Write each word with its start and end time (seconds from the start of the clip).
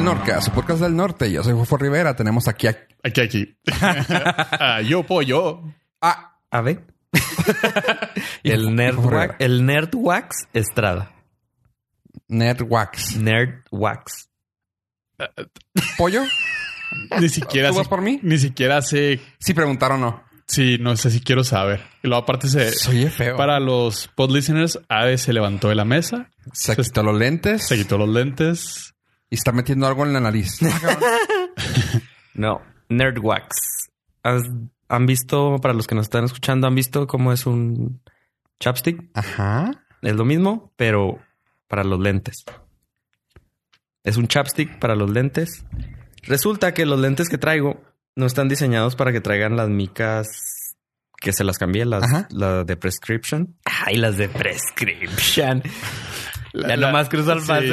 al 0.00 0.06
norte, 0.06 0.32
a 0.32 0.40
su 0.40 0.50
podcast 0.50 0.80
del 0.80 0.96
norte. 0.96 1.30
Yo 1.30 1.44
soy 1.44 1.52
Fofo 1.52 1.76
Rivera. 1.76 2.16
Tenemos 2.16 2.48
aquí 2.48 2.68
a... 2.68 2.76
Aquí, 3.04 3.20
aquí. 3.20 3.56
Ah, 3.66 4.80
yo 4.80 5.02
pollo. 5.04 5.62
Ah, 6.00 6.38
A 6.50 6.62
ver. 6.62 6.86
el 8.42 8.74
Nerdwax, 8.74 9.36
el 9.40 9.66
Nerdwax 9.66 10.48
Estrada. 10.54 11.12
Nerdwax. 12.28 13.16
Nerdwax. 13.16 14.30
¿Pollo? 15.98 16.22
Ni 17.20 17.28
siquiera 17.28 17.68
¿Tú 17.68 17.74
sé, 17.74 17.80
vas 17.80 17.88
por 17.88 18.00
mí? 18.00 18.20
Ni 18.22 18.38
siquiera 18.38 18.80
sé. 18.80 19.20
Si 19.38 19.52
preguntaron 19.52 20.02
o 20.02 20.10
no. 20.10 20.24
Sí, 20.46 20.78
no 20.80 20.96
sé 20.96 21.10
si 21.10 21.20
quiero 21.20 21.44
saber. 21.44 21.82
Y 22.02 22.08
luego 22.08 22.22
aparte 22.22 22.48
se. 22.48 22.72
Soy 22.72 23.06
feo. 23.08 23.36
Para 23.36 23.60
los 23.60 24.08
pod 24.08 24.30
listeners, 24.30 24.78
Ave 24.88 25.18
se 25.18 25.32
levantó 25.32 25.68
de 25.68 25.74
la 25.74 25.84
mesa, 25.84 26.30
Se 26.52 26.74
quitó 26.74 27.02
los 27.02 27.18
lentes 27.18 27.66
se 27.66 27.76
quitó 27.76 27.98
los 27.98 28.08
lentes. 28.08 28.94
Y 29.30 29.36
está 29.36 29.52
metiendo 29.52 29.86
algo 29.86 30.04
en 30.04 30.12
la 30.12 30.20
nariz. 30.20 30.58
No, 32.34 32.62
Nerdwax. 32.88 33.48
¿Has- 34.22 34.48
¿Han 34.88 35.06
visto, 35.06 35.58
para 35.60 35.74
los 35.74 35.86
que 35.86 35.94
nos 35.94 36.06
están 36.06 36.24
escuchando, 36.24 36.66
han 36.66 36.74
visto 36.74 37.06
cómo 37.06 37.32
es 37.32 37.46
un 37.46 38.00
chapstick? 38.58 39.10
Ajá. 39.14 39.84
Es 40.02 40.14
lo 40.16 40.24
mismo, 40.24 40.72
pero 40.76 41.18
para 41.68 41.84
los 41.84 42.00
lentes. 42.00 42.44
Es 44.02 44.16
un 44.16 44.26
chapstick 44.26 44.78
para 44.78 44.94
los 44.96 45.10
lentes. 45.10 45.64
Resulta 46.22 46.72
que 46.74 46.86
los 46.86 46.98
lentes 46.98 47.28
que 47.28 47.38
traigo 47.38 47.80
no 48.16 48.26
están 48.26 48.48
diseñados 48.48 48.96
para 48.96 49.12
que 49.12 49.20
traigan 49.20 49.56
las 49.56 49.68
micas 49.68 50.26
que 51.20 51.32
se 51.32 51.44
las 51.44 51.58
cambié, 51.58 51.84
las, 51.84 52.02
las 52.32 52.66
de 52.66 52.76
prescription. 52.76 53.54
Ay, 53.64 53.96
las 53.96 54.16
de 54.16 54.28
prescription. 54.28 55.62
La- 56.52 56.68
ya 56.68 56.76
la- 56.76 56.86
nomás 56.88 57.08
cruzo 57.08 57.32
al 57.32 57.40
sí, 57.42 57.68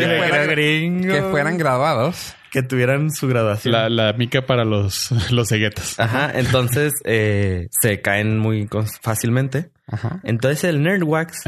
gringo. 0.50 1.14
Que 1.14 1.22
fueran 1.24 1.58
graduados. 1.58 2.34
Que 2.52 2.64
tuvieran 2.64 3.12
su 3.12 3.28
graduación. 3.28 3.74
La, 3.74 3.90
la 3.90 4.14
mica 4.14 4.46
para 4.46 4.64
los, 4.64 5.12
los 5.32 5.50
ceguetas. 5.50 6.00
Ajá, 6.00 6.32
entonces 6.34 6.94
eh, 7.04 7.68
se 7.82 8.02
caen 8.02 8.40
muy 8.40 8.68
fácilmente. 9.02 9.70
Ajá. 9.88 10.20
Entonces 10.24 10.64
el 10.64 10.82
Nerdwax 10.82 11.44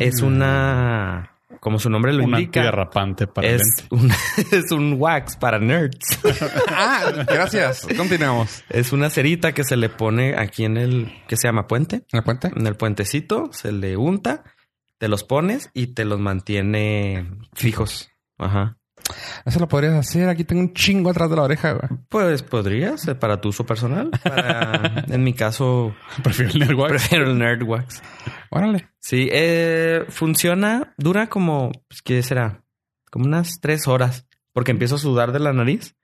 es 0.00 0.20
una, 0.22 1.30
como 1.60 1.78
su 1.78 1.88
nombre 1.90 2.12
lo 2.12 2.24
un 2.24 2.30
indica, 2.30 2.60
antiderrapante 2.60 3.26
para 3.26 3.48
el 3.48 3.54
es 3.56 3.62
lente. 3.62 3.86
un, 3.90 4.10
es 4.64 4.70
un 4.72 4.94
wax 4.98 5.36
para 5.36 5.58
nerds. 5.58 6.20
Ah, 6.68 7.12
gracias. 7.26 7.86
Continuamos. 7.96 8.62
es 8.70 8.92
una 8.92 9.10
cerita 9.10 9.52
que 9.52 9.64
se 9.64 9.76
le 9.76 9.88
pone 9.88 10.36
aquí 10.38 10.64
en 10.64 10.76
el, 10.76 11.12
¿qué 11.28 11.36
se 11.36 11.48
llama? 11.48 11.66
Puente. 11.66 11.96
¿En 12.12 12.18
el 12.18 12.22
puente? 12.22 12.50
En 12.54 12.66
el 12.66 12.74
puentecito 12.76 13.48
se 13.52 13.72
le 13.72 13.96
unta, 13.96 14.44
te 15.04 15.08
los 15.08 15.22
pones 15.22 15.68
y 15.74 15.88
te 15.88 16.06
los 16.06 16.18
mantiene 16.18 17.28
fijos. 17.52 18.08
Ajá. 18.38 18.78
Eso 19.44 19.60
lo 19.60 19.68
podrías 19.68 19.92
hacer. 19.92 20.30
Aquí 20.30 20.44
tengo 20.44 20.62
un 20.62 20.72
chingo 20.72 21.10
atrás 21.10 21.28
de 21.28 21.36
la 21.36 21.42
oreja, 21.42 21.72
güey. 21.72 22.00
Pues 22.08 22.42
podrías, 22.42 23.04
para 23.20 23.38
tu 23.38 23.50
uso 23.50 23.66
personal. 23.66 24.10
Para- 24.22 25.04
en 25.08 25.22
mi 25.22 25.34
caso, 25.34 25.94
Prefiero 26.22 26.52
el 26.52 26.58
Nerdwax. 26.60 26.88
prefiero 26.90 27.30
el 27.30 27.36
Nerdwax. 27.38 28.02
Órale. 28.48 28.88
Sí, 28.98 29.28
eh, 29.30 30.06
funciona, 30.08 30.94
dura 30.96 31.26
como, 31.28 31.70
pues, 31.86 32.00
¿qué 32.00 32.22
será? 32.22 32.62
Como 33.10 33.26
unas 33.26 33.60
tres 33.60 33.86
horas, 33.86 34.26
porque 34.54 34.70
empiezo 34.70 34.94
a 34.94 34.98
sudar 34.98 35.32
de 35.32 35.40
la 35.40 35.52
nariz 35.52 35.96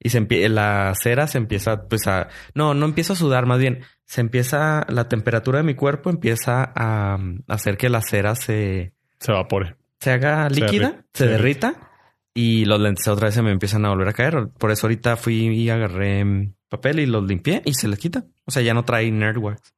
y 0.00 0.10
se 0.10 0.20
la 0.48 0.92
cera 1.00 1.26
se 1.26 1.38
empieza, 1.38 1.88
pues 1.88 2.06
a, 2.06 2.28
no, 2.54 2.74
no 2.74 2.84
empiezo 2.86 3.14
a 3.14 3.16
sudar, 3.16 3.46
más 3.46 3.58
bien, 3.58 3.82
se 4.04 4.20
empieza, 4.20 4.84
la 4.88 5.08
temperatura 5.08 5.58
de 5.58 5.64
mi 5.64 5.74
cuerpo 5.74 6.10
empieza 6.10 6.72
a, 6.74 7.18
hacer 7.48 7.76
que 7.76 7.88
la 7.88 8.02
cera 8.02 8.34
se, 8.34 8.92
Se 9.20 9.32
evapore. 9.32 9.76
se 10.00 10.10
haga 10.10 10.48
Se 10.50 10.60
líquida, 10.60 10.90
derri- 10.92 11.04
se 11.14 11.24
se 11.24 11.26
derrita 11.30 11.90
y 12.34 12.64
los 12.66 12.80
lentes 12.80 13.06
otra 13.08 13.26
vez 13.28 13.34
se 13.34 13.42
me 13.42 13.50
empiezan 13.52 13.84
a 13.86 13.90
volver 13.90 14.08
a 14.08 14.12
caer. 14.12 14.48
Por 14.58 14.70
eso 14.72 14.86
ahorita 14.86 15.16
fui 15.16 15.46
y 15.48 15.70
agarré 15.70 16.52
papel 16.68 16.98
y 17.00 17.06
los 17.06 17.24
limpié 17.24 17.62
y 17.64 17.72
se 17.74 17.86
les 17.88 17.98
quita. 17.98 18.24
O 18.44 18.50
sea, 18.50 18.60
ya 18.62 18.74
no 18.74 18.84
trae 18.84 19.10
Nerdwax. 19.10 19.72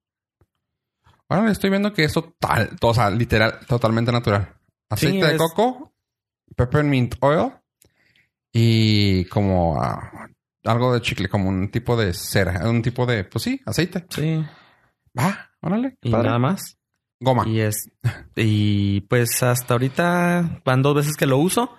Órale, 1.28 1.52
estoy 1.52 1.70
viendo 1.70 1.92
que 1.92 2.04
es 2.04 2.12
total, 2.12 2.70
o 2.80 2.94
sea, 2.94 3.10
literal, 3.10 3.58
totalmente 3.66 4.10
natural. 4.12 4.54
Aceite 4.88 5.16
Sí, 5.20 5.22
de 5.26 5.32
es- 5.32 5.38
coco, 5.38 5.92
peppermint 6.56 7.16
oil 7.20 7.52
y 8.58 9.26
como 9.26 9.78
ah, 9.78 10.28
algo 10.64 10.94
de 10.94 11.02
chicle, 11.02 11.28
como 11.28 11.50
un 11.50 11.68
tipo 11.70 11.94
de 11.94 12.14
cera, 12.14 12.66
un 12.66 12.80
tipo 12.80 13.04
de, 13.04 13.24
pues 13.24 13.44
sí, 13.44 13.60
aceite. 13.66 14.06
Sí. 14.08 14.42
Va, 15.18 15.50
órale. 15.60 15.98
Y 16.02 16.10
padre. 16.10 16.28
nada 16.28 16.38
más. 16.38 16.78
Goma. 17.20 17.46
Y 17.46 17.60
es, 17.60 17.90
y 18.34 19.02
pues 19.02 19.42
hasta 19.42 19.74
ahorita 19.74 20.62
van 20.64 20.80
dos 20.80 20.94
veces 20.94 21.16
que 21.16 21.26
lo 21.26 21.36
uso 21.36 21.70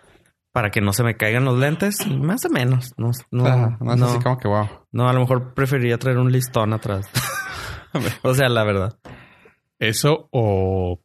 para 0.51 0.69
que 0.69 0.81
no 0.81 0.93
se 0.93 1.03
me 1.03 1.17
caigan 1.17 1.45
los 1.45 1.57
lentes, 1.57 1.97
más 2.07 2.45
o 2.45 2.49
menos. 2.49 2.91
No, 2.95 3.09
no, 3.31 3.45
Ah, 3.47 3.77
no, 3.79 3.93
es 3.93 3.99
no, 3.99 4.05
así 4.07 4.19
como 4.19 4.37
que 4.37 4.47
wow. 4.47 4.67
no, 4.91 5.09
a 5.09 5.13
lo 5.13 5.21
mejor 5.21 5.55
preferiría 5.55 5.97
traer 5.97 6.19
un 6.19 6.31
listón 6.31 6.73
atrás. 6.73 7.07
o 8.21 8.35
sea, 8.35 8.49
la 8.49 8.63
verdad. 8.63 8.99
Eso 9.79 10.29
o 10.31 11.01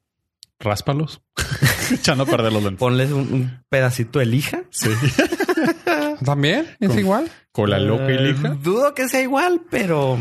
ráspalos. 0.58 1.22
Echando 1.90 2.24
a 2.24 2.26
perder 2.26 2.52
los 2.52 2.62
lentes. 2.62 2.78
Ponles 2.78 3.10
un, 3.10 3.32
un 3.32 3.64
pedacito 3.70 4.18
de 4.18 4.26
lija. 4.26 4.64
Sí. 4.70 4.90
¿También? 6.24 6.66
¿Es 6.80 6.88
Con- 6.88 6.98
igual? 6.98 7.30
Cola 7.52 7.78
loca 7.78 8.10
y 8.10 8.14
Eh, 8.16 8.20
lija. 8.32 8.48
Dudo 8.62 8.94
que 8.94 9.08
sea 9.08 9.20
igual, 9.20 9.60
pero 9.70 10.18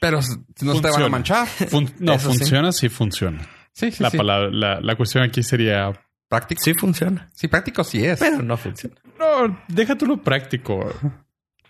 Pero 0.00 0.16
no 0.18 0.22
se 0.22 0.36
te 0.42 0.64
van 0.66 0.76
a 0.76 0.80
Funciona. 0.82 1.08
manchar. 1.08 1.46
Fun- 1.46 1.92
no, 1.98 2.14
Eso 2.14 2.28
funciona, 2.30 2.72
sí 2.72 2.88
funciona. 2.88 3.46
Sí, 3.72 3.90
sí, 3.92 4.02
la, 4.02 4.10
sí. 4.10 4.16
palabra, 4.16 4.48
la, 4.50 4.80
la 4.80 4.96
cuestión 4.96 5.24
aquí 5.24 5.42
sería... 5.42 5.92
Práctico. 6.28 6.62
sí 6.62 6.74
funciona. 6.74 7.28
Sí, 7.34 7.48
práctico 7.48 7.82
sí 7.82 8.04
es. 8.04 8.20
Pero 8.20 8.40
no 8.42 8.56
funciona. 8.56 8.94
No, 9.18 9.60
déjate 9.68 10.06
lo 10.06 10.22
práctico. 10.22 10.92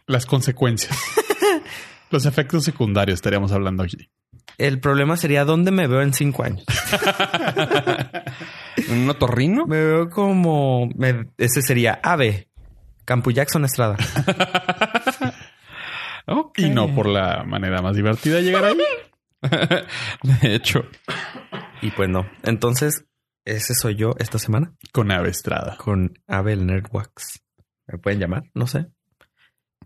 Las 0.06 0.26
consecuencias. 0.26 0.94
Los 2.10 2.26
efectos 2.26 2.64
secundarios 2.64 3.14
estaríamos 3.16 3.52
hablando 3.52 3.82
aquí. 3.84 4.10
El 4.58 4.78
problema 4.80 5.16
sería 5.16 5.44
dónde 5.46 5.70
me 5.70 5.86
veo 5.86 6.02
en 6.02 6.12
cinco 6.12 6.42
años. 6.44 6.64
¿Un 8.90 9.08
otorrino? 9.08 9.64
Me 9.66 9.82
veo 9.82 10.10
como 10.10 10.88
me- 10.96 11.28
ese 11.38 11.62
sería 11.62 11.98
Ave, 12.02 12.48
Campo 13.10 13.32
Jackson 13.32 13.64
Estrada. 13.64 13.96
Y 16.56 16.70
no 16.70 16.94
por 16.94 17.08
la 17.08 17.42
manera 17.42 17.82
más 17.82 17.96
divertida 17.96 18.36
de 18.36 18.42
llegar 18.44 18.64
ahí. 18.66 18.78
De 20.22 20.54
hecho. 20.54 20.84
Y 21.82 21.90
pues 21.90 22.08
no. 22.08 22.30
Entonces, 22.44 23.06
ese 23.44 23.74
soy 23.74 23.96
yo 23.96 24.14
esta 24.20 24.38
semana 24.38 24.74
Con 24.92 25.10
Ave 25.10 25.30
Estrada. 25.30 25.76
con 25.76 26.20
Abel 26.28 26.66
Nerdwax. 26.66 27.42
¿Me 27.88 27.98
pueden 27.98 28.20
llamar? 28.20 28.44
No 28.54 28.68
sé. 28.68 28.86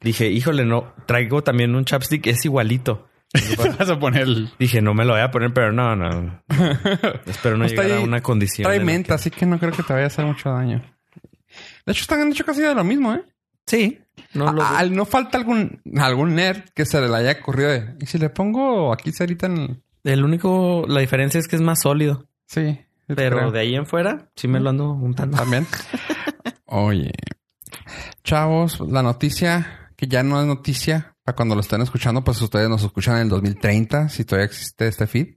Dije, 0.03 0.29
híjole, 0.29 0.67
no. 0.67 0.93
Traigo 1.07 1.43
también 1.43 1.75
un 1.75 1.87
chapstick, 1.87 2.27
es 2.27 2.45
igualito. 2.45 3.09
Vas 3.79 3.89
a 3.89 3.99
poner 3.99 4.25
el... 4.25 4.51
Dije, 4.59 4.83
no 4.83 4.93
me 4.93 5.07
lo 5.07 5.15
voy 5.15 5.23
a 5.23 5.31
poner, 5.31 5.55
pero 5.55 5.73
no, 5.73 5.97
no. 5.97 6.43
Espero 7.25 7.57
no 7.57 7.65
Pues 7.65 7.73
llegar 7.73 8.01
a 8.01 8.01
una 8.01 8.21
condición. 8.21 8.65
Trae 8.65 8.81
menta, 8.81 9.15
así 9.15 9.31
que 9.31 9.47
no 9.47 9.59
creo 9.59 9.73
que 9.73 9.83
te 9.83 9.95
vaya 9.95 10.05
a 10.05 10.09
hacer 10.09 10.27
mucho 10.27 10.51
daño. 10.51 10.83
De 11.87 11.93
hecho, 11.93 12.03
están 12.03 12.31
hecho 12.31 12.45
casi 12.45 12.63
de 12.63 12.75
lo 12.75 12.85
mismo, 12.85 13.15
¿eh? 13.15 13.25
Sí. 13.67 14.01
No 14.33 14.53
lo 14.53 14.91
no 14.91 15.05
falta 15.05 15.39
algún, 15.39 15.81
algún 15.97 16.35
nerd 16.35 16.69
que 16.75 16.85
se 16.85 17.01
le 17.01 17.15
haya 17.15 17.33
ocurrido 17.41 17.71
de. 17.71 17.97
¿Y 18.01 18.07
si 18.07 18.19
le 18.19 18.31
pongo 18.31 18.93
aquí 18.93 19.13
cerita 19.13 19.47
en 19.47 19.57
el... 19.59 19.83
El 20.05 20.23
único, 20.23 20.85
la 20.87 21.01
diferencia 21.01 21.41
es 21.41 21.49
que 21.49 21.57
es 21.57 21.63
más 21.63 21.81
sólido. 21.81 22.29
Sí. 22.47 22.79
Pero 23.07 23.39
creo. 23.39 23.51
de 23.51 23.61
ahí 23.61 23.75
en 23.75 23.87
fuera, 23.87 24.31
sí 24.37 24.49
me 24.49 24.61
lo 24.61 24.71
ando 24.71 24.93
untando. 24.93 25.37
También. 25.37 25.67
Oye. 26.67 27.13
Chavos, 28.23 28.81
la 28.81 29.03
noticia 29.03 29.91
que 29.97 30.07
ya 30.07 30.23
no 30.23 30.41
es 30.41 30.47
noticia 30.47 31.17
para 31.23 31.37
cuando 31.37 31.55
lo 31.55 31.63
estén 31.63 31.81
escuchando, 31.81 32.23
pues 32.23 32.41
ustedes 32.43 32.69
nos 32.69 32.83
escuchan 32.83 33.17
en 33.17 33.23
el 33.23 33.29
2030, 33.31 34.11
si 34.11 34.25
todavía 34.25 34.47
existe 34.47 34.87
este 34.87 35.07
feed. 35.07 35.37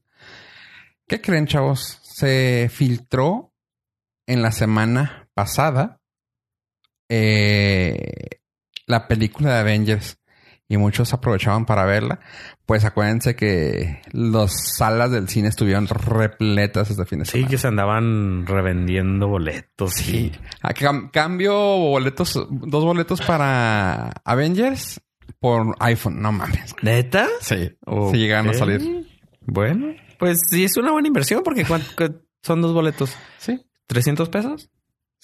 ¿Qué 1.07 1.21
creen, 1.21 1.47
chavos? 1.47 1.99
Se 2.03 2.69
filtró 2.69 3.53
en 4.25 4.41
la 4.41 4.51
semana 4.51 5.29
pasada 5.33 6.01
eh, 7.09 8.39
la 8.85 9.07
película 9.07 9.53
de 9.53 9.59
Avengers 9.59 10.17
y 10.69 10.75
muchos 10.77 11.13
aprovechaban 11.13 11.65
para 11.65 11.85
verla. 11.85 12.19
Pues 12.65 12.83
acuérdense 12.83 13.35
que 13.37 14.01
las 14.11 14.75
salas 14.77 15.11
del 15.11 15.29
cine 15.29 15.47
estuvieron 15.47 15.87
repletas 15.87 16.89
este 16.89 17.05
fin 17.05 17.19
de 17.19 17.25
Sí, 17.25 17.31
semana. 17.31 17.49
que 17.49 17.57
se 17.57 17.67
andaban 17.67 18.45
revendiendo 18.45 19.27
boletos. 19.29 19.93
Sí. 19.93 20.31
A 20.61 20.73
cam- 20.73 21.09
cambio 21.11 21.53
boletos, 21.53 22.33
dos 22.49 22.83
boletos 22.83 23.21
para 23.21 24.09
Avengers 24.25 24.99
por 25.39 25.75
iPhone. 25.79 26.21
No 26.21 26.33
mames. 26.33 26.75
¿Neta? 26.81 27.27
Sí. 27.39 27.77
Ok. 27.85 28.11
Sí 28.13 28.17
llegaron 28.19 28.49
a 28.49 28.53
salir. 28.53 29.07
Bueno, 29.45 29.95
pues 30.19 30.39
sí 30.49 30.65
es 30.65 30.75
una 30.75 30.91
buena 30.91 31.07
inversión 31.07 31.41
porque 31.43 31.63
¿cuánto 31.63 31.87
cu- 31.95 32.21
son 32.43 32.61
dos 32.61 32.73
boletos? 32.73 33.15
Sí. 33.37 33.61
¿300 33.87 34.29
pesos? 34.29 34.69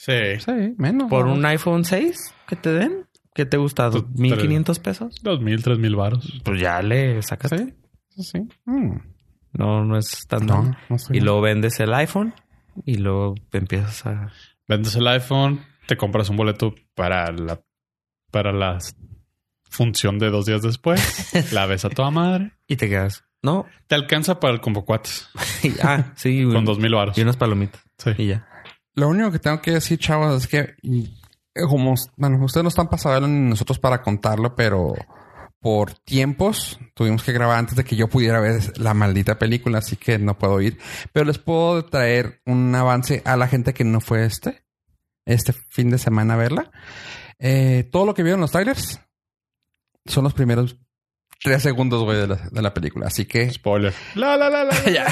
Sí. 0.06 0.40
Sí, 0.40 0.74
menos. 0.78 1.10
¿Por 1.10 1.28
¿no? 1.28 1.34
un 1.34 1.46
iPhone 1.46 1.86
6 1.86 2.34
que 2.48 2.56
te 2.58 2.72
den? 2.74 3.08
¿Qué 3.34 3.46
te 3.46 3.58
gusta? 3.58 3.90
Tu- 3.90 4.04
¿1.500 4.16 4.80
pesos? 4.82 5.16
Dos 5.24 5.42
mil, 5.42 5.64
tres 5.64 5.80
mil 5.80 5.96
varos. 5.96 6.42
Pues 6.44 6.60
ya 6.60 6.82
le 6.82 7.22
sacas. 7.22 7.52
Sí. 7.58 7.74
Sí. 8.22 8.40
Mm. 8.66 8.98
No, 9.54 9.86
no 9.86 9.98
es 9.98 10.26
tan 10.28 10.46
No, 10.46 10.62
mal. 10.64 10.78
no 10.90 10.96
estoy 10.98 11.18
Y 11.18 11.22
luego 11.22 11.40
vendes 11.42 11.80
el 11.80 11.94
iPhone 11.94 12.34
y 12.86 12.96
luego 12.98 13.36
empiezas 13.52 14.06
a... 14.06 14.32
Vendes 14.68 14.96
el 14.96 15.08
iPhone, 15.08 15.62
te 15.88 15.96
compras 15.96 16.30
un 16.30 16.38
boleto 16.38 16.76
para 16.96 17.32
la 17.32 17.62
para 18.32 18.52
la 18.52 18.80
función 19.70 20.20
de 20.20 20.30
dos 20.30 20.46
días 20.46 20.62
después. 20.62 21.32
la 21.54 21.66
ves 21.66 21.86
a 21.86 21.90
toda 21.90 22.12
madre. 22.12 22.52
Y 22.68 22.76
te 22.76 22.90
quedas. 22.90 23.24
No. 23.42 23.66
Te 23.88 23.96
alcanza 23.96 24.40
para 24.40 24.54
el 24.54 24.60
combo 24.62 24.86
cuates 24.86 25.30
ah, 25.84 26.14
sí. 26.16 26.44
con 26.52 26.66
dos 26.66 26.78
mil 26.80 26.94
baros. 26.94 27.18
Y 27.18 27.22
unas 27.22 27.38
palomitas. 27.38 27.82
Sí. 27.98 28.12
Y 28.18 28.28
ya. 28.28 28.48
Lo 28.96 29.10
único 29.10 29.32
que 29.32 29.40
tengo 29.40 29.62
que 29.62 29.72
decir, 29.72 29.98
chavos, 29.98 30.44
es 30.44 30.48
que 30.48 30.76
y, 30.82 31.14
eh, 31.56 31.64
como, 31.68 31.96
bueno, 32.16 32.44
ustedes 32.44 32.64
no 32.64 32.70
están 32.70 32.90
saberlo 32.98 33.28
ni 33.28 33.50
nosotros 33.50 33.80
para 33.80 34.02
contarlo, 34.02 34.56
pero 34.56 34.94
por 35.60 35.94
tiempos 35.94 36.78
tuvimos 36.94 37.24
que 37.24 37.32
grabar 37.32 37.58
antes 37.58 37.76
de 37.76 37.86
que 37.86 37.96
yo 37.96 38.10
pudiera 38.10 38.40
ver 38.40 38.78
la 38.78 38.94
maldita 38.94 39.40
película, 39.40 39.78
así 39.78 39.96
que 39.96 40.20
no 40.20 40.38
puedo 40.38 40.60
ir. 40.62 40.78
Pero 41.14 41.26
les 41.26 41.38
puedo 41.38 41.86
traer 41.86 42.42
un 42.46 42.74
avance 42.76 43.22
a 43.26 43.38
la 43.38 43.48
gente 43.48 43.74
que 43.74 43.84
no 43.84 44.02
fue 44.02 44.26
este, 44.26 44.66
este 45.26 45.54
fin 45.54 45.90
de 45.90 45.98
semana 45.98 46.34
a 46.34 46.38
verla. 46.38 46.72
Eh, 47.40 47.88
todo 47.92 48.06
lo 48.06 48.14
que 48.14 48.24
vieron 48.24 48.42
los 48.42 48.52
trailers 48.52 49.00
son 50.06 50.26
los 50.26 50.34
primeros 50.34 50.78
tres 51.44 51.62
segundos, 51.62 52.04
güey, 52.04 52.18
de 52.18 52.28
la, 52.28 52.36
de 52.52 52.62
la 52.62 52.74
película. 52.74 53.08
Así 53.08 53.26
que 53.26 53.50
Spoiler. 53.52 53.94
La, 54.16 54.38
la, 54.38 54.50
la, 54.50 54.64
la. 54.64 54.74
ya. 54.92 55.06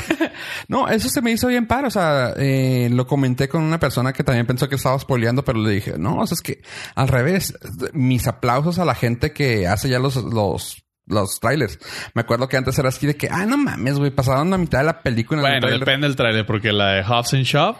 No, 0.67 0.87
eso 0.87 1.09
se 1.09 1.21
me 1.21 1.31
hizo 1.31 1.47
bien 1.47 1.67
paro. 1.67 1.87
O 1.87 1.91
sea, 1.91 2.33
eh, 2.37 2.89
lo 2.91 3.05
comenté 3.05 3.49
con 3.49 3.61
una 3.61 3.79
persona 3.79 4.13
que 4.13 4.23
también 4.23 4.45
pensó 4.47 4.67
que 4.69 4.75
estaba 4.75 4.97
spoileando, 4.97 5.43
pero 5.43 5.59
le 5.59 5.69
dije, 5.71 5.93
no, 5.97 6.17
o 6.19 6.25
sea, 6.27 6.35
es 6.35 6.41
que 6.41 6.61
al 6.95 7.07
revés, 7.07 7.53
mis 7.93 8.27
aplausos 8.27 8.79
a 8.79 8.85
la 8.85 8.95
gente 8.95 9.33
que 9.33 9.67
hace 9.67 9.89
ya 9.89 9.99
los, 9.99 10.15
los, 10.15 10.83
los 11.05 11.39
trailers. 11.39 11.77
Me 12.15 12.21
acuerdo 12.21 12.47
que 12.47 12.57
antes 12.57 12.79
era 12.79 12.89
así 12.89 13.05
de 13.07 13.15
que, 13.17 13.27
ah, 13.29 13.45
no 13.45 13.57
mames, 13.57 13.99
güey, 13.99 14.11
pasaron 14.11 14.49
la 14.49 14.57
mitad 14.57 14.79
de 14.79 14.85
la 14.85 15.01
película 15.03 15.41
en 15.41 15.45
el 15.45 15.51
Bueno, 15.51 15.61
trailer. 15.67 15.79
depende 15.81 16.07
del 16.07 16.15
trailer, 16.15 16.45
porque 16.45 16.71
la 16.71 16.93
de 16.93 17.03
Hobbs 17.03 17.33
and 17.33 17.43
Shaw, 17.43 17.75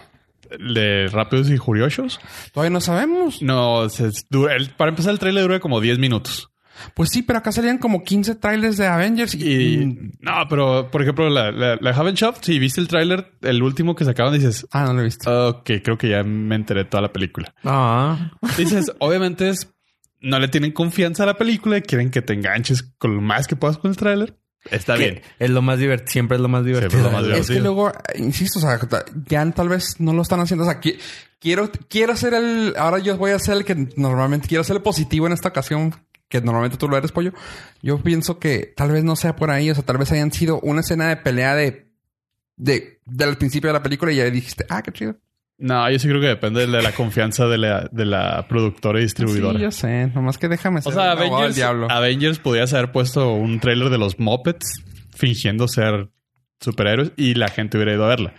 de 0.58 1.06
Rápidos 1.10 1.48
y 1.48 1.56
Furiosos, 1.56 2.20
Todavía 2.52 2.70
no 2.70 2.80
sabemos. 2.82 3.40
no, 3.40 3.88
se, 3.88 4.10
dura- 4.28 4.54
el- 4.56 4.70
para 4.70 4.90
empezar 4.90 5.12
el 5.12 5.18
trailer 5.18 5.42
dura 5.44 5.60
como 5.60 5.80
10 5.80 5.98
minutos. 5.98 6.50
Pues 6.94 7.10
sí, 7.10 7.22
pero 7.22 7.38
acá 7.38 7.52
salían 7.52 7.78
como 7.78 8.02
15 8.04 8.34
trailers 8.36 8.76
de 8.76 8.86
Avengers 8.86 9.34
y, 9.34 9.44
Y 9.74 9.86
no, 10.20 10.32
pero 10.48 10.90
por 10.90 11.02
ejemplo, 11.02 11.28
la, 11.30 11.50
la, 11.52 11.76
la 11.80 11.90
and 11.90 12.16
Shaw, 12.16 12.34
si 12.40 12.58
viste 12.58 12.80
el 12.80 12.88
trailer, 12.88 13.32
el 13.42 13.62
último 13.62 13.94
que 13.94 14.04
sacaron, 14.04 14.32
dices, 14.34 14.66
Ah, 14.72 14.84
no 14.84 14.94
lo 14.94 15.00
he 15.00 15.04
visto. 15.04 15.48
ok, 15.48 15.70
creo 15.82 15.98
que 15.98 16.08
ya 16.08 16.22
me 16.24 16.54
enteré 16.54 16.84
toda 16.84 17.02
la 17.02 17.12
película. 17.12 17.54
Ah. 17.64 18.32
Dices, 18.56 18.92
obviamente 18.98 19.48
es, 19.48 19.68
no 20.20 20.38
le 20.38 20.48
tienen 20.48 20.72
confianza 20.72 21.24
a 21.24 21.26
la 21.26 21.34
película 21.38 21.76
y 21.78 21.82
quieren 21.82 22.10
que 22.10 22.22
te 22.22 22.32
enganches 22.32 22.82
con 22.98 23.14
lo 23.16 23.20
más 23.20 23.46
que 23.46 23.56
puedas 23.56 23.78
con 23.78 23.90
el 23.90 23.96
tráiler. 23.96 24.36
Está 24.70 24.94
Que 24.96 25.00
bien. 25.10 25.22
Es 25.40 25.50
lo 25.50 25.60
más 25.60 25.80
divertido. 25.80 26.12
Siempre 26.12 26.36
es 26.36 26.40
lo 26.40 26.48
más 26.48 26.64
divertido. 26.64 26.98
es 26.98 27.04
lo 27.04 27.10
más 27.10 27.24
Es 27.26 27.48
que 27.48 27.58
luego, 27.60 27.90
insisto, 28.16 28.60
o 28.60 28.62
sea, 28.62 28.78
ta- 28.78 29.04
ya 29.26 29.50
tal 29.50 29.68
vez 29.68 29.96
no 29.98 30.12
lo 30.12 30.22
están 30.22 30.38
haciendo. 30.38 30.64
O 30.64 30.70
sea, 30.70 30.80
qui- 30.80 30.96
quiero, 31.40 31.68
quiero 31.88 32.14
ser 32.14 32.34
el. 32.34 32.72
Ahora 32.78 33.00
yo 33.00 33.16
voy 33.16 33.32
a 33.32 33.40
ser 33.40 33.56
el 33.56 33.64
que 33.64 33.74
normalmente 33.96 34.46
quiero 34.46 34.62
ser 34.62 34.76
el 34.76 34.82
positivo 34.82 35.26
en 35.26 35.32
esta 35.32 35.48
ocasión, 35.48 35.92
que 36.32 36.40
normalmente 36.40 36.78
tú 36.78 36.88
lo 36.88 36.96
eres, 36.96 37.12
pollo. 37.12 37.32
Yo 37.82 37.98
pienso 37.98 38.38
que 38.38 38.72
tal 38.74 38.90
vez 38.90 39.04
no 39.04 39.16
sea 39.16 39.36
por 39.36 39.50
ahí. 39.50 39.70
O 39.70 39.74
sea, 39.74 39.84
tal 39.84 39.98
vez 39.98 40.10
hayan 40.12 40.32
sido 40.32 40.58
una 40.60 40.80
escena 40.80 41.08
de 41.08 41.18
pelea 41.18 41.54
de. 41.54 41.92
de 42.56 43.00
del 43.04 43.36
principio 43.36 43.68
de 43.68 43.74
la 43.74 43.82
película 43.82 44.12
y 44.12 44.16
ya 44.16 44.24
dijiste, 44.24 44.64
ah, 44.70 44.82
qué 44.82 44.92
chido. 44.92 45.16
No, 45.58 45.88
yo 45.90 45.98
sí 45.98 46.08
creo 46.08 46.20
que 46.20 46.28
depende 46.28 46.66
de 46.66 46.82
la 46.82 46.92
confianza 46.92 47.46
de 47.46 47.58
la, 47.58 47.88
de 47.92 48.06
la 48.06 48.46
productora 48.48 48.98
y 48.98 49.02
distribuidora. 49.02 49.58
Sí, 49.58 49.62
yo 49.62 49.70
sé. 49.70 50.06
Nomás 50.08 50.38
que 50.38 50.48
déjame 50.48 50.78
o 50.78 50.82
ser 50.82 50.94
sea, 50.94 51.12
abogado 51.12 51.24
del 51.24 51.34
Avengers, 51.34 51.56
diablo. 51.56 51.90
Avengers 51.90 52.38
podías 52.38 52.72
haber 52.72 52.90
puesto 52.90 53.34
un 53.34 53.60
tráiler 53.60 53.90
de 53.90 53.98
los 53.98 54.18
Muppets 54.18 54.82
fingiendo 55.14 55.68
ser 55.68 56.08
superhéroes 56.60 57.12
y 57.16 57.34
la 57.34 57.48
gente 57.48 57.76
hubiera 57.76 57.92
ido 57.92 58.06
a 58.06 58.08
verla. 58.08 58.34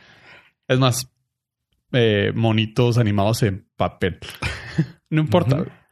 Es 0.67 0.79
más, 0.79 1.07
eh, 1.91 2.31
monitos 2.33 2.97
animados 2.97 3.43
en 3.43 3.67
papel. 3.77 4.17
No 5.09 5.21
importa. 5.21 5.82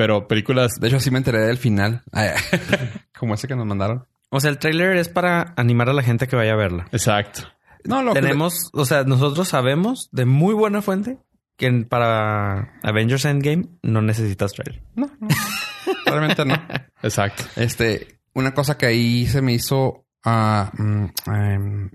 Pero 0.00 0.26
películas... 0.26 0.76
De 0.80 0.88
hecho, 0.88 0.96
así 0.96 1.10
me 1.10 1.18
enteré 1.18 1.40
del 1.40 1.58
final. 1.58 2.02
Como 3.18 3.34
ese 3.34 3.46
que 3.46 3.54
nos 3.54 3.66
mandaron. 3.66 4.06
O 4.30 4.40
sea, 4.40 4.48
el 4.50 4.56
trailer 4.58 4.96
es 4.96 5.10
para 5.10 5.52
animar 5.58 5.90
a 5.90 5.92
la 5.92 6.02
gente 6.02 6.26
que 6.26 6.36
vaya 6.36 6.54
a 6.54 6.56
verla. 6.56 6.86
Exacto. 6.90 7.42
No, 7.84 8.02
lo 8.02 8.14
que- 8.14 8.22
Tenemos, 8.22 8.70
o 8.72 8.86
sea, 8.86 9.04
nosotros 9.04 9.48
sabemos 9.48 10.08
de 10.10 10.24
muy 10.24 10.54
buena 10.54 10.80
fuente 10.80 11.18
que 11.58 11.70
para 11.86 12.78
Avengers 12.82 13.26
Endgame 13.26 13.66
no 13.82 14.00
necesitas 14.00 14.54
trailer. 14.54 14.82
No, 14.94 15.10
no. 15.20 15.28
Realmente 16.06 16.46
no. 16.46 16.54
Exacto. 17.02 17.44
Este, 17.56 18.20
una 18.32 18.54
cosa 18.54 18.78
que 18.78 18.86
ahí 18.86 19.26
se 19.26 19.42
me 19.42 19.52
hizo. 19.52 20.06
ah, 20.24 20.72
mm, 20.78 21.04
em, 21.30 21.90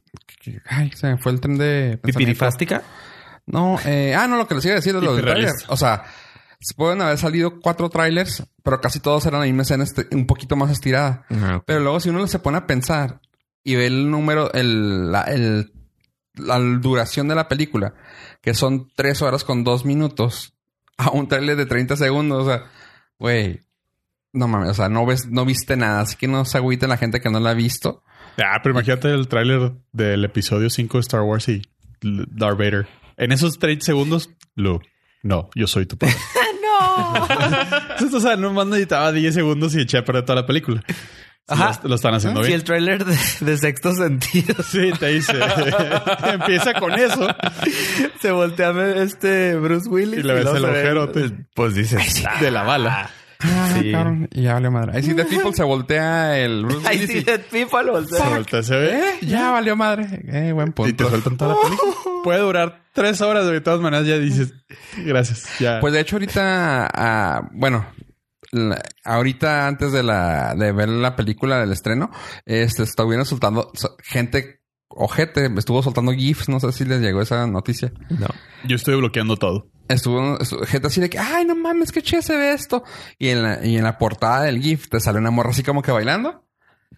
ay, 0.70 0.92
se 0.94 1.08
me 1.08 1.18
fue 1.18 1.32
el 1.32 1.42
tren 1.42 1.58
de. 1.58 2.00
Pipirifástica. 2.04 2.84
No, 3.48 3.80
eh, 3.84 4.14
ah, 4.16 4.28
no, 4.28 4.38
lo 4.38 4.48
que 4.48 4.54
les 4.54 4.66
iba 4.66 4.74
a 4.74 4.76
decir 4.76 4.94
de 4.94 5.02
los 5.02 5.18
Hiperrealista. 5.18 5.52
trailers. 5.54 5.70
O 5.72 5.78
sea, 5.78 6.04
se 6.60 6.74
pueden 6.74 7.02
haber 7.02 7.18
salido 7.18 7.60
cuatro 7.60 7.90
trailers, 7.90 8.44
pero 8.64 8.82
casi 8.82 9.00
todos 9.00 9.26
eran 9.26 9.42
la 9.42 9.46
misma 9.46 9.64
escena 9.64 9.86
un 10.12 10.26
poquito 10.26 10.56
más 10.56 10.72
estirada. 10.72 11.26
Pero 11.66 11.80
luego, 11.80 12.00
si 12.00 12.10
uno 12.10 12.26
se 12.28 12.40
pone 12.40 12.58
a 12.58 12.68
pensar 12.68 13.22
y 13.64 13.76
ve 13.76 13.88
el 13.88 14.10
número, 14.10 14.52
el, 14.54 15.12
la, 15.12 15.22
el- 15.24 15.72
la 16.36 16.60
duración 16.60 17.28
de 17.30 17.36
la 17.36 17.48
película, 17.48 17.94
que 18.42 18.54
son 18.54 18.90
tres 18.96 19.22
horas 19.22 19.44
con 19.46 19.64
dos 19.64 19.86
minutos, 19.86 20.54
a 20.98 21.10
un 21.12 21.28
trailer 21.28 21.56
de 21.58 21.66
30 21.66 21.96
segundos, 21.98 22.44
o 22.44 22.50
sea, 22.50 22.64
güey, 23.20 23.62
no 24.34 24.48
mames, 24.50 24.70
o 24.72 24.74
sea, 24.74 24.90
no 24.90 25.06
ves, 25.06 25.28
no 25.28 25.46
viste 25.46 25.78
nada, 25.78 26.02
así 26.02 26.18
que 26.18 26.28
no 26.28 26.44
se 26.46 26.58
agüiten 26.58 26.90
la 26.90 26.98
gente 26.98 27.22
que 27.22 27.30
no 27.30 27.40
la 27.40 27.52
ha 27.52 27.54
visto. 27.54 28.04
Ah, 28.38 28.60
pero 28.62 28.74
imagínate 28.76 29.14
el 29.14 29.30
tráiler 29.30 29.72
del 29.94 30.26
episodio 30.26 30.70
5 30.70 30.98
de 30.98 31.02
Star 31.02 31.22
Wars 31.22 31.48
y 31.48 31.62
Darth 32.02 32.58
Vader. 32.58 32.88
En 33.16 33.32
esos 33.32 33.58
30 33.58 33.86
segundos, 33.86 34.30
Luke, 34.56 34.86
no, 35.24 35.50
yo 35.56 35.68
soy 35.68 35.86
tu 35.86 35.98
padre. 35.98 36.16
no. 38.12 38.18
o 38.18 38.20
sea, 38.20 38.36
nomás 38.36 38.68
necesitaba 38.68 39.12
10 39.12 39.34
segundos 39.34 39.76
y 39.76 39.82
eché 39.82 39.98
a 39.98 40.06
perder 40.06 40.24
toda 40.26 40.42
la 40.42 40.46
película. 40.48 40.84
Ajá. 41.48 41.80
Lo, 41.84 41.90
lo 41.90 41.96
están 41.96 42.14
haciendo 42.16 42.42
bien. 42.42 42.54
el 42.54 42.64
trailer 42.64 43.06
de, 43.06 43.16
de 43.42 43.58
sexto 43.58 43.94
sentido. 43.94 44.56
Sí, 44.64 44.92
te 45.00 45.08
dice. 45.10 45.34
Empieza 46.34 46.74
con 46.74 46.94
eso. 46.94 47.28
Se 48.20 48.32
voltea 48.32 48.72
este 48.96 49.56
Bruce 49.56 49.88
Willis. 49.88 50.20
Y 50.20 50.24
le 50.24 50.34
ves 50.34 50.44
luego 50.44 50.58
el 50.58 50.64
ve- 50.66 50.80
ojerote. 50.82 51.32
Pues 51.54 51.76
dices. 51.76 52.24
De 52.42 52.50
la 52.50 52.64
bala. 52.64 53.12
Ah, 53.40 53.78
Sí. 53.80 53.92
cabrón, 53.92 54.30
y 54.32 54.44
ya 54.44 54.54
valió 54.54 54.72
madre. 54.72 54.92
Ahí 54.96 55.04
sí, 55.04 55.14
The 55.14 55.26
People 55.26 55.54
se 55.54 55.64
voltea 55.64 56.40
el 56.40 56.66
Bruce 56.66 56.88
Ay, 56.88 56.98
Willis 57.00 57.12
sí, 57.12 57.24
Dead 57.24 57.42
People. 57.42 57.92
voltea. 57.92 58.18
Se 58.20 58.30
voltea, 58.30 58.64
se 58.64 58.76
ve. 58.78 59.00
¿Eh? 59.00 59.14
Ya 59.22 59.52
valió 59.52 59.76
madre. 59.76 60.08
Eh, 60.28 60.52
buen 60.54 60.70
Y 60.70 60.72
te 60.72 60.74
punto. 60.74 61.10
sueltan 61.10 61.38
toda 61.38 61.56
la 61.56 61.62
película. 61.62 61.94
Puede 62.24 62.40
durar 62.40 62.82
tres 62.94 63.22
horas. 63.22 63.46
De 63.46 63.62
todas 63.62 63.80
maneras, 63.82 64.08
ya 64.08 64.18
dices, 64.18 64.54
gracias. 64.98 65.48
Ya. 65.60 65.80
Pues 65.80 65.94
de 65.94 66.00
hecho 66.00 66.16
ahorita, 66.16 66.90
ah, 66.94 67.50
bueno, 67.54 67.86
la- 68.52 68.82
ahorita 69.04 69.68
antes 69.68 69.92
de 69.92 70.04
la 70.04 70.56
de 70.56 70.72
ver 70.72 70.90
la 70.90 71.16
película 71.16 71.60
del 71.60 71.72
estreno, 71.72 72.10
este 72.46 72.84
estuvieron 72.84 73.26
soltando 73.26 73.72
so- 73.76 73.96
gente 74.04 74.62
ojete, 74.90 75.50
estuvo 75.58 75.82
soltando 75.84 76.12
gifs, 76.14 76.48
no 76.50 76.60
sé 76.60 76.72
si 76.72 76.86
les 76.86 77.02
llegó 77.02 77.22
esa 77.22 77.46
noticia. 77.48 77.92
No. 78.10 78.28
Yo 78.66 78.76
estoy 78.76 78.96
bloqueando 78.96 79.38
todo. 79.38 79.68
Estuvo, 79.88 80.40
estu- 80.40 80.66
gente 80.66 80.88
así 80.88 81.00
de 81.02 81.10
que, 81.10 81.20
ay, 81.20 81.46
no 81.46 81.56
mames, 81.56 81.92
qué 81.92 82.02
chido 82.02 82.22
se 82.22 82.36
ve 82.36 82.54
esto. 82.54 82.84
Y 83.20 83.30
en 83.30 83.44
la, 83.44 83.66
y 83.66 83.78
en 83.78 83.84
la 83.84 83.98
portada 83.98 84.44
del 84.44 84.60
GIF 84.62 84.90
te 84.90 85.00
sale 85.00 85.20
una 85.20 85.32
morra 85.32 85.52
así 85.52 85.64
como 85.64 85.82
que 85.82 85.92
bailando. 85.92 86.42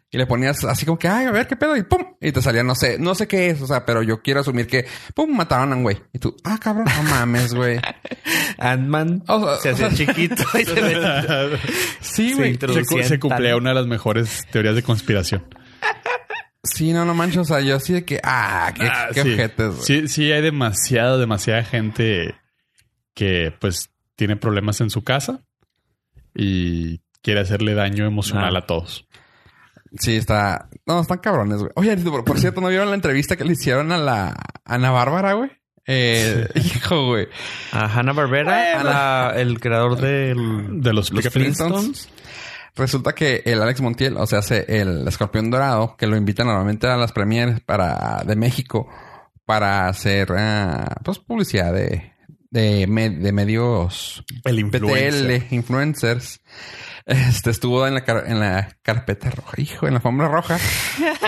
Y 0.10 0.18
le 0.18 0.26
ponías 0.26 0.64
así 0.64 0.86
como 0.86 0.98
que, 0.98 1.10
ay, 1.10 1.26
a 1.26 1.32
ver 1.32 1.48
qué 1.48 1.58
pedo. 1.58 1.76
Y 1.76 1.84
pum. 1.84 2.02
Y 2.22 2.32
te 2.32 2.42
salía, 2.42 2.64
no 2.64 2.76
sé, 2.76 2.98
no 2.98 3.14
sé 3.14 3.28
qué 3.28 3.50
es. 3.50 3.62
O 3.62 3.68
sea, 3.68 3.86
pero 3.86 4.02
yo 4.04 4.22
quiero 4.22 4.40
asumir 4.40 4.66
que, 4.68 4.86
pum, 5.14 5.36
mataron 5.36 5.74
a 5.74 5.76
un 5.76 5.84
güey. 5.84 5.98
Y 6.14 6.20
tú, 6.20 6.34
ah, 6.46 6.58
cabrón, 6.62 6.86
no 6.96 7.04
mames, 7.10 7.54
güey. 7.54 7.78
Ant-Man 8.58 9.24
O 9.28 9.58
sea, 9.58 9.58
se 9.58 9.70
hacía 9.72 9.88
o 9.88 9.92
sea- 9.92 9.98
chiquito 10.08 10.44
y 10.58 10.64
se 10.66 10.74
ve. 10.82 11.58
Sí, 12.00 12.30
Sí, 12.30 12.34
güey. 12.36 12.58
Se, 12.58 13.04
se 13.04 13.20
cumplía 13.20 13.58
una 13.58 13.70
de 13.72 13.76
las 13.76 13.88
mejores 13.88 14.46
teorías 14.52 14.76
de 14.76 14.84
conspiración. 14.84 15.44
Sí, 16.74 16.94
no, 16.94 17.06
no 17.06 17.14
manches. 17.14 17.38
O 17.40 17.46
sea, 17.46 17.60
yo 17.62 17.76
así 17.78 17.94
de 17.94 18.06
que, 18.06 18.20
ah, 18.24 18.72
qué, 18.76 18.88
Ah, 18.88 19.08
qué 19.14 19.24
sí. 19.24 19.36
güey. 19.58 19.74
Sí, 19.82 20.08
sí, 20.08 20.32
hay 20.32 20.42
demasiada, 20.42 21.18
demasiada 21.18 21.64
gente 21.64 22.36
que 23.14 23.54
pues 23.60 23.90
tiene 24.16 24.36
problemas 24.36 24.82
en 24.82 24.90
su 24.90 25.04
casa 25.04 25.42
y 26.36 27.00
quiere 27.22 27.40
hacerle 27.42 27.74
daño 27.74 28.06
emocional 28.06 28.56
Ah. 28.56 28.60
a 28.60 28.66
todos. 28.66 29.08
Sí, 30.00 30.16
está. 30.16 30.70
No, 30.86 31.00
están 31.02 31.20
cabrones, 31.20 31.60
güey. 31.60 31.72
Oye, 31.76 31.96
por, 31.98 32.24
por 32.26 32.40
cierto, 32.40 32.62
¿no 32.62 32.68
vieron 32.68 32.90
la 32.90 32.96
entrevista 32.96 33.36
que 33.38 33.46
le 33.46 33.54
hicieron 33.54 33.92
a 33.92 33.98
la 33.98 34.36
Ana 34.66 34.92
Bárbara, 34.92 35.34
güey? 35.34 35.50
Eh, 35.88 36.48
hijo, 36.56 37.06
güey. 37.08 37.28
A 37.72 37.86
Hanna 37.86 38.12
Barbera, 38.12 38.82
Bueno. 38.84 39.32
el 39.40 39.60
creador 39.62 39.98
del 40.00 40.82
De 40.82 40.92
los, 40.94 41.12
los 41.12 41.30
Flintstones. 41.30 42.10
Resulta 42.78 43.14
que 43.14 43.42
el 43.46 43.62
Alex 43.62 43.82
Montiel, 43.82 44.18
o 44.18 44.26
sea, 44.28 44.40
el 44.68 45.08
escorpión 45.08 45.50
dorado, 45.50 45.96
que 45.98 46.08
lo 46.08 46.16
invitan 46.16 46.48
normalmente 46.48 46.88
a 46.88 46.96
las 46.98 47.12
premieres 47.12 47.60
para, 47.60 48.24
de 48.26 48.36
México 48.36 48.88
para 49.46 49.88
hacer, 49.88 50.32
ah, 50.38 50.96
pues, 51.04 51.20
publicidad 51.20 51.74
de, 51.74 52.14
de, 52.52 52.86
me- 52.88 53.10
de 53.10 53.32
medios 53.32 54.24
El 54.44 54.60
influencer. 54.60 55.42
BTL, 55.42 55.54
influencers. 55.56 56.42
Este 57.08 57.52
estuvo 57.52 57.88
en 57.88 57.94
la, 57.94 58.04
car- 58.04 58.26
en 58.28 58.40
la 58.42 58.68
carpeta 58.82 59.30
roja, 59.30 59.54
hijo, 59.62 59.88
en 59.88 59.94
la 59.94 59.98
alfombra 60.00 60.28
roja. 60.28 60.58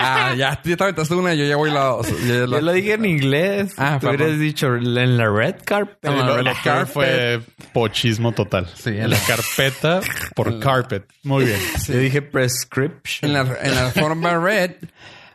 Ah, 0.02 0.34
ya, 0.38 0.62
ya 0.64 0.76
te 0.78 0.84
aventaste 0.84 1.14
una, 1.16 1.34
yo 1.34 1.46
ya 1.46 1.56
voy 1.56 1.72
la 1.72 1.86
dos. 1.86 2.08
Yo 2.10 2.16
ya 2.28 2.48
la- 2.48 2.58
Yo 2.58 2.62
lo 2.62 2.72
dije 2.74 2.94
en 2.94 3.06
inglés. 3.06 3.74
Ah, 3.78 3.98
Tú 4.00 4.08
hubieras 4.10 4.38
dicho 4.40 4.76
en 4.76 5.18
la 5.18 5.30
red 5.30 5.56
carpet. 5.66 5.98
No, 6.04 6.12
Sí, 6.12 6.18
no, 6.18 6.42
la 6.42 6.52
lo 6.52 6.58
peor 6.64 6.88
fue 6.88 7.42
pochismo 7.74 8.32
total. 8.34 8.68
Sí, 8.76 8.90
en 8.90 8.96
en 9.04 9.10
la 9.12 9.18
la- 9.18 9.24
carpeta 9.26 10.02
por 10.36 10.60
carpet. 10.62 11.06
Muy 11.24 11.46
bien. 11.46 11.60
Yo 11.88 11.98
dije 11.98 12.22
prescription. 12.22 13.32
en 13.32 13.34
la, 13.34 13.56
en 13.62 13.76
la 13.76 13.86
alfombra 13.88 14.38
red. 14.40 14.72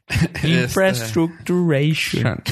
este, 0.09 0.49
Infrastructuration. 0.49 2.43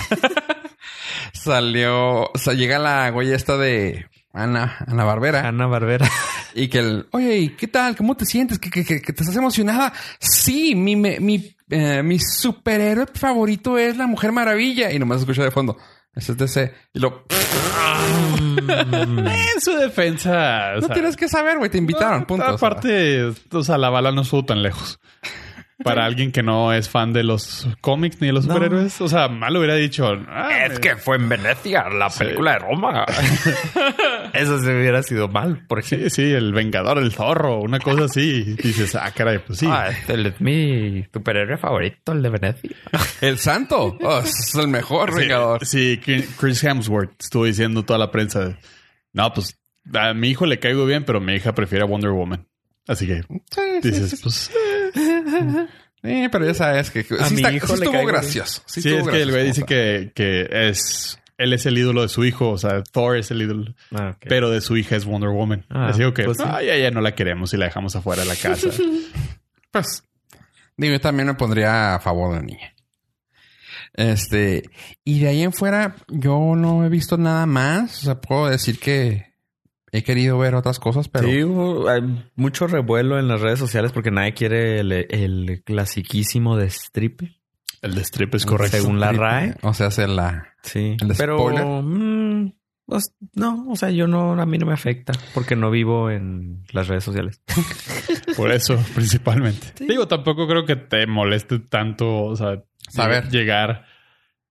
salió, 1.33 2.23
o 2.25 2.39
sea, 2.39 2.55
llega 2.55 2.79
la 2.79 3.11
güey 3.11 3.33
esta 3.33 3.57
de 3.57 4.07
Ana, 4.33 4.77
Ana 4.87 5.05
Barbera. 5.05 5.47
Ana 5.49 5.67
Barbera. 5.67 6.09
Y 6.55 6.69
que 6.69 6.81
el, 6.81 7.07
oye, 7.13 7.39
¿y 7.39 7.49
¿qué 7.57 7.67
tal? 7.67 7.97
¿Cómo 7.97 8.15
te 8.15 8.27
sientes? 8.27 8.59
¿Que, 8.59 8.69
que, 8.69 8.85
que- 8.85 9.01
que 9.01 9.13
te 9.15 9.23
estás 9.23 9.37
emocionada? 9.37 9.91
Sí, 10.21 10.75
mi, 10.75 10.97
me- 10.97 11.19
mi, 11.19 11.57
eh, 11.71 12.03
mi 12.03 12.19
superhéroe 12.19 13.07
favorito 13.15 13.79
es 13.79 13.97
la 13.97 14.07
Mujer 14.07 14.33
Maravilla. 14.33 14.93
Y 14.93 14.99
nomás 14.99 15.21
escucha 15.21 15.43
de 15.43 15.51
fondo. 15.51 15.79
Ese 16.15 16.33
es 16.33 16.39
DC. 16.39 16.75
Y 16.93 16.99
lo, 16.99 17.25
En 18.69 19.61
su 19.61 19.73
defensa. 19.77 20.73
o 20.77 20.81
no 20.81 20.87
sea, 20.89 20.95
tienes 20.95 21.17
que 21.17 21.27
saber, 21.29 21.57
güey, 21.59 21.71
te 21.71 21.79
invitaron, 21.79 22.21
no, 22.21 22.27
punto. 22.27 22.45
Aparte, 22.47 23.33
o 23.51 23.65
sea, 23.65 23.79
la 23.79 23.89
bala 23.91 24.13
no 24.13 24.21
estuvo 24.23 24.45
tan 24.45 24.63
lejos. 24.63 24.99
Para 25.85 26.05
alguien 26.05 26.33
que 26.33 26.43
no 26.43 26.73
es 26.73 26.89
fan 26.89 27.13
de 27.13 27.25
los 27.25 27.69
cómics 27.81 28.21
ni 28.21 28.29
de 28.29 28.33
los 28.33 28.47
No. 28.47 28.55
superhéroes. 28.55 29.01
O 29.01 29.09
sea, 29.09 29.29
mal 29.29 29.57
hubiera 29.57 29.75
dicho. 29.75 30.07
ah, 30.29 30.49
me- 30.81 30.97
fue 30.97 31.17
en 31.17 31.29
Venecia, 31.29 31.89
la 31.89 32.09
película 32.11 32.53
de 32.53 32.59
Roma. 32.61 33.05
Eso 34.33 34.59
se 34.59 34.75
hubiera 34.75 35.03
sido 35.03 35.29
mal, 35.29 35.65
por 35.67 35.81
ejemplo. 35.81 36.09
Sí, 36.11 36.23
sí, 36.23 36.33
el 36.33 36.53
Vengador, 36.53 36.99
el 36.99 37.13
Zorro, 37.13 37.61
una 37.61 37.79
cosa 37.81 38.05
así. 38.05 38.57
Y 38.59 38.63
dices, 38.69 38.95
ah, 38.95 39.11
caray, 39.15 39.39
pues 39.47 39.59
sí. 39.59 39.67
Ah, 39.69 39.91
el 40.09 40.27
es 40.27 40.41
mi 40.41 41.05
superhéroe 41.13 41.57
favorito, 41.59 42.13
el 42.13 42.23
de 42.23 42.29
Venecia. 42.31 42.71
el 43.21 43.39
santo. 43.39 43.97
Oh, 44.03 44.19
es 44.21 44.55
el 44.55 44.69
mejor 44.69 45.13
Sí, 45.13 45.19
vengador. 45.21 45.67
Sí, 45.67 46.01
Chris 46.39 46.63
Hemsworth 46.65 47.21
estuvo 47.21 47.45
diciendo 47.45 47.85
toda 47.85 47.99
la 47.99 48.11
prensa. 48.11 48.57
No, 49.13 49.33
pues 49.33 49.59
a 49.95 50.15
mi 50.15 50.29
hijo 50.29 50.47
le 50.47 50.59
caigo 50.59 50.87
bien, 50.87 51.05
pero 51.05 51.21
mi 51.21 51.35
hija 51.35 51.55
prefiere 51.55 51.85
a 51.85 51.87
Wonder 51.87 52.11
Woman. 52.13 52.47
Así 52.89 53.07
que 53.07 53.23
Sí, 53.23 53.61
dices, 53.83 54.21
pues 54.23 54.51
Sí, 56.05 56.27
pero 56.33 56.45
ya 56.45 56.53
sabes 56.55 56.91
que 56.91 57.05
sí, 57.05 57.15
A 57.21 57.31
mi 57.31 57.37
está- 57.37 57.53
hijo 57.53 57.67
sí 57.69 57.73
le 57.75 57.79
estuvo 57.79 57.93
caigo 57.93 58.09
gracioso. 58.09 58.63
Sí, 58.67 58.83
sí, 58.83 58.89
estuvo 58.89 59.09
es 59.09 59.15
que 59.17 59.23
el 59.23 59.31
güey 59.31 59.45
dice 59.45 59.63
que, 59.63 60.11
que 60.17 60.49
es 60.69 61.21
él 61.39 61.53
es 61.53 61.65
el 61.67 61.79
ídolo 61.79 62.03
de 62.03 62.09
su 62.09 62.25
hijo, 62.25 62.51
o 62.51 62.59
sea, 62.59 62.83
Thor 62.83 63.17
es 63.17 63.31
el 63.31 63.41
ídolo, 63.43 63.73
Ah, 63.93 64.17
pero 64.21 64.51
de 64.51 64.61
su 64.61 64.77
hija 64.77 64.97
es 64.97 65.05
Wonder 65.05 65.31
Woman. 65.31 65.65
Ah, 65.71 65.89
Así 65.91 66.03
que 66.13 66.25
pues 66.25 66.39
sí. 66.39 66.45
"Ah, 66.45 66.61
ya, 66.61 66.77
ya 66.77 66.91
no 66.91 67.01
la 67.01 67.15
queremos 67.15 67.55
y 67.55 67.57
la 67.57 67.67
dejamos 67.67 67.95
afuera 67.95 68.23
de 68.23 68.29
la 68.29 68.35
casa. 68.37 68.69
Pues, 69.71 70.03
digo, 70.77 70.93
yo 70.95 71.01
también 71.01 71.29
me 71.29 71.35
pondría 71.35 71.95
a 71.95 72.01
favor 72.01 72.33
de 72.35 72.41
la 72.41 72.47
niña. 72.47 72.75
Este, 73.95 74.63
y 75.05 75.21
de 75.21 75.29
ahí 75.29 75.43
en 75.43 75.53
fuera, 75.53 75.97
yo 76.09 76.55
no 76.57 76.85
he 76.85 76.89
visto 76.89 77.17
nada 77.17 77.47
más. 77.47 78.01
O 78.03 78.05
sea, 78.07 78.21
puedo 78.21 78.49
decir 78.49 78.79
que 78.79 79.32
he 79.93 80.03
querido 80.03 80.39
ver 80.39 80.55
otras 80.55 80.79
cosas, 80.79 81.09
pero 81.09 81.29
Sí, 81.29 81.89
hay 81.91 82.31
mucho 82.35 82.67
revuelo 82.67 83.19
en 83.19 83.29
las 83.29 83.41
redes 83.41 83.59
sociales 83.59 83.93
porque 83.93 84.11
nadie 84.11 84.33
quiere 84.35 84.81
el, 84.81 84.91
el 84.93 85.63
clasiquísimo 85.65 86.57
de 86.57 86.67
strip. 86.67 87.23
el 87.83 87.95
de 87.95 88.01
strip 88.03 88.35
es 88.35 88.47
correcto. 88.47 88.79
Según 88.79 88.99
la 89.01 89.13
RAE. 89.13 89.55
O 89.63 89.75
sea, 89.75 89.89
hacer 89.89 90.09
la. 90.09 90.49
Sí. 90.63 90.97
¿El 91.01 91.09
de 91.09 91.15
Pero 91.15 91.39
spoiler? 91.39 91.65
mm, 91.67 92.53
pues, 92.87 93.15
no, 93.35 93.67
o 93.69 93.77
sea, 93.77 93.91
yo 93.91 94.07
no, 94.07 94.33
a 94.41 94.47
mí 94.47 94.59
no 94.59 94.67
me 94.67 94.73
afecta 94.73 95.13
porque 95.35 95.57
no 95.57 95.71
vivo 95.71 96.11
en 96.11 96.65
las 96.73 96.89
redes 96.89 97.05
sociales. 97.05 97.41
Por 98.37 98.51
eso, 98.51 98.77
principalmente. 98.95 99.69
Sí. 99.75 99.87
Digo, 99.87 100.09
tampoco 100.09 100.47
creo 100.49 100.65
que 100.65 100.77
te 100.77 101.07
moleste 101.07 101.59
tanto, 101.59 102.25
o 102.25 102.35
sea, 102.37 102.63
Saber. 102.89 103.29
llegar 103.29 103.85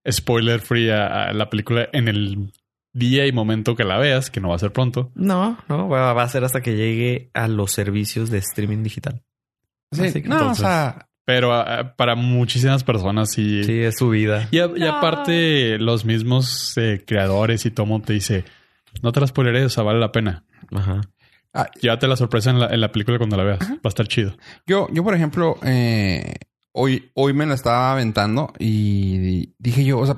spoiler 0.10 0.60
free 0.62 0.90
a, 0.90 1.26
a 1.30 1.34
la 1.34 1.50
película 1.50 1.88
en 1.94 2.08
el 2.08 2.52
día 2.94 3.26
y 3.28 3.32
momento 3.32 3.76
que 3.76 3.84
la 3.84 3.98
veas, 3.98 4.30
que 4.30 4.40
no 4.42 4.50
va 4.50 4.56
a 4.56 4.60
ser 4.60 4.72
pronto. 4.74 5.12
No, 5.16 5.58
no, 5.70 5.88
va 5.90 6.14
va 6.14 6.24
a 6.24 6.30
ser 6.30 6.44
hasta 6.44 6.62
que 6.62 6.76
llegue 6.76 7.30
a 7.34 7.48
los 7.48 7.72
servicios 7.72 8.30
de 8.30 8.40
streaming 8.40 8.84
digital. 8.84 9.24
Sí, 9.92 10.06
Así 10.06 10.22
que 10.22 10.30
no, 10.30 10.36
entonces- 10.38 10.64
o 10.66 10.68
sea, 10.68 11.08
Pero 11.26 11.54
ah, 11.54 11.94
para 11.96 12.16
muchísimas 12.16 12.84
personas 12.84 13.32
sí. 13.32 13.64
Sí, 13.64 13.80
es 13.80 13.98
su 13.98 14.10
vida. 14.10 14.48
Y, 14.52 14.60
a- 14.60 14.70
y 14.76 14.84
aparte, 14.84 15.78
los 15.78 16.04
mismos 16.04 16.74
eh, 16.78 17.04
creadores 17.06 17.66
y 17.66 17.72
Tomo 17.72 18.02
te 18.02 18.14
dice, 18.14 18.44
no 19.02 19.12
te 19.12 19.20
las 19.22 19.30
spoileré, 19.30 19.64
o 19.66 19.70
sea, 19.70 19.84
vale 19.84 20.00
la 20.00 20.12
pena. 20.12 20.44
Ajá. 20.74 21.02
Llévate 21.82 22.08
la 22.08 22.16
sorpresa 22.16 22.50
en 22.50 22.60
la, 22.60 22.68
en 22.68 22.80
la 22.82 22.92
película 22.92 23.18
cuando 23.18 23.38
la 23.38 23.44
veas. 23.44 23.60
Va 23.60 23.78
a 23.84 23.88
estar 23.90 24.08
chido. 24.08 24.36
yo, 24.66 24.88
yo, 24.92 25.04
por 25.04 25.14
ejemplo, 25.14 25.58
eh, 25.64 26.34
hoy, 26.72 27.12
hoy 27.14 27.34
me 27.34 27.46
la 27.46 27.54
estaba 27.56 27.92
aventando 27.92 28.54
y 28.58 29.54
dije 29.60 29.84
yo, 29.86 30.00
o 30.00 30.06
sea, 30.06 30.16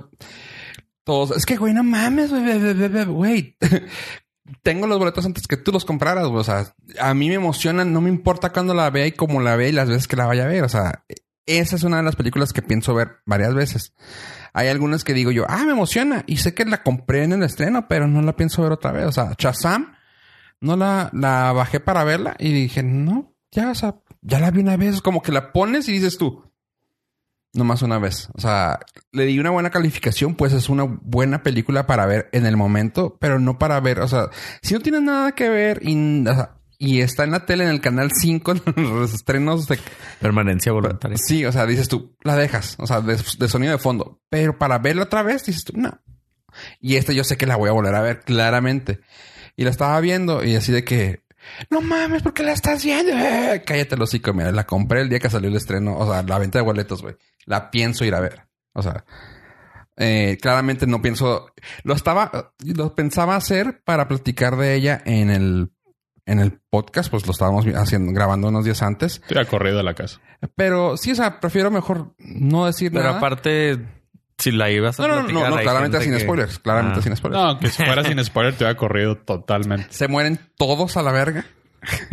todos, 1.04 1.32
es 1.36 1.46
que 1.46 1.58
güey, 1.58 1.74
no 1.74 1.84
mames, 1.84 2.32
güey, 2.32 3.06
güey. 3.06 3.58
Tengo 4.62 4.88
los 4.88 5.00
boletos 5.00 5.26
antes 5.26 5.48
que 5.48 5.58
tú 5.58 5.72
los 5.72 5.86
compraras, 5.86 6.28
güey. 6.28 6.42
O 6.42 6.44
sea, 6.44 6.74
a 7.00 7.14
mí 7.14 7.30
me 7.30 7.36
emociona, 7.36 7.86
no 7.86 8.02
me 8.02 8.10
importa 8.10 8.52
cuándo 8.52 8.74
la 8.74 8.90
vea 8.90 9.08
y 9.08 9.14
cómo 9.14 9.42
la 9.42 9.56
vea 9.56 9.70
y 9.70 9.74
las 9.74 9.88
veces 9.88 10.08
que 10.08 10.16
la 10.16 10.26
vaya 10.26 10.44
a 10.44 10.48
ver. 10.48 10.64
O 10.64 10.70
sea, 10.70 11.06
esa 11.46 11.76
es 11.76 11.84
una 11.84 11.98
de 11.98 12.04
las 12.04 12.16
películas 12.16 12.54
que 12.54 12.62
pienso 12.62 12.94
ver 12.94 13.20
varias 13.26 13.54
veces. 13.54 13.94
Hay 14.54 14.68
algunas 14.68 15.04
que 15.04 15.14
digo 15.14 15.32
yo, 15.32 15.46
ah, 15.48 15.64
me 15.66 15.72
emociona 15.72 16.24
y 16.28 16.38
sé 16.38 16.54
que 16.54 16.66
la 16.66 16.84
compré 16.84 17.24
en 17.24 17.34
el 17.34 17.44
estreno, 17.44 17.88
pero 17.88 18.08
no 18.08 18.22
la 18.22 18.36
pienso 18.36 18.62
ver 18.62 18.72
otra 18.72 18.92
vez. 18.92 19.06
O 19.06 19.12
sea, 19.12 19.34
Shazam, 19.38 19.96
no 20.62 20.78
la, 20.78 21.10
la 21.14 21.52
bajé 21.54 21.80
para 21.80 22.04
verla 22.04 22.36
y 22.38 22.54
dije, 22.54 22.84
no, 22.84 23.34
ya, 23.52 23.72
o 23.72 23.76
sea, 23.76 23.96
ya 24.22 24.40
la 24.40 24.52
vi 24.52 24.62
una 24.62 24.78
vez. 24.78 25.02
Como 25.02 25.22
que 25.22 25.32
la 25.32 25.52
pones 25.52 25.88
y 25.90 25.94
dices 25.94 26.18
tú, 26.18 26.44
nomás 27.54 27.82
una 27.82 28.00
vez. 28.00 28.30
O 28.34 28.42
sea, 28.42 28.80
le 29.12 29.26
di 29.26 29.40
una 29.40 29.52
buena 29.52 29.70
calificación, 29.70 30.36
pues 30.36 30.54
es 30.54 30.70
una 30.70 30.84
buena 30.84 31.44
película 31.44 31.86
para 31.88 32.06
ver 32.06 32.30
en 32.32 32.46
el 32.46 32.58
momento, 32.58 33.18
pero 33.20 33.40
no 33.40 33.60
para 33.60 33.80
ver, 33.80 34.00
o 34.00 34.08
sea, 34.08 34.30
si 34.62 34.74
no 34.74 34.80
tienes 34.80 35.02
nada 35.02 35.34
que 35.34 35.50
ver 35.50 35.80
y, 35.84 36.28
o 36.28 36.34
sea, 36.34 36.58
y 36.80 37.02
está 37.02 37.24
en 37.24 37.32
la 37.32 37.46
tele 37.46 37.64
en 37.64 37.70
el 37.70 37.82
canal 37.82 38.12
5, 38.14 38.54
en 38.76 38.84
los 39.00 39.14
estrenos 39.14 39.68
de... 39.68 39.80
Permanencia 40.20 40.72
voluntaria. 40.72 41.18
Sí, 41.18 41.46
o 41.46 41.52
sea, 41.52 41.66
dices 41.66 41.88
tú, 41.88 42.18
la 42.24 42.36
dejas, 42.36 42.76
o 42.80 42.88
sea, 42.88 43.02
de, 43.02 43.16
de 43.16 43.48
sonido 43.48 43.72
de 43.72 43.78
fondo, 43.78 44.20
pero 44.30 44.58
para 44.58 44.80
verla 44.80 45.04
otra 45.04 45.24
vez, 45.24 45.46
dices 45.46 45.64
tú, 45.64 45.74
no. 45.76 46.02
Y 46.80 46.98
esta 46.98 47.14
yo 47.14 47.24
sé 47.24 47.38
que 47.38 47.48
la 47.48 47.56
voy 47.56 47.70
a 47.70 47.74
volver 47.74 47.96
a 47.96 48.02
ver, 48.02 48.22
claramente. 48.22 49.00
Y 49.56 49.64
la 49.64 49.70
estaba 49.70 50.00
viendo 50.02 50.44
y 50.44 50.56
así 50.56 50.72
de 50.72 50.84
que, 50.84 51.24
no 51.70 51.82
mames, 51.82 52.22
¿por 52.24 52.34
qué 52.34 52.44
la 52.44 52.54
estás 52.54 52.84
viendo? 52.84 53.12
Eh, 53.14 53.64
cállate 53.66 53.98
los 53.98 54.10
hocico, 54.10 54.34
mira, 54.34 54.52
la 54.52 54.66
compré 54.66 55.02
el 55.02 55.10
día 55.10 55.20
que 55.20 55.30
salió 55.30 55.50
el 55.50 55.56
estreno, 55.56 55.98
o 55.98 56.12
sea, 56.12 56.24
la 56.24 56.40
venta 56.40 56.60
de 56.60 56.64
boletos, 56.66 57.02
güey. 57.02 57.16
La 57.46 57.72
pienso 57.72 58.06
ir 58.06 58.16
a 58.16 58.20
ver. 58.20 58.44
O 58.74 58.82
sea, 58.82 59.06
eh, 59.98 60.38
claramente 60.42 60.88
no 60.88 61.02
pienso, 61.02 61.48
lo 61.84 61.94
estaba, 61.94 62.54
lo 62.64 62.96
pensaba 62.96 63.36
hacer 63.36 63.82
para 63.84 64.08
platicar 64.08 64.56
de 64.58 64.74
ella 64.76 65.02
en 65.06 65.30
el, 65.30 65.72
en 66.26 66.40
el 66.40 66.60
podcast, 66.70 67.12
pues 67.12 67.26
lo 67.28 67.32
estábamos 67.32 67.66
haciendo, 67.76 68.12
grabando 68.14 68.48
unos 68.48 68.66
días 68.66 68.82
antes. 68.82 69.16
Estoy 69.22 69.38
a 69.38 69.46
corrido 69.46 69.78
de 69.78 69.84
la 69.84 69.94
casa. 69.94 70.20
Pero 70.56 70.98
sí, 70.98 71.12
o 71.12 71.16
sea, 71.16 71.40
prefiero 71.40 71.70
mejor 71.70 72.16
no 72.18 72.66
decir 72.66 72.92
Pero 72.92 73.04
nada. 73.04 73.18
aparte, 73.18 73.80
si 74.44 74.52
la 74.52 74.70
ibas 74.70 75.00
a 75.00 75.08
no, 75.08 75.22
no, 75.22 75.28
no, 75.28 75.50
no, 75.50 75.58
claramente 75.58 76.02
sin 76.02 76.14
que- 76.14 76.20
spoilers, 76.20 76.60
claramente 76.60 77.00
Ah. 77.00 77.04
sin 77.04 77.16
spoilers. 77.16 77.44
No, 77.44 77.60
que 77.60 77.68
si 77.70 77.84
fuera 77.84 78.04
sin 78.04 78.24
spoiler, 78.24 78.54
te 78.54 78.64
hubiera 78.64 78.78
corrido 78.78 79.18
totalmente. 79.18 79.88
Se 79.92 80.08
mueren 80.08 80.40
todos 80.58 80.98
a 80.98 81.02
la 81.02 81.12
verga. 81.12 81.46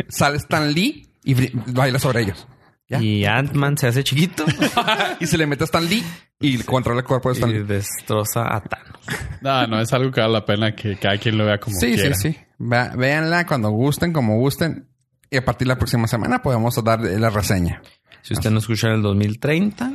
Sale 0.09 0.37
Stan 0.37 0.71
Lee 0.73 1.07
y 1.23 1.33
baila 1.71 1.99
sobre 1.99 2.21
ellos. 2.21 2.47
¿Ya? 2.89 3.01
Y 3.01 3.23
Ant-Man 3.25 3.77
se 3.77 3.87
hace 3.87 4.03
chiquito 4.03 4.43
y 5.21 5.25
se 5.27 5.37
le 5.37 5.47
mete 5.47 5.63
a 5.63 5.65
Stan 5.65 5.85
Lee 5.87 6.03
y 6.41 6.57
controla 6.63 6.99
el 6.99 7.05
cuerpo 7.07 7.29
de 7.29 7.35
Stan 7.35 7.49
y 7.49 7.53
Lee. 7.53 7.63
destroza 7.63 8.41
a 8.53 8.61
Thanos. 8.61 8.99
No, 9.41 9.65
no, 9.67 9.79
es 9.79 9.93
algo 9.93 10.11
que 10.11 10.19
vale 10.19 10.33
la 10.33 10.45
pena 10.45 10.75
que 10.75 10.97
cada 10.97 11.17
quien 11.17 11.37
lo 11.37 11.45
vea 11.45 11.57
como 11.57 11.77
Sí, 11.79 11.93
quiera. 11.93 12.13
sí, 12.15 12.33
sí. 12.33 12.37
Ve- 12.57 12.89
véanla 12.97 13.45
cuando 13.45 13.69
gusten, 13.69 14.11
como 14.11 14.37
gusten. 14.39 14.89
Y 15.29 15.37
a 15.37 15.45
partir 15.45 15.67
de 15.67 15.73
la 15.73 15.77
próxima 15.77 16.05
semana 16.07 16.41
podemos 16.41 16.75
dar 16.83 16.99
la 16.99 17.29
reseña. 17.29 17.81
Si 18.23 18.33
usted 18.33 18.51
no 18.51 18.59
escucha 18.59 18.87
en 18.89 18.95
el 18.95 19.01
2030, 19.03 19.89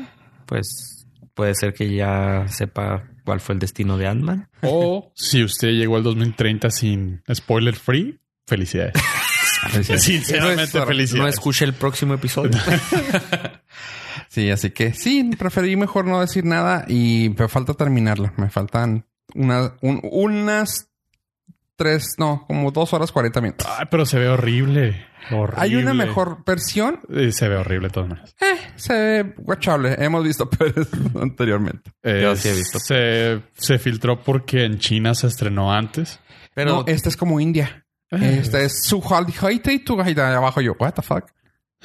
pues 0.46 0.95
puede 1.36 1.54
ser 1.54 1.72
que 1.74 1.94
ya 1.94 2.46
sepa 2.48 3.04
cuál 3.24 3.40
fue 3.40 3.52
el 3.52 3.58
destino 3.60 3.96
de 3.98 4.08
Ant-Man. 4.08 4.48
O 4.62 5.12
si 5.14 5.44
usted 5.44 5.68
llegó 5.68 5.96
al 5.96 6.02
2030 6.02 6.70
sin 6.70 7.22
spoiler 7.32 7.76
free, 7.76 8.18
felicidades. 8.48 8.94
Sinceramente, 10.00 10.78
es- 10.78 10.84
felicidades. 10.84 11.14
No 11.22 11.28
escuche 11.28 11.64
el 11.64 11.74
próximo 11.74 12.14
episodio. 12.14 12.58
Sí, 14.28 14.50
así 14.50 14.70
que 14.70 14.92
sí, 14.92 15.30
preferí 15.38 15.76
mejor 15.76 16.04
no 16.06 16.20
decir 16.20 16.44
nada 16.44 16.84
y 16.88 17.32
me 17.38 17.48
falta 17.48 17.74
terminarla. 17.74 18.34
Me 18.36 18.50
faltan 18.50 19.06
una- 19.34 19.74
un- 19.82 20.00
unas 20.02 20.90
tres, 21.76 22.14
no, 22.18 22.44
como 22.46 22.70
dos 22.70 22.92
horas 22.92 23.12
cuarenta 23.12 23.40
minutos. 23.40 23.66
Ay, 23.78 23.86
pero 23.90 24.04
se 24.06 24.18
ve 24.18 24.28
horrible. 24.28 25.06
Horrible. 25.30 25.60
Hay 25.62 25.74
una 25.76 25.92
mejor 25.94 26.44
versión. 26.46 27.00
Eh, 27.12 27.32
se 27.32 27.48
ve 27.48 27.56
horrible 27.56 27.88
de 27.88 27.92
todas 27.92 28.08
maneras. 28.08 28.34
Eh, 28.40 28.56
se 28.76 28.92
ve 28.94 29.34
guachable. 29.38 29.94
Hemos 29.98 30.22
visto 30.24 30.48
peores 30.50 30.88
anteriormente. 31.20 31.90
Eh, 32.02 32.20
Yo 32.22 32.36
sí 32.36 32.48
he 32.48 32.52
visto. 32.54 32.78
Se, 32.78 33.42
se 33.54 33.78
filtró 33.78 34.20
porque 34.22 34.64
en 34.64 34.78
China 34.78 35.14
se 35.14 35.26
estrenó 35.26 35.72
antes. 35.72 36.20
Pero 36.54 36.70
no, 36.76 36.84
este 36.86 37.08
es 37.08 37.16
como 37.16 37.40
India. 37.40 37.84
Este 38.10 38.64
es 38.64 38.84
su 38.84 39.00
y 39.72 39.80
tu 39.80 39.96
de 40.30 40.36
abajo. 40.36 40.60
Yo, 40.60 40.76
what 40.78 40.92
the 40.92 41.02
fuck? 41.02 41.24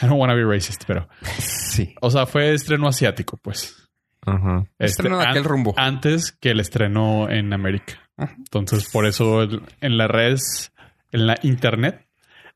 I 0.02 0.06
don't 0.06 0.20
want 0.20 0.32
to 0.32 0.36
be 0.36 0.46
racist, 0.46 0.84
pero. 0.86 1.10
Sí. 1.40 1.94
O 2.02 2.10
sea, 2.12 2.26
fue 2.26 2.54
estreno 2.54 2.88
asiático, 2.88 3.38
pues. 3.38 3.90
Ajá. 4.26 4.64
Este, 4.78 4.86
Estreno 4.86 5.18
de 5.18 5.26
aquel 5.26 5.40
an- 5.40 5.44
rumbo. 5.46 5.74
Antes 5.78 6.32
que 6.32 6.52
el 6.52 6.60
estreno 6.60 7.28
en 7.30 7.52
América. 7.54 7.96
Entonces, 8.38 8.90
por 8.92 9.06
eso 9.06 9.44
el- 9.44 9.62
en 9.82 9.98
las 9.98 10.10
redes, 10.10 10.72
en 11.12 11.28
la 11.28 11.38
internet, 11.44 12.08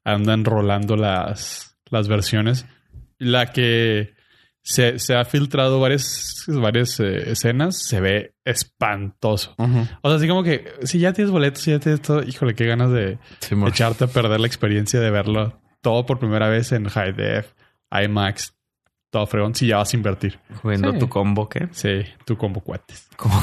andan 0.03 0.45
rolando 0.45 0.95
las, 0.95 1.77
las 1.89 2.07
versiones. 2.07 2.65
La 3.17 3.51
que 3.51 4.13
se, 4.61 4.99
se 4.99 5.15
ha 5.15 5.23
filtrado 5.25 5.79
varias, 5.79 6.43
varias 6.47 6.99
eh, 6.99 7.31
escenas 7.31 7.81
se 7.83 7.99
ve 8.01 8.33
espantoso. 8.43 9.55
O 9.57 10.09
sea, 10.09 10.17
así 10.17 10.27
como 10.27 10.43
que 10.43 10.65
si 10.83 10.99
ya 10.99 11.13
tienes 11.13 11.31
boletos, 11.31 11.61
si 11.63 11.71
ya 11.71 11.79
tienes 11.79 12.01
todo, 12.01 12.23
híjole, 12.23 12.55
qué 12.55 12.65
ganas 12.65 12.91
de 12.91 13.17
echarte 13.67 14.03
a 14.05 14.07
perder 14.07 14.39
la 14.39 14.47
experiencia 14.47 14.99
de 14.99 15.11
verlo 15.11 15.59
todo 15.81 16.05
por 16.05 16.17
primera 16.19 16.49
vez 16.49 16.71
en 16.71 16.89
High 16.89 17.13
Def, 17.13 17.53
IMAX, 17.91 18.55
todo 19.11 19.27
fregón, 19.27 19.53
si 19.55 19.67
ya 19.67 19.77
vas 19.77 19.93
a 19.93 19.97
invertir. 19.97 20.39
Jugando 20.61 20.91
Sí. 20.93 20.99
tu 20.99 21.09
combo, 21.09 21.47
¿qué? 21.47 21.69
Sí, 21.71 22.01
tú 22.25 22.35
combo 22.37 22.59
cuates. 22.61 23.07
Como 23.15 23.39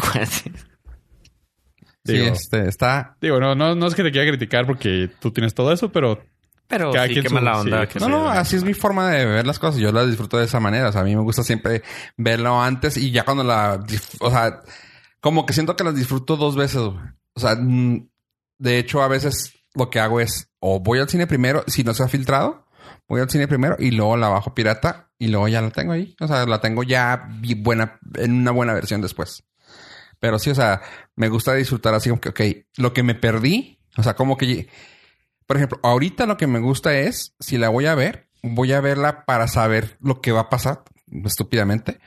casi. 2.05 2.17
Sí, 2.19 2.23
Digo- 2.25 2.35
este 2.35 2.69
está. 2.69 3.17
Digo, 3.21 3.41
no, 3.41 3.55
no, 3.55 3.75
no 3.75 3.87
es 3.87 3.95
que 3.95 4.03
te 4.03 4.11
quiera 4.13 4.29
criticar 4.29 4.67
porque 4.67 5.11
tú 5.21 5.31
tienes 5.31 5.55
todo 5.55 5.73
eso, 5.73 5.91
pero 5.93 6.23
Pero 6.69 6.91
Cada 6.91 7.07
sí, 7.07 7.13
quien 7.13 7.23
qué 7.25 7.29
su- 7.29 7.35
mala 7.35 7.61
onda. 7.61 7.87
que 7.87 7.99
No, 8.01 8.09
no, 8.09 8.31
así 8.31 8.57
es 8.57 8.65
mi 8.65 8.73
forma 8.73 9.11
de 9.11 9.27
ver 9.27 9.47
las 9.47 9.59
cosas. 9.59 9.79
Yo 9.81 9.93
las 9.93 10.07
disfruto 10.07 10.39
de 10.39 10.47
esa 10.47 10.59
manera. 10.59 10.89
O 10.89 10.93
sea, 10.93 11.03
a 11.03 11.05
mí 11.05 11.15
me 11.15 11.21
gusta 11.23 11.43
siempre 11.43 11.83
verlo 12.17 12.63
antes 12.63 12.97
y 12.97 13.11
ya 13.11 13.25
cuando 13.25 13.45
la. 13.45 13.85
O 14.21 14.31
sea, 14.31 14.61
como 15.21 15.45
que 15.45 15.53
siento 15.53 15.77
que 15.77 15.85
las 15.85 15.95
disfruto 15.95 16.37
dos 16.37 16.57
veces. 16.57 16.79
O 16.79 17.01
sea, 17.37 17.57
mm, 17.61 18.09
de 18.59 18.79
hecho, 18.79 19.03
a 19.03 19.09
veces 19.09 19.53
lo 19.75 19.91
que 19.91 20.01
hago 20.01 20.21
es 20.21 20.49
o 20.61 20.81
voy 20.81 20.99
al 20.99 21.09
cine 21.11 21.27
primero, 21.27 21.63
si 21.67 21.85
no 21.85 21.93
se 21.93 22.05
ha 22.05 22.09
filtrado, 22.09 22.67
voy 23.09 23.21
al 23.21 23.29
cine 23.31 23.49
primero 23.49 23.77
y 23.79 23.91
luego 23.91 24.17
la 24.17 24.29
bajo 24.29 24.55
pirata 24.55 25.11
y 25.19 25.29
luego 25.29 25.49
ya 25.49 25.61
la 25.61 25.71
tengo 25.71 25.93
ahí. 25.93 26.15
O 26.21 26.27
sea, 26.27 26.47
la 26.47 26.61
tengo 26.63 26.83
ya 26.85 27.29
buena, 27.59 27.99
en 28.15 28.33
una 28.33 28.51
buena 28.51 28.73
versión 28.73 29.03
después. 29.03 29.45
Pero 30.23 30.39
sí, 30.39 30.51
o 30.51 30.55
sea, 30.55 30.83
me 31.17 31.29
gusta 31.29 31.53
disfrutar 31.55 31.95
así 31.95 32.09
como 32.09 32.21
que, 32.21 32.29
ok, 32.29 32.41
lo 32.77 32.93
que 32.93 33.03
me 33.03 33.17
perdí, 33.17 33.81
o 33.97 34.05
sea, 34.05 34.15
como 34.15 34.37
que, 34.37 34.69
por 35.49 35.57
ejemplo, 35.57 35.81
ahorita 35.83 36.27
lo 36.27 36.37
que 36.37 36.47
me 36.47 36.61
gusta 36.61 36.97
es, 36.97 37.35
si 37.41 37.59
la 37.59 37.71
voy 37.71 37.87
a 37.87 37.97
ver, 37.97 38.29
voy 38.41 38.73
a 38.73 38.81
verla 38.81 39.25
para 39.25 39.49
saber 39.49 39.97
lo 40.01 40.21
que 40.21 40.31
va 40.31 40.43
a 40.43 40.49
pasar, 40.49 40.85
estúpidamente, 41.25 41.99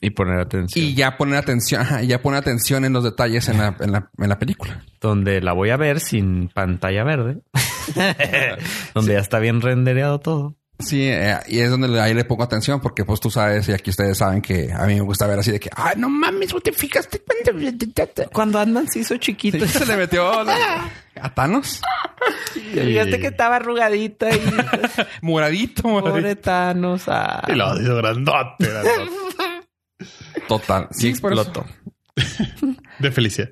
Y 0.00 0.08
poner 0.10 0.40
atención. 0.40 0.82
y 0.82 0.94
ya 0.94 1.18
poner 1.18 1.36
atención, 1.36 1.82
ajá, 1.82 2.02
ya 2.02 2.22
poner 2.22 2.38
atención 2.40 2.86
en 2.86 2.94
los 2.94 3.04
detalles 3.04 3.50
en 3.50 3.58
la, 3.58 3.76
en 3.80 3.92
la, 3.92 4.10
en 4.16 4.28
la 4.30 4.38
película. 4.38 4.82
Donde 5.02 5.42
la 5.42 5.52
voy 5.52 5.68
a 5.68 5.76
ver 5.76 6.00
sin 6.00 6.48
pantalla 6.48 7.04
verde. 7.04 7.42
Donde 8.94 9.12
ya 9.12 9.18
está 9.20 9.40
bien 9.40 9.60
rendereado 9.60 10.20
todo. 10.20 10.56
Sí, 10.80 11.02
eh, 11.08 11.36
y 11.48 11.58
es 11.58 11.70
donde 11.70 12.00
ahí 12.00 12.14
le 12.14 12.24
pongo 12.24 12.44
atención 12.44 12.80
porque 12.80 13.04
pues 13.04 13.18
tú 13.18 13.30
sabes 13.30 13.68
y 13.68 13.72
aquí 13.72 13.90
ustedes 13.90 14.16
saben 14.18 14.40
que 14.40 14.72
a 14.72 14.86
mí 14.86 14.94
me 14.94 15.00
gusta 15.00 15.26
ver 15.26 15.38
así 15.40 15.50
de 15.50 15.58
que, 15.58 15.68
ah, 15.74 15.94
no 15.96 16.08
mames, 16.08 16.54
¿no 16.54 16.60
te 16.60 16.70
fijaste? 16.72 17.20
Cuando 18.32 18.60
andan 18.60 18.88
se 18.88 19.00
hizo 19.00 19.16
chiquito. 19.16 19.66
Se 19.66 19.84
le 19.86 19.96
metió 19.96 20.44
la- 20.44 20.88
a 21.20 21.34
Thanos. 21.34 21.80
Fíjate 22.72 23.18
que 23.18 23.26
estaba 23.26 23.56
arrugadita 23.56 24.30
y 24.30 24.40
Moradito, 25.22 25.88
moradito. 25.88 26.14
pobre 26.14 26.36
Thanos. 26.36 27.02
ah. 27.08 27.42
y 27.48 27.52
lo 27.52 27.76
digo 27.76 27.96
grandote, 27.96 28.66
grandote. 28.66 29.10
Total. 30.46 30.88
Sí, 30.92 31.12
por 31.14 31.32
eso. 31.32 31.42
explotó. 31.42 31.66
de 33.00 33.10
felicidad. 33.10 33.48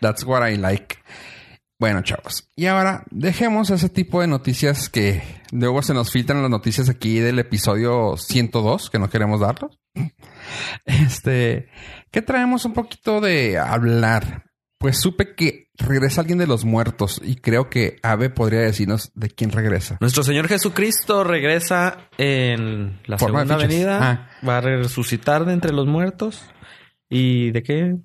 That's 0.00 0.24
what 0.24 0.46
I 0.48 0.56
like. 0.56 0.96
Bueno, 1.82 2.00
chavos. 2.02 2.48
Y 2.54 2.66
ahora 2.66 3.02
dejemos 3.10 3.70
ese 3.70 3.88
tipo 3.88 4.20
de 4.20 4.28
noticias 4.28 4.88
que 4.88 5.20
luego 5.50 5.82
se 5.82 5.92
nos 5.92 6.12
filtran 6.12 6.40
las 6.40 6.48
noticias 6.48 6.88
aquí 6.88 7.18
del 7.18 7.40
episodio 7.40 8.16
102, 8.16 8.88
que 8.88 9.00
no 9.00 9.10
queremos 9.10 9.40
darlos. 9.40 9.80
Este, 10.84 11.66
¿qué 12.12 12.22
traemos 12.22 12.64
un 12.66 12.72
poquito 12.72 13.20
de 13.20 13.58
hablar? 13.58 14.44
Pues 14.78 15.00
supe 15.00 15.34
que 15.34 15.70
regresa 15.76 16.20
alguien 16.20 16.38
de 16.38 16.46
los 16.46 16.64
muertos 16.64 17.20
y 17.20 17.34
creo 17.34 17.68
que 17.68 17.98
Ave 18.04 18.30
podría 18.30 18.60
decirnos 18.60 19.10
de 19.16 19.30
quién 19.30 19.50
regresa. 19.50 19.96
Nuestro 20.00 20.22
Señor 20.22 20.46
Jesucristo 20.46 21.24
regresa 21.24 22.08
en 22.16 23.00
la 23.06 23.18
Forma 23.18 23.40
segunda 23.40 23.56
venida. 23.56 23.98
Ah. 24.00 24.46
Va 24.48 24.58
a 24.58 24.60
resucitar 24.60 25.44
de 25.46 25.52
entre 25.54 25.72
los 25.72 25.88
muertos. 25.88 26.44
¿Y 27.10 27.50
de 27.50 27.64
qué? 27.64 27.96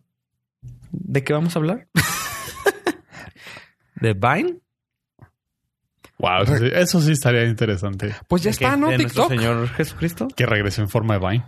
¿De 0.90 1.24
qué 1.24 1.34
vamos 1.34 1.56
a 1.56 1.60
hablar? 1.60 1.88
¿De 4.02 4.14
Vine? 4.14 4.60
Wow, 6.20 6.44
eso 6.44 6.58
sí, 6.58 6.66
eso 6.74 7.02
sí 7.02 7.12
estaría 7.12 7.46
interesante. 7.46 8.16
Pues 8.28 8.42
ya 8.42 8.50
está, 8.50 8.76
¿no? 8.76 8.90
¿De 8.90 8.98
nuestro 8.98 9.28
TikTok. 9.28 9.40
Señor 9.40 9.68
Jesucristo? 9.70 10.28
Que 10.36 10.46
regrese 10.48 10.82
en 10.82 10.90
forma 10.90 11.20
de 11.20 11.28
Vine. 11.28 11.46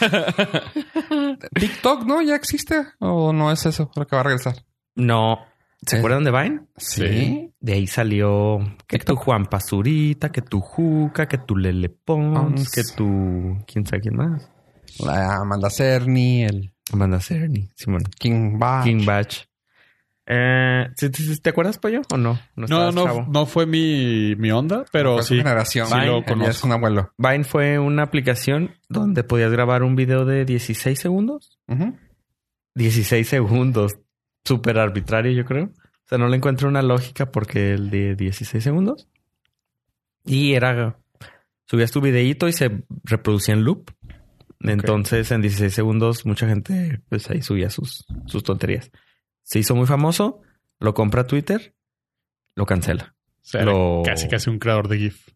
TikTok, 1.54 2.04
¿no? 2.04 2.22
¿Ya 2.22 2.36
existe? 2.36 2.84
¿O 3.00 3.32
no 3.32 3.50
es 3.50 3.66
eso 3.66 3.90
lo 3.96 4.06
que 4.06 4.14
va 4.16 4.20
a 4.20 4.24
regresar? 4.24 4.54
No. 4.94 5.38
¿Se 5.86 5.96
Eh. 5.96 5.98
acuerdan 5.98 6.24
de 6.24 6.30
Vine? 6.30 6.60
Sí. 6.76 7.50
De 7.60 7.72
ahí 7.74 7.86
salió 7.86 8.58
que 8.86 8.98
tu 8.98 9.16
Juan 9.16 9.46
Pazurita, 9.46 10.30
que 10.30 10.42
tu 10.42 10.60
Juca, 10.60 11.26
que 11.26 11.38
tu 11.38 11.56
Lele 11.56 11.88
Pons, 11.90 12.70
que 12.70 12.82
tu... 12.96 13.58
¿Quién 13.66 13.84
sabe 13.84 14.02
quién 14.02 14.16
más? 14.16 14.48
La 15.00 15.36
Amanda 15.42 15.68
Cerny, 15.70 16.44
el 16.44 16.72
Amanda 16.92 17.18
Cerny, 17.20 17.68
Simón. 17.74 18.02
King 18.18 18.58
Bach. 18.58 18.84
King 18.84 19.04
Batch. 19.04 19.44
Eh, 20.26 20.88
¿sí- 20.96 21.10
sí- 21.12 21.40
¿Te 21.40 21.50
acuerdas, 21.50 21.78
Pollo? 21.78 22.00
¿O 22.12 22.16
no? 22.16 22.38
No, 22.56 22.92
no, 22.92 23.04
chavo? 23.04 23.26
no 23.30 23.44
fue 23.46 23.66
mi, 23.66 24.34
mi 24.36 24.50
onda, 24.50 24.84
pero 24.90 25.22
sí. 25.22 25.36
generación. 25.36 25.86
sí 25.86 25.94
lo 26.06 26.24
conozco. 26.24 26.50
Es 26.50 26.64
un 26.64 26.72
abuelo. 26.72 27.12
Vine 27.18 27.44
fue 27.44 27.78
una 27.78 28.04
aplicación 28.04 28.74
donde 28.88 29.22
podías 29.24 29.52
grabar 29.52 29.82
un 29.82 29.96
video 29.96 30.24
de 30.24 30.44
16 30.44 30.98
segundos. 30.98 31.58
Ujú. 31.68 31.96
16 32.74 33.28
segundos. 33.28 33.92
Súper 34.44 34.78
arbitrario, 34.78 35.32
yo 35.32 35.44
creo. 35.44 35.64
O 35.66 36.08
sea, 36.08 36.18
no 36.18 36.28
le 36.28 36.36
encuentro 36.36 36.68
una 36.68 36.82
lógica 36.82 37.30
porque 37.30 37.72
el 37.74 37.90
de 37.90 38.14
16 38.14 38.62
segundos. 38.62 39.08
Y 40.24 40.54
era... 40.54 40.98
Subías 41.66 41.90
tu 41.92 42.00
videíto 42.02 42.46
y 42.46 42.52
se 42.52 42.84
reproducía 43.04 43.54
en 43.54 43.64
loop. 43.64 43.90
Entonces, 44.60 45.30
en 45.30 45.40
16 45.40 45.72
segundos, 45.72 46.24
mucha 46.26 46.46
gente, 46.46 47.00
pues 47.08 47.28
ahí 47.30 47.40
subía 47.42 47.70
sus, 47.70 48.04
sus 48.26 48.42
tonterías. 48.42 48.90
Se 49.44 49.58
hizo 49.60 49.74
muy 49.76 49.86
famoso, 49.86 50.40
lo 50.80 50.92
compra 50.94 51.26
Twitter, 51.26 51.74
lo 52.56 52.66
cancela. 52.66 53.14
O 53.36 53.46
sea, 53.46 53.62
era 53.62 53.70
Lo- 53.72 54.02
casi 54.04 54.26
casi 54.28 54.50
un 54.50 54.58
creador 54.58 54.88
de 54.88 54.98
GIF. 54.98 55.28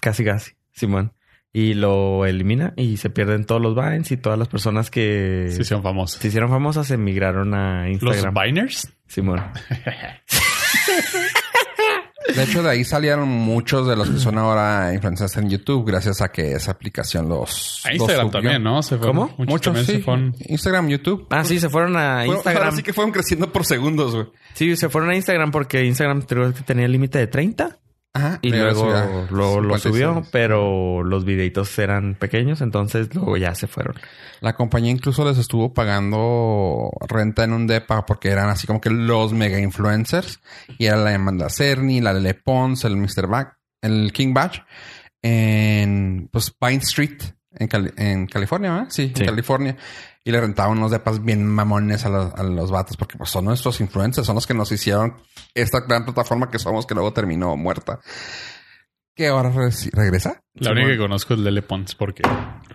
Casi, 0.00 0.24
casi, 0.24 0.52
Simón. 0.72 1.12
Y 1.52 1.74
lo 1.74 2.24
elimina 2.24 2.72
y 2.76 2.96
se 2.96 3.10
pierden 3.10 3.44
todos 3.44 3.60
los 3.60 3.74
Vines 3.76 4.10
y 4.10 4.16
todas 4.16 4.38
las 4.38 4.48
personas 4.48 4.90
que 4.90 5.48
Sí, 5.54 5.64
son 5.64 5.82
famosos. 5.82 6.18
se 6.20 6.28
hicieron 6.28 6.48
famosas 6.48 6.90
emigraron 6.90 7.52
a 7.52 7.82
Los 7.88 7.92
Instagram. 8.02 8.34
Biners. 8.34 8.90
Simón. 9.06 9.38
De 12.34 12.42
hecho, 12.44 12.62
de 12.62 12.70
ahí 12.70 12.84
salieron 12.84 13.28
muchos 13.28 13.86
de 13.86 13.96
los 13.96 14.08
que 14.08 14.18
son 14.18 14.38
ahora 14.38 14.92
influencers 14.94 15.36
en 15.36 15.50
YouTube 15.50 15.84
gracias 15.86 16.20
a 16.22 16.30
que 16.30 16.52
esa 16.52 16.70
aplicación 16.72 17.28
los. 17.28 17.82
A 17.84 17.88
los 17.90 17.96
Instagram 17.98 18.26
subió. 18.28 18.40
también, 18.40 18.62
¿no? 18.62 18.82
Se 18.82 18.96
fueron- 18.96 19.16
¿Cómo? 19.16 19.26
Muchos, 19.38 19.46
Muchos, 19.48 19.64
también 19.64 19.86
sí. 19.86 19.92
se 19.92 19.98
fueron. 20.00 20.36
Instagram, 20.46 20.88
YouTube. 20.88 21.26
Ah, 21.30 21.44
sí, 21.44 21.58
se 21.60 21.68
fueron 21.68 21.96
a 21.96 22.26
Instagram. 22.26 22.68
Así 22.68 22.82
que 22.82 22.92
fueron 22.92 23.12
creciendo 23.12 23.52
por 23.52 23.64
segundos, 23.64 24.14
güey. 24.14 24.26
Sí, 24.54 24.76
se 24.76 24.88
fueron 24.88 25.10
a 25.10 25.16
Instagram 25.16 25.50
porque 25.50 25.84
Instagram 25.84 26.22
creo 26.22 26.52
que 26.54 26.62
tenía 26.62 26.86
el 26.86 26.92
límite 26.92 27.18
de 27.18 27.26
30 27.26 27.78
Ajá. 28.14 28.38
y 28.42 28.50
Luego 28.50 28.80
subía 28.80 29.26
luego 29.30 29.60
lo 29.62 29.78
56. 29.78 29.82
subió, 29.94 30.22
pero 30.30 31.02
los 31.02 31.24
videitos 31.24 31.78
eran 31.78 32.14
pequeños, 32.14 32.60
entonces 32.60 33.14
luego 33.14 33.36
ya 33.38 33.54
se 33.54 33.66
fueron. 33.66 33.94
La 34.40 34.54
compañía 34.54 34.90
incluso 34.90 35.24
les 35.26 35.38
estuvo 35.38 35.72
pagando 35.72 36.90
renta 37.08 37.44
en 37.44 37.52
un 37.54 37.66
depa 37.66 38.04
porque 38.04 38.28
eran 38.28 38.50
así 38.50 38.66
como 38.66 38.80
que 38.82 38.90
los 38.90 39.32
mega 39.32 39.58
influencers. 39.58 40.40
Y 40.78 40.86
era 40.86 40.96
la 40.96 41.14
Amanda 41.14 41.48
Cerny, 41.48 42.00
la 42.02 42.12
Lele 42.12 42.34
Pons, 42.34 42.84
el 42.84 42.96
Mr. 42.96 43.26
Back, 43.28 43.56
el 43.80 44.12
King 44.12 44.34
Batch 44.34 44.58
en 45.22 46.28
pues 46.32 46.50
Pine 46.50 46.76
Street 46.82 47.18
en, 47.54 47.68
Cali- 47.68 47.92
en 47.96 48.26
California, 48.26 48.72
¿verdad? 48.72 48.86
Sí, 48.90 49.12
Sí. 49.14 49.22
en 49.22 49.26
California. 49.26 49.76
Y 50.24 50.30
le 50.30 50.40
rentaban 50.40 50.78
unos 50.78 50.90
depas 50.92 51.24
bien 51.24 51.44
mamones 51.46 52.04
a 52.04 52.08
los, 52.08 52.32
a 52.34 52.42
los 52.44 52.70
vatos 52.70 52.96
porque 52.96 53.16
pues 53.18 53.30
son 53.30 53.44
nuestros 53.46 53.80
influencers, 53.80 54.26
son 54.26 54.36
los 54.36 54.46
que 54.46 54.54
nos 54.54 54.70
hicieron 54.70 55.16
esta 55.54 55.80
gran 55.80 56.04
plataforma 56.04 56.48
que 56.48 56.58
somos 56.60 56.86
que 56.86 56.94
luego 56.94 57.12
terminó 57.12 57.56
muerta. 57.56 57.98
Que 59.14 59.26
ahora 59.28 59.50
re- 59.50 59.70
regresa. 59.92 60.40
La 60.54 60.70
única 60.72 60.88
que 60.92 60.98
conozco 60.98 61.34
es 61.34 61.40
Lele 61.40 61.62
Pons 61.62 61.94
porque 61.96 62.22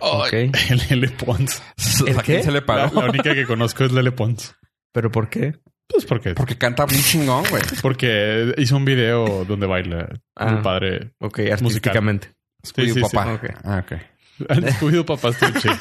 Ok. 0.00 0.32
el 0.32 0.82
Lele 0.90 1.08
Pons. 1.08 1.62
¿El 2.06 2.18
¿A 2.18 2.22
quién 2.22 2.38
qué? 2.38 2.42
se 2.44 2.52
le 2.52 2.60
La, 2.60 2.66
pagó? 2.66 3.00
la 3.02 3.08
única 3.10 3.34
que 3.34 3.46
conozco 3.46 3.84
es 3.84 3.92
Lele 3.92 4.12
Pons. 4.12 4.54
¿Pero 4.92 5.10
por 5.10 5.28
qué? 5.30 5.54
Pues 5.88 6.04
porque, 6.04 6.34
Porque 6.34 6.58
canta 6.58 6.84
bien 6.84 7.00
chingón, 7.02 7.44
güey. 7.48 7.62
porque 7.80 8.52
hizo 8.58 8.76
un 8.76 8.84
video 8.84 9.44
donde 9.46 9.66
baila 9.66 10.06
Ah. 10.36 10.52
muy 10.52 10.62
padre. 10.62 11.14
Ok, 11.18 11.40
artísticamente. 11.50 12.34
Scooby 12.64 12.88
sí, 12.90 12.94
sí. 12.94 13.00
papá. 13.00 13.32
Ok. 13.32 13.44
Ah, 13.64 13.82
ok. 13.84 13.92
Papá 15.06 15.30
estuvo 15.30 15.50
chido. 15.60 15.74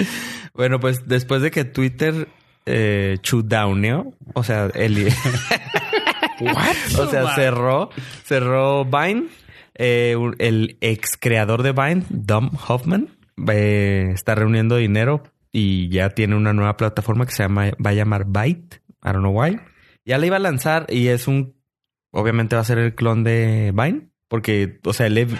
Bueno, 0.52 0.80
pues 0.80 1.06
después 1.06 1.42
de 1.42 1.52
que 1.52 1.64
Twitter 1.64 2.28
eh, 2.66 3.18
shutdowneó, 3.22 4.12
o 4.34 4.42
sea, 4.42 4.66
el... 4.74 5.08
o 6.98 7.06
sea, 7.06 7.34
cerró, 7.34 7.90
cerró 8.24 8.84
Vine. 8.84 9.28
Eh, 9.74 10.14
el 10.38 10.76
ex 10.80 11.16
creador 11.16 11.62
de 11.62 11.72
Vine, 11.72 12.04
Dom 12.10 12.50
Hoffman, 12.68 13.16
eh, 13.50 14.10
está 14.12 14.34
reuniendo 14.34 14.76
dinero 14.76 15.22
y 15.52 15.88
ya 15.88 16.10
tiene 16.10 16.36
una 16.36 16.52
nueva 16.52 16.76
plataforma 16.76 17.24
que 17.24 17.32
se 17.32 17.44
llama, 17.44 17.70
va 17.84 17.90
a 17.90 17.94
llamar 17.94 18.26
Byte. 18.26 18.82
I 19.02 19.12
don't 19.12 19.20
know 19.20 19.32
why. 19.32 19.58
Ya 20.04 20.18
la 20.18 20.26
iba 20.26 20.36
a 20.36 20.40
lanzar 20.40 20.86
y 20.90 21.08
es 21.08 21.28
un, 21.28 21.54
obviamente 22.10 22.56
va 22.56 22.62
a 22.62 22.66
ser 22.66 22.78
el 22.78 22.94
clon 22.94 23.24
de 23.24 23.72
Vine, 23.74 24.10
porque, 24.28 24.80
o 24.84 24.92
sea, 24.92 25.06
él 25.06 25.18
es, 25.18 25.32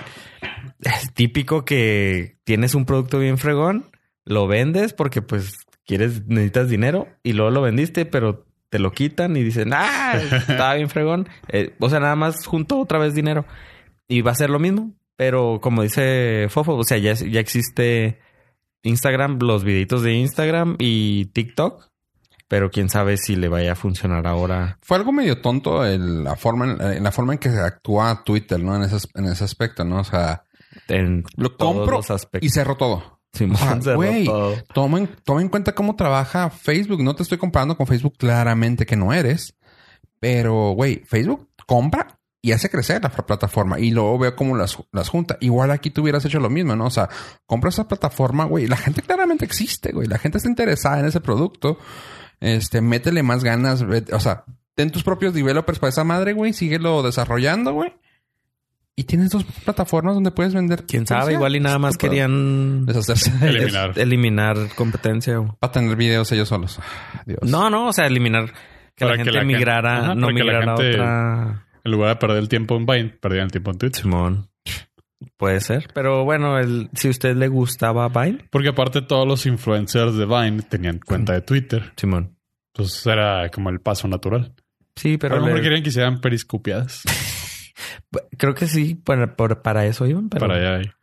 es 0.80 1.12
típico 1.12 1.64
que 1.64 2.38
tienes 2.44 2.74
un 2.74 2.86
producto 2.86 3.18
bien 3.18 3.36
fregón, 3.36 3.90
lo 4.24 4.46
vendes 4.46 4.92
porque 4.92 5.22
pues 5.22 5.54
quieres, 5.86 6.26
necesitas 6.26 6.68
dinero 6.68 7.08
y 7.22 7.32
luego 7.32 7.50
lo 7.50 7.62
vendiste, 7.62 8.06
pero 8.06 8.46
te 8.68 8.78
lo 8.78 8.92
quitan 8.92 9.36
y 9.36 9.42
dicen, 9.42 9.72
ah, 9.74 10.14
estaba 10.48 10.74
bien 10.74 10.88
fregón. 10.88 11.28
Eh, 11.48 11.74
o 11.80 11.90
sea, 11.90 12.00
nada 12.00 12.16
más 12.16 12.46
junto 12.46 12.78
otra 12.80 12.98
vez 12.98 13.14
dinero. 13.14 13.44
Y 14.08 14.22
va 14.22 14.32
a 14.32 14.36
ser 14.36 14.50
lo 14.50 14.58
mismo. 14.58 14.92
Pero 15.16 15.60
como 15.60 15.82
dice 15.82 16.46
Fofo, 16.48 16.76
o 16.76 16.84
sea, 16.84 16.96
ya, 16.98 17.12
ya 17.12 17.40
existe 17.40 18.20
Instagram, 18.82 19.38
los 19.40 19.64
videitos 19.64 20.02
de 20.02 20.14
Instagram 20.14 20.76
y 20.78 21.26
TikTok. 21.26 21.88
Pero 22.48 22.70
quién 22.70 22.88
sabe 22.88 23.16
si 23.16 23.36
le 23.36 23.48
vaya 23.48 23.72
a 23.72 23.76
funcionar 23.76 24.26
ahora. 24.26 24.78
Fue 24.82 24.96
algo 24.96 25.12
medio 25.12 25.40
tonto 25.40 25.84
el- 25.84 26.24
la 26.24 26.34
forma 26.36 26.76
en, 26.94 27.02
la 27.04 27.12
forma 27.12 27.34
en 27.34 27.38
que 27.38 27.48
actúa 27.50 28.24
Twitter, 28.24 28.58
¿no? 28.60 28.74
En 28.74 28.82
ese, 28.82 28.96
en 29.14 29.26
ese 29.26 29.44
aspecto, 29.44 29.84
¿no? 29.84 30.00
O 30.00 30.04
sea, 30.04 30.42
En 30.88 31.22
lo 31.36 31.56
compro 31.56 32.00
y 32.40 32.48
cerró 32.48 32.76
todo. 32.76 33.19
Simón 33.32 33.82
cerró 33.82 33.96
güey. 33.96 34.28
Toma 34.74 34.98
en, 34.98 35.08
toma 35.24 35.40
en 35.40 35.48
cuenta 35.48 35.74
cómo 35.74 35.96
trabaja 35.96 36.50
Facebook. 36.50 37.02
No 37.02 37.14
te 37.14 37.22
estoy 37.22 37.38
comparando 37.38 37.76
con 37.76 37.86
Facebook 37.86 38.14
claramente 38.18 38.86
que 38.86 38.96
no 38.96 39.12
eres. 39.12 39.54
Pero, 40.18 40.72
güey, 40.72 41.02
Facebook 41.06 41.48
compra 41.66 42.20
y 42.42 42.52
hace 42.52 42.70
crecer 42.70 43.02
la 43.02 43.10
plataforma. 43.10 43.78
Y 43.78 43.90
luego 43.90 44.18
veo 44.18 44.36
cómo 44.36 44.56
las, 44.56 44.78
las 44.92 45.08
junta. 45.08 45.36
Igual 45.40 45.70
aquí 45.70 45.90
tú 45.90 46.02
hubieras 46.02 46.24
hecho 46.24 46.40
lo 46.40 46.50
mismo, 46.50 46.76
¿no? 46.76 46.86
O 46.86 46.90
sea, 46.90 47.08
compra 47.46 47.70
esa 47.70 47.88
plataforma, 47.88 48.44
güey. 48.44 48.66
La 48.66 48.76
gente 48.76 49.02
claramente 49.02 49.44
existe, 49.44 49.92
güey. 49.92 50.08
La 50.08 50.18
gente 50.18 50.38
está 50.38 50.48
interesada 50.48 51.00
en 51.00 51.06
ese 51.06 51.20
producto. 51.20 51.78
Este, 52.40 52.80
métele 52.80 53.22
más 53.22 53.44
ganas. 53.44 53.84
O 54.12 54.20
sea, 54.20 54.44
ten 54.74 54.90
tus 54.90 55.02
propios 55.02 55.34
developers 55.34 55.78
para 55.78 55.90
esa 55.90 56.04
madre, 56.04 56.32
güey. 56.32 56.52
Síguelo 56.52 57.02
desarrollando, 57.02 57.72
güey. 57.72 57.94
Y 59.00 59.04
tienes 59.04 59.30
dos 59.30 59.44
plataformas 59.64 60.14
donde 60.14 60.30
puedes 60.30 60.52
vender. 60.52 60.84
Quién 60.86 61.06
sabe, 61.06 61.32
igual 61.32 61.56
y 61.56 61.60
nada 61.60 61.78
más 61.78 61.96
querían 61.96 62.84
deshacerse. 62.84 63.32
Eliminar. 63.48 63.98
eliminar 63.98 64.56
competencia. 64.76 65.38
güey. 65.38 65.52
Para 65.58 65.72
tener 65.72 65.96
videos 65.96 66.30
ellos 66.32 66.48
solos. 66.50 66.78
Dios. 67.24 67.38
No, 67.44 67.70
no, 67.70 67.88
o 67.88 67.92
sea, 67.94 68.06
eliminar 68.06 68.52
que 68.94 69.06
Para 69.06 69.12
la 69.12 69.16
que 69.16 69.24
gente 69.24 69.38
gente- 69.38 69.54
migrara, 69.56 69.98
Ajá, 70.00 70.14
no 70.14 70.26
que 70.26 70.34
la 70.34 70.44
migrara 70.44 70.72
a 70.72 70.74
otra. 70.74 71.66
En 71.82 71.92
lugar 71.92 72.10
de 72.10 72.16
perder 72.16 72.36
el 72.38 72.48
tiempo 72.50 72.76
en 72.76 72.84
Vine, 72.84 73.08
perdían 73.08 73.44
el 73.44 73.50
tiempo 73.52 73.70
en 73.70 73.78
Twitter. 73.78 74.02
Simón. 74.02 74.50
Puede 75.38 75.60
ser. 75.60 75.88
Pero 75.94 76.24
bueno, 76.24 76.58
el, 76.58 76.90
si 76.92 77.08
a 77.08 77.10
usted 77.10 77.34
le 77.36 77.48
gustaba 77.48 78.06
Vine, 78.10 78.44
Porque 78.50 78.68
aparte 78.68 79.00
todos 79.00 79.26
los 79.26 79.46
influencers 79.46 80.14
de 80.16 80.26
Vine 80.26 80.60
tenían 80.68 80.98
cuenta 80.98 81.32
de 81.32 81.40
Twitter. 81.40 81.92
Simón. 81.96 82.36
Pues 82.74 83.06
era 83.06 83.48
como 83.48 83.70
el 83.70 83.80
paso 83.80 84.08
natural. 84.08 84.52
Sí, 84.94 85.16
Pero 85.16 85.18
pero 85.18 85.34
a 85.36 85.38
lo 85.38 85.44
mejor 85.46 85.58
le- 85.58 85.62
querían 85.62 85.82
que 85.82 85.88
hicieran 85.88 86.20
periscopiadas. 86.20 87.02
creo 88.36 88.54
que 88.54 88.66
sí, 88.66 88.94
para, 88.94 89.36
por- 89.36 89.62
para 89.62 89.86
eso 89.86 90.06
iban, 90.06 90.28
pero 90.28 90.46
para 90.46 90.76
allá. 90.78 90.94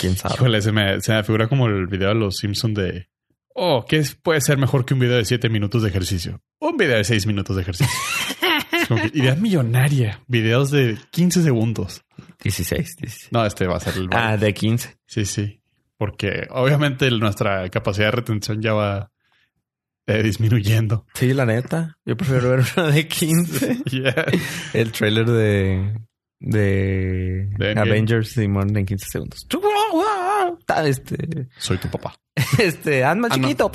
quién 0.00 0.16
sabe. 0.16 0.34
Híjole, 0.34 0.62
se 0.62 0.72
me, 0.72 1.00
se 1.00 1.12
me 1.12 1.22
figura 1.24 1.48
como 1.48 1.66
el 1.66 1.86
video 1.86 2.08
de 2.10 2.14
los 2.14 2.36
Simpsons 2.38 2.74
de... 2.74 3.08
Oh, 3.54 3.84
¿qué 3.86 4.02
puede 4.22 4.40
ser 4.40 4.56
mejor 4.58 4.84
que 4.86 4.94
un 4.94 5.00
video 5.00 5.16
de 5.16 5.24
7 5.26 5.48
minutos 5.50 5.82
de 5.82 5.88
ejercicio? 5.90 6.40
Un 6.58 6.76
video 6.78 6.96
de 6.96 7.04
6 7.04 7.26
minutos 7.26 7.56
de 7.56 7.62
ejercicio. 7.62 7.92
Es 8.72 8.88
como 8.88 9.02
que 9.02 9.10
idea 9.18 9.34
millonaria. 9.36 10.22
Videos 10.26 10.70
de 10.70 10.96
15 11.10 11.42
segundos. 11.42 12.02
16, 12.42 12.96
16. 12.96 13.28
No, 13.30 13.44
este 13.44 13.66
va 13.66 13.76
a 13.76 13.80
ser 13.80 13.94
el... 13.96 14.08
Ah, 14.10 14.36
de 14.38 14.52
15. 14.54 14.96
Sí, 15.06 15.24
sí. 15.26 15.60
Porque 15.98 16.46
obviamente 16.50 17.08
nuestra 17.10 17.68
capacidad 17.68 18.06
de 18.06 18.12
retención 18.12 18.60
ya 18.62 18.72
va 18.72 19.12
eh, 20.06 20.22
disminuyendo. 20.22 21.06
Sí, 21.14 21.32
la 21.32 21.46
neta. 21.46 21.96
Yo 22.04 22.16
prefiero 22.16 22.50
ver 22.50 22.64
uno 22.76 22.90
de 22.90 23.08
15. 23.08 23.82
Yeah. 23.90 24.26
El 24.72 24.92
trailer 24.92 25.26
de, 25.26 25.94
de, 26.40 27.48
De. 27.58 27.72
Avengers 27.78 28.30
Simón 28.30 28.76
en 28.76 28.86
15 28.86 29.06
segundos. 29.10 29.46
Este, 30.84 31.48
Soy 31.58 31.78
tu 31.78 31.88
papá. 31.88 32.14
este, 32.58 33.04
Ant-Man 33.04 33.30
Ah, 33.32 33.34
chiquito. 33.34 33.70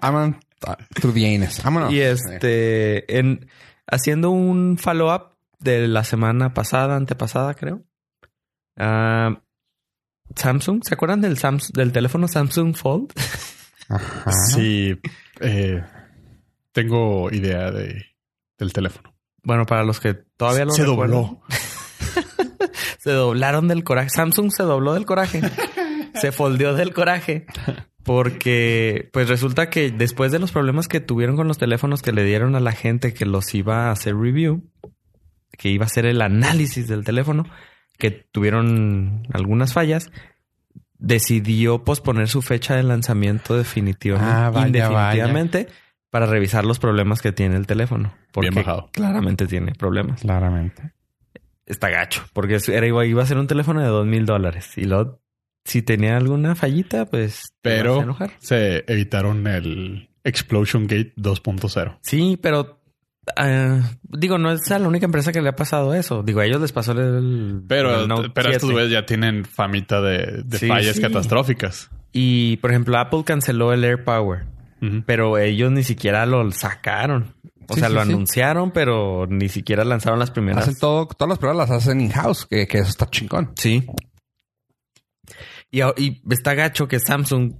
Aman 0.00 0.38
ah, 0.66 0.76
through 0.94 1.14
the 1.14 1.34
anus. 1.34 1.62
Vámonos. 1.62 1.92
Y 1.92 2.00
este, 2.00 3.18
en, 3.18 3.48
haciendo 3.86 4.30
un 4.30 4.78
follow-up 4.78 5.36
de 5.58 5.88
la 5.88 6.04
semana 6.04 6.54
pasada, 6.54 6.96
antepasada, 6.96 7.54
creo. 7.54 7.82
Ah, 8.76 9.40
Samsung, 10.36 10.82
¿se 10.84 10.94
acuerdan 10.94 11.20
del, 11.20 11.36
Sams- 11.36 11.72
del 11.72 11.92
teléfono 11.92 12.28
Samsung 12.28 12.74
Fold? 12.76 13.12
Ajá. 13.90 14.32
Sí. 14.32 14.98
eh, 15.40 15.82
tengo 16.72 17.30
idea 17.30 17.70
de, 17.70 18.06
del 18.58 18.72
teléfono. 18.72 19.14
Bueno, 19.42 19.66
para 19.66 19.84
los 19.84 20.00
que 20.00 20.14
todavía 20.14 20.64
lo 20.64 20.72
Se 20.72 20.84
dobló. 20.84 21.42
Se 22.98 23.12
doblaron 23.12 23.66
del 23.68 23.82
coraje. 23.82 24.10
Samsung 24.10 24.50
se 24.52 24.62
dobló 24.62 24.92
del 24.92 25.06
coraje. 25.06 25.40
se 26.14 26.32
foldeó 26.32 26.74
del 26.74 26.92
coraje. 26.92 27.46
Porque, 28.04 29.08
pues 29.12 29.28
resulta 29.28 29.70
que 29.70 29.90
después 29.90 30.32
de 30.32 30.38
los 30.38 30.52
problemas 30.52 30.86
que 30.88 31.00
tuvieron 31.00 31.36
con 31.36 31.48
los 31.48 31.58
teléfonos 31.58 32.02
que 32.02 32.12
le 32.12 32.24
dieron 32.24 32.56
a 32.56 32.60
la 32.60 32.72
gente 32.72 33.14
que 33.14 33.24
los 33.24 33.54
iba 33.54 33.88
a 33.88 33.92
hacer 33.92 34.16
review, 34.16 34.62
que 35.56 35.70
iba 35.70 35.84
a 35.84 35.86
hacer 35.86 36.06
el 36.06 36.20
análisis 36.20 36.88
del 36.88 37.04
teléfono, 37.04 37.44
que 37.98 38.10
tuvieron 38.10 39.26
algunas 39.32 39.72
fallas, 39.72 40.10
decidió 41.00 41.82
posponer 41.84 42.28
su 42.28 42.42
fecha 42.42 42.76
de 42.76 42.82
lanzamiento 42.82 43.56
definitivo 43.56 44.18
Ah, 44.20 44.50
vaya, 44.52 44.66
indefinitivamente 44.66 45.68
para 46.10 46.26
revisar 46.26 46.64
los 46.64 46.78
problemas 46.78 47.22
que 47.22 47.32
tiene 47.32 47.56
el 47.56 47.66
teléfono. 47.66 48.12
Porque 48.32 48.50
Bien 48.50 48.62
bajado. 48.64 48.88
claramente 48.92 49.46
tiene 49.46 49.72
problemas 49.72 50.20
Claramente. 50.20 50.92
está 51.66 51.88
gacho, 51.88 52.24
porque 52.32 52.58
era 52.68 52.86
igual, 52.86 53.06
iba 53.06 53.22
a 53.22 53.26
ser 53.26 53.38
un 53.38 53.46
teléfono 53.46 53.80
de 53.80 53.86
dos 53.88 54.06
mil 54.06 54.26
dólares 54.26 54.76
y 54.76 54.84
luego 54.84 55.20
si 55.64 55.82
tenía 55.82 56.16
alguna 56.16 56.54
fallita, 56.54 57.06
pues 57.06 57.52
te 57.60 57.70
ibas 57.70 57.80
a 57.80 57.82
Pero 57.82 58.02
enojar. 58.02 58.30
se 58.38 58.84
evitaron 58.88 59.46
el 59.46 60.08
Explosion 60.24 60.86
Gate 60.86 61.12
2.0. 61.16 61.98
Sí, 62.02 62.38
pero 62.42 62.79
ah, 63.36 63.80
digo, 64.02 64.38
no 64.38 64.52
es 64.52 64.68
la 64.70 64.78
única 64.88 65.06
empresa 65.06 65.32
que 65.32 65.40
le 65.42 65.48
ha 65.50 65.56
pasado 65.56 65.94
eso. 65.94 66.22
Digo, 66.22 66.40
a 66.40 66.46
ellos 66.46 66.60
les 66.60 66.72
pasó 66.72 66.92
el 66.92 67.62
Pero, 67.68 68.00
el 68.02 68.08
Note 68.08 68.30
pero 68.34 68.48
estos 68.50 68.68
7. 68.68 68.72
güeyes 68.72 68.92
ya 68.92 69.06
tienen 69.06 69.44
famita 69.44 70.00
de, 70.00 70.42
de 70.44 70.58
Sí, 70.58 70.66
fallas 70.68 70.96
sí. 70.96 71.02
catastróficas. 71.02 71.90
Y 72.12 72.56
por 72.58 72.70
ejemplo, 72.70 72.98
Apple 72.98 73.22
canceló 73.24 73.72
el 73.72 73.84
Air 73.84 74.04
Power, 74.04 74.46
pero 75.06 75.38
ellos 75.38 75.70
ni 75.70 75.82
siquiera 75.84 76.26
lo 76.26 76.50
sacaron. 76.52 77.34
O 77.68 77.74
Sí, 77.74 77.80
sea, 77.80 77.88
sí, 77.88 77.94
lo 77.94 78.02
sí. 78.04 78.08
anunciaron, 78.10 78.72
pero 78.72 79.26
ni 79.28 79.48
siquiera 79.48 79.84
lanzaron 79.84 80.18
las 80.18 80.32
primeras. 80.32 80.64
Hacen 80.64 80.76
todo, 80.80 81.06
todas 81.06 81.28
las 81.28 81.38
pruebas 81.38 81.68
las 81.68 81.70
hacen 81.70 82.00
in-house, 82.00 82.46
que, 82.46 82.66
que 82.66 82.78
eso 82.78 82.88
está 82.90 83.06
chingón. 83.08 83.52
Sí. 83.56 83.86
Y 85.70 85.80
está 86.32 86.54
gacho 86.54 86.88
que 86.88 86.98
Samsung 86.98 87.52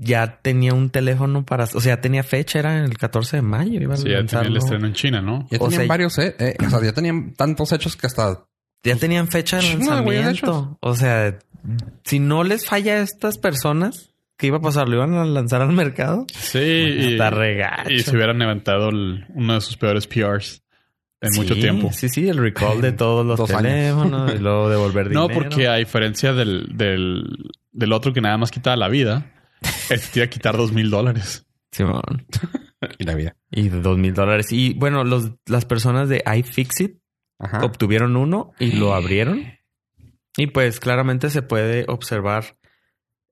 ya 0.00 0.40
tenía 0.40 0.72
un 0.74 0.90
teléfono 0.90 1.44
para... 1.44 1.64
O 1.64 1.80
sea, 1.80 2.00
tenía 2.00 2.22
fecha, 2.22 2.60
era 2.60 2.84
el 2.84 2.96
14 2.96 3.36
de 3.38 3.42
mayo. 3.42 3.80
Iba 3.80 3.94
a 3.94 3.96
Sí, 3.96 4.08
ya 4.08 4.24
tenía 4.24 4.46
el 4.48 4.56
estreno 4.56 4.86
en 4.86 4.92
China, 4.94 5.20
¿no? 5.20 5.46
Ya 5.50 5.58
O 5.60 5.64
tenían 5.64 5.80
sea, 5.82 5.86
varios, 5.88 6.18
eh, 6.18 6.36
eh, 6.38 6.56
O 6.64 6.70
sea, 6.70 6.80
ya 6.82 6.92
tenían 6.92 7.34
tantos 7.34 7.72
hechos 7.72 7.96
que 7.96 8.06
hasta... 8.06 8.44
Ya 8.84 8.94
tenían 8.96 9.26
fecha 9.28 9.56
de 9.58 9.74
lanzamiento. 9.74 10.78
O 10.80 10.94
sea, 10.94 11.36
si 12.04 12.20
no 12.20 12.44
les 12.44 12.64
falla 12.64 12.94
a 12.94 13.00
estas 13.00 13.36
personas, 13.38 14.10
¿qué 14.36 14.46
iba 14.46 14.58
a 14.58 14.62
pasar? 14.62 14.88
¿Lo 14.88 14.94
iban 14.96 15.14
a 15.14 15.24
lanzar 15.24 15.62
al 15.62 15.72
mercado? 15.72 16.26
Sí, 16.32 16.58
y, 16.60 17.12
Está 17.14 17.30
regacho. 17.30 17.90
y 17.90 17.98
se 18.00 18.14
hubieran 18.14 18.38
levantado 18.38 18.90
el- 18.90 19.26
uno 19.34 19.54
de 19.54 19.60
sus 19.60 19.76
peores 19.76 20.06
PRs 20.06 20.62
en 21.20 21.30
mucho 21.34 21.56
tiempo. 21.56 21.90
Sí, 21.92 22.08
sí, 22.08 22.28
el 22.28 22.38
recall 22.38 22.80
de 22.80 22.92
todos 22.92 23.26
los 23.26 23.36
Dos 23.36 23.50
años. 23.50 23.62
teléfonos 23.62 24.32
y 24.32 24.38
luego 24.38 24.68
devolver 24.70 25.10
No, 25.12 25.26
dinero. 25.26 25.40
porque 25.48 25.66
a 25.66 25.74
diferencia 25.74 26.32
del, 26.32 26.68
del, 26.76 27.24
del 27.72 27.92
otro 27.92 28.12
que 28.12 28.20
nada 28.20 28.38
más 28.38 28.52
quitaba 28.52 28.76
la 28.76 28.88
vida, 28.88 29.32
este 29.90 30.06
te 30.12 30.18
iba 30.20 30.26
a 30.26 30.30
quitar 30.30 30.56
dos 30.56 30.72
mil 30.72 30.90
dólares. 30.90 31.46
Simón. 31.72 32.26
Y 33.00 33.02
la 33.04 33.16
vida. 33.16 33.36
Y 33.50 33.70
dos 33.70 33.98
mil 33.98 34.14
dólares. 34.14 34.52
Y 34.52 34.72
bueno, 34.74 35.02
los, 35.02 35.32
las 35.46 35.64
personas 35.64 36.08
de 36.08 36.22
iFixit 36.36 37.00
Ajá. 37.40 37.64
obtuvieron 37.64 38.16
uno 38.16 38.52
y 38.60 38.70
lo 38.70 38.94
abrieron. 38.94 39.42
Y 40.36 40.46
pues 40.46 40.78
claramente 40.78 41.28
se 41.30 41.42
puede 41.42 41.86
observar 41.88 42.56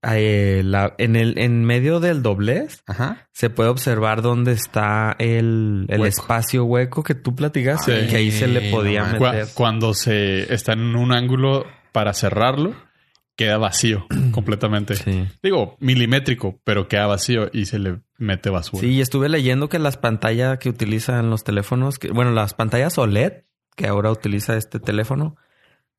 eh, 0.02 0.62
la, 0.64 0.94
en 0.98 1.14
el 1.14 1.38
en 1.38 1.64
medio 1.64 2.00
del 2.00 2.22
doblez 2.22 2.82
Ajá. 2.88 3.28
se 3.32 3.48
puede 3.48 3.70
observar 3.70 4.20
dónde 4.20 4.50
está 4.50 5.14
el, 5.20 5.86
el 5.88 6.00
Hueco. 6.00 6.06
espacio 6.06 6.64
hueco 6.64 7.04
que 7.04 7.14
tú 7.14 7.36
platicaste 7.36 8.02
Sí. 8.02 8.08
que 8.08 8.16
ahí 8.16 8.30
se 8.32 8.48
le 8.48 8.66
Ay, 8.66 8.70
podía 8.72 9.04
no 9.12 9.20
meter. 9.20 9.46
cuando 9.54 9.94
se 9.94 10.52
está 10.52 10.72
en 10.72 10.96
un 10.96 11.12
ángulo 11.12 11.66
para 11.92 12.12
cerrarlo 12.14 12.74
queda 13.36 13.58
vacío 13.58 14.06
completamente. 14.32 14.96
Sí. 14.96 15.26
Digo, 15.42 15.76
milimétrico, 15.80 16.60
pero 16.64 16.88
queda 16.88 17.06
vacío 17.06 17.48
y 17.52 17.66
se 17.66 17.78
le 17.78 18.00
mete 18.18 18.50
basura. 18.50 18.80
Sí, 18.80 18.88
y 18.88 19.00
estuve 19.00 19.28
leyendo 19.28 19.68
que 19.68 19.78
las 19.78 19.96
pantallas 19.96 20.58
que 20.58 20.68
utilizan 20.68 21.30
los 21.30 21.44
teléfonos, 21.44 21.98
que, 21.98 22.10
bueno, 22.10 22.30
las 22.32 22.54
pantallas 22.54 22.98
OLED 22.98 23.44
que 23.76 23.86
ahora 23.86 24.10
utiliza 24.10 24.56
este 24.56 24.80
teléfono, 24.80 25.36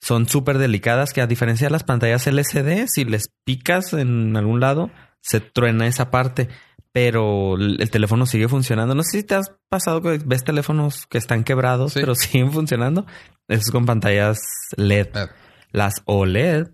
son 0.01 0.27
súper 0.27 0.57
delicadas, 0.57 1.13
que 1.13 1.21
a 1.21 1.27
diferencia 1.27 1.67
de 1.67 1.71
las 1.71 1.83
pantallas 1.83 2.25
LCD, 2.27 2.87
si 2.87 3.05
les 3.05 3.29
picas 3.45 3.93
en 3.93 4.35
algún 4.35 4.59
lado, 4.59 4.89
se 5.21 5.39
truena 5.41 5.85
esa 5.87 6.09
parte, 6.09 6.49
pero 6.91 7.55
el 7.55 7.79
el 7.79 7.89
teléfono 7.91 8.25
sigue 8.25 8.47
funcionando. 8.47 8.95
No 8.95 9.03
sé 9.03 9.19
si 9.19 9.23
te 9.23 9.35
has 9.35 9.51
pasado 9.69 10.01
que 10.01 10.19
ves 10.25 10.43
teléfonos 10.43 11.05
que 11.07 11.17
están 11.19 11.43
quebrados, 11.43 11.93
Sí. 11.93 11.99
pero 11.99 12.15
siguen 12.15 12.51
funcionando. 12.51 13.05
Eso 13.47 13.61
es 13.61 13.71
con 13.71 13.85
pantallas 13.85 14.39
LED. 14.75 15.07
Eh, 15.15 15.27
Las 15.71 15.93
OLED, 16.05 16.67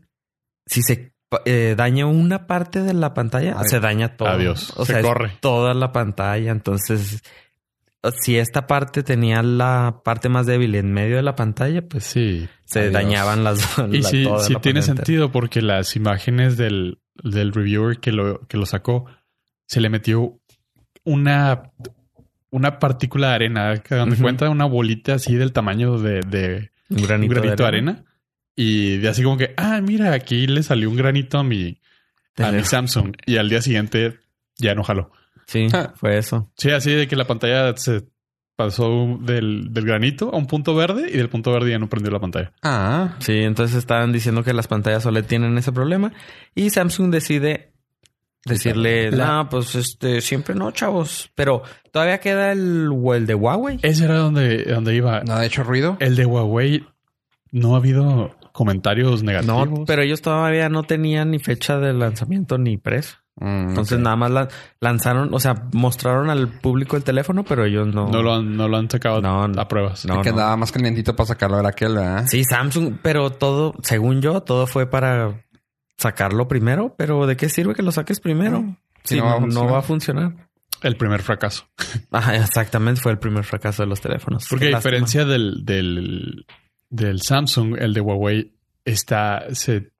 si 0.66 0.82
se 0.82 1.14
eh, 1.46 1.74
daña 1.78 2.06
una 2.06 2.46
parte 2.48 2.82
de 2.82 2.94
la 2.94 3.14
pantalla, 3.14 3.58
se 3.64 3.80
daña 3.80 4.16
todo. 4.18 4.30
Adiós. 4.30 4.72
O 4.78 4.86
Se 4.86 4.94
sea, 4.94 5.02
corre. 5.02 5.32
toda 5.42 5.74
la 5.74 5.92
pantalla. 5.92 6.52
Entonces, 6.52 7.24
si 8.22 8.38
esta 8.38 8.68
parte 8.68 9.02
tenía 9.02 9.42
la 9.42 10.02
parte 10.04 10.30
más 10.30 10.46
débil 10.46 10.76
en 10.76 10.92
medio 10.94 11.16
de 11.16 11.24
la 11.24 11.36
pantalla, 11.36 11.82
pues 11.88 12.04
Sí. 12.04 12.48
se 12.66 12.80
Adiós. 12.82 12.94
dañaban 12.94 13.44
las 13.44 13.78
Y 13.92 14.02
la- 14.02 14.10
sí, 14.10 14.28
sí 14.42 14.56
tiene 14.62 14.82
sentido 14.82 15.32
porque 15.32 15.62
las 15.62 15.96
imágenes 15.96 16.56
del, 16.58 17.00
del 17.24 17.52
reviewer 17.54 18.00
que 18.00 18.12
lo, 18.12 18.42
que 18.48 18.58
lo 18.58 18.66
sacó, 18.66 19.06
se 19.66 19.80
le 19.82 19.90
metió 19.90 20.40
una, 21.06 21.72
una 22.52 22.78
partícula 22.80 23.30
de 23.30 23.34
arena, 23.36 23.78
que 23.78 23.96
dan 23.96 24.16
cuenta, 24.18 24.50
una 24.50 24.66
bolita 24.66 25.16
así 25.16 25.36
del 25.36 25.52
tamaño 25.54 25.98
de, 25.98 26.20
de 26.22 26.72
Un 26.90 27.00
un 27.00 27.04
granito, 27.08 27.34
granito 27.34 27.64
de 27.64 27.68
arena. 27.68 28.04
Y 28.56 28.98
de 28.98 29.10
así 29.10 29.24
como 29.24 29.38
que, 29.38 29.54
ah, 29.58 29.82
mira, 29.82 30.14
aquí 30.14 30.46
le 30.48 30.62
salió 30.64 30.90
un 30.90 30.96
granito 30.96 31.38
a 31.40 31.44
mi, 31.44 31.80
a 32.38 32.52
mi. 32.52 32.64
Samsung. 32.64 33.16
Y 33.26 33.38
al 33.38 33.50
día 33.50 33.62
siguiente 33.62 34.20
ya 34.58 34.76
no 34.76 34.84
jaló. 34.84 35.12
Sí, 35.48 35.68
fue 35.96 36.18
eso. 36.18 36.52
Sí, 36.58 36.70
así 36.72 36.92
de 36.92 37.08
que 37.08 37.16
la 37.16 37.26
pantalla 37.26 37.76
se 37.76 38.04
pasó 38.56 39.18
del, 39.22 39.74
del 39.74 39.86
granito 39.86 40.30
a 40.34 40.38
un 40.38 40.46
punto 40.46 40.76
verde 40.76 41.10
y 41.12 41.18
del 41.18 41.28
punto 41.30 41.52
verde 41.52 41.72
ya 41.72 41.80
no 41.80 41.90
prendió 41.90 42.12
la 42.12 42.20
pantalla. 42.20 42.54
Ah, 42.62 43.16
Sí, 43.20 43.34
entonces 43.40 43.76
estaban 43.78 44.12
diciendo 44.14 44.44
que 44.44 44.54
las 44.54 44.68
pantallas 44.68 45.06
OLED 45.06 45.26
tienen 45.26 45.58
ese 45.58 45.72
problema 45.72 46.14
y 46.54 46.70
Samsung 46.70 47.10
decide 47.12 47.74
decirle, 48.46 49.12
La- 49.12 49.28
no, 49.44 49.50
pues 49.50 49.74
este, 49.76 50.22
siempre 50.22 50.54
no, 50.56 50.72
chavos. 50.72 51.32
Pero 51.36 51.64
todavía 51.92 52.20
queda 52.20 52.52
el, 52.52 52.90
o 52.94 53.16
el 53.16 53.26
de 53.26 53.34
Huawei. 53.36 53.80
Ese 53.82 54.06
era 54.06 54.18
donde, 54.18 54.64
donde 54.66 54.96
iba. 54.96 55.22
¿no 55.24 55.34
ha 55.34 55.46
hecho 55.46 55.64
ruido? 55.64 55.98
El 56.00 56.16
de 56.16 56.26
Huawei 56.26 56.86
no 57.52 57.74
ha 57.74 57.78
habido 57.78 58.36
comentarios 58.54 59.22
negativos. 59.24 59.70
No, 59.70 59.86
pero 59.86 60.02
ellos 60.04 60.22
todavía 60.22 60.70
no 60.70 60.84
tenían 60.84 61.32
ni 61.32 61.40
fecha 61.40 61.78
de 61.80 61.92
lanzamiento 61.92 62.58
ni 62.58 62.78
precio. 62.78 63.18
Mm, 63.36 63.70
Entonces 63.70 64.00
nada 64.00 64.16
más 64.16 64.30
la- 64.32 64.48
lanzaron, 64.80 65.34
o 65.34 65.40
sea, 65.40 65.68
mostraron 65.74 66.30
al 66.30 66.48
público 66.60 66.96
el 66.96 67.04
teléfono, 67.04 67.44
pero 67.44 67.66
ellos 67.66 67.88
no. 67.94 68.08
no, 68.08 68.22
lo 68.22 68.36
han, 68.36 68.56
no 68.56 68.68
lo 68.68 68.78
han 68.78 68.90
sacado 68.90 69.22
No, 69.22 69.44
a 69.44 69.68
pruebas. 69.68 70.06
No, 70.06 70.22
que 70.22 70.32
no. 70.32 70.56
más 70.56 70.72
calientito 70.72 71.16
para 71.16 71.28
sacarlo 71.28 71.60
era 71.60 71.70
aquel, 71.70 71.96
¿verdad? 71.96 72.26
Sí, 72.28 72.44
Samsung, 72.44 72.98
pero 73.02 73.32
todo, 73.32 73.74
según 73.82 74.22
yo, 74.22 74.42
todo 74.42 74.68
fue 74.68 74.86
para 74.88 75.44
sacarlo 75.98 76.48
primero. 76.48 76.94
Pero 76.98 77.26
¿de 77.26 77.36
qué 77.36 77.50
sirve 77.50 77.74
que 77.74 77.82
lo 77.82 77.92
saques 77.92 78.20
primero? 78.20 78.78
Si 79.04 79.16
Si 79.16 79.20
no 79.20 79.26
va 79.26 79.40
no, 79.40 79.66
va 79.66 79.80
a 79.80 79.82
funcionar. 79.82 80.34
El 80.84 80.96
primer 80.98 81.22
fracaso. 81.24 81.66
Ajá, 82.12 82.36
exactamente, 82.36 83.02
fue 83.02 83.12
el 83.14 83.18
primer 83.18 83.46
fracaso 83.46 83.82
de 83.84 83.90
los 83.90 84.00
teléfonos. 84.00 84.46
Porque 84.48 84.68
Qué 84.70 84.74
a 84.76 84.78
diferencia 84.78 85.26
del, 85.26 85.66
del, 85.66 86.46
del 86.94 87.22
Samsung, 87.22 87.76
el 87.80 87.94
de 87.94 88.02
Huawei 88.02 88.54
está, 88.86 89.46
se, 89.54 89.92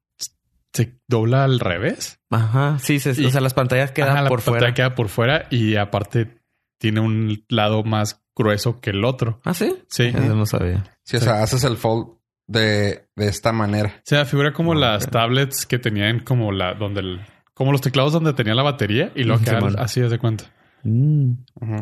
se 0.72 1.00
dobla 1.08 1.44
al 1.44 1.60
revés. 1.60 2.20
Ajá, 2.30 2.78
sí, 2.80 3.00
se- 3.00 3.20
Y- 3.20 3.26
o 3.26 3.32
sea, 3.32 3.42
las 3.42 3.54
pantallas 3.56 3.92
quedan 3.92 4.12
Ajá, 4.12 4.22
la 4.24 4.30
por 4.30 4.40
pantalla 4.44 4.60
fuera. 4.60 4.74
queda 4.74 4.96
por 4.96 5.10
fuera 5.10 5.48
y 5.50 5.76
aparte 5.76 6.38
tiene 6.78 7.00
un 7.00 7.44
lado 7.50 7.84
más 7.84 8.22
grueso 8.36 8.80
que 8.80 8.92
el 8.92 9.04
otro. 9.06 9.40
¿Ah, 9.44 9.54
sí? 9.54 9.76
Sí. 9.88 10.04
Eso 10.04 10.36
no 10.36 10.46
sabía. 10.46 10.84
Sí, 11.04 11.18
o 11.18 11.20
sea, 11.20 11.42
haces 11.42 11.64
el 11.64 11.78
fold 11.78 12.08
de, 12.46 13.08
de 13.16 13.28
esta 13.28 13.52
manera. 13.52 14.02
Se 14.06 14.16
me 14.18 14.26
figura 14.26 14.54
como 14.54 14.74
Ah, 14.74 14.76
las 14.76 15.10
tablets 15.10 15.66
que 15.66 15.80
tenían 15.80 16.20
como 16.20 16.52
la, 16.52 16.74
donde 16.76 17.00
el, 17.02 17.22
como 17.54 17.72
los 17.72 17.82
teclados 17.82 18.14
donde 18.14 18.34
tenía 18.34 18.54
la 18.54 18.64
batería 18.64 19.12
y 19.16 19.24
luego 19.24 19.38
Ujú, 19.42 19.46
quedaban 19.46 19.72
Simón. 19.72 19.84
así 19.84 20.02
de 20.02 20.20
cuenta. 20.20 20.46
Mm. 20.84 21.34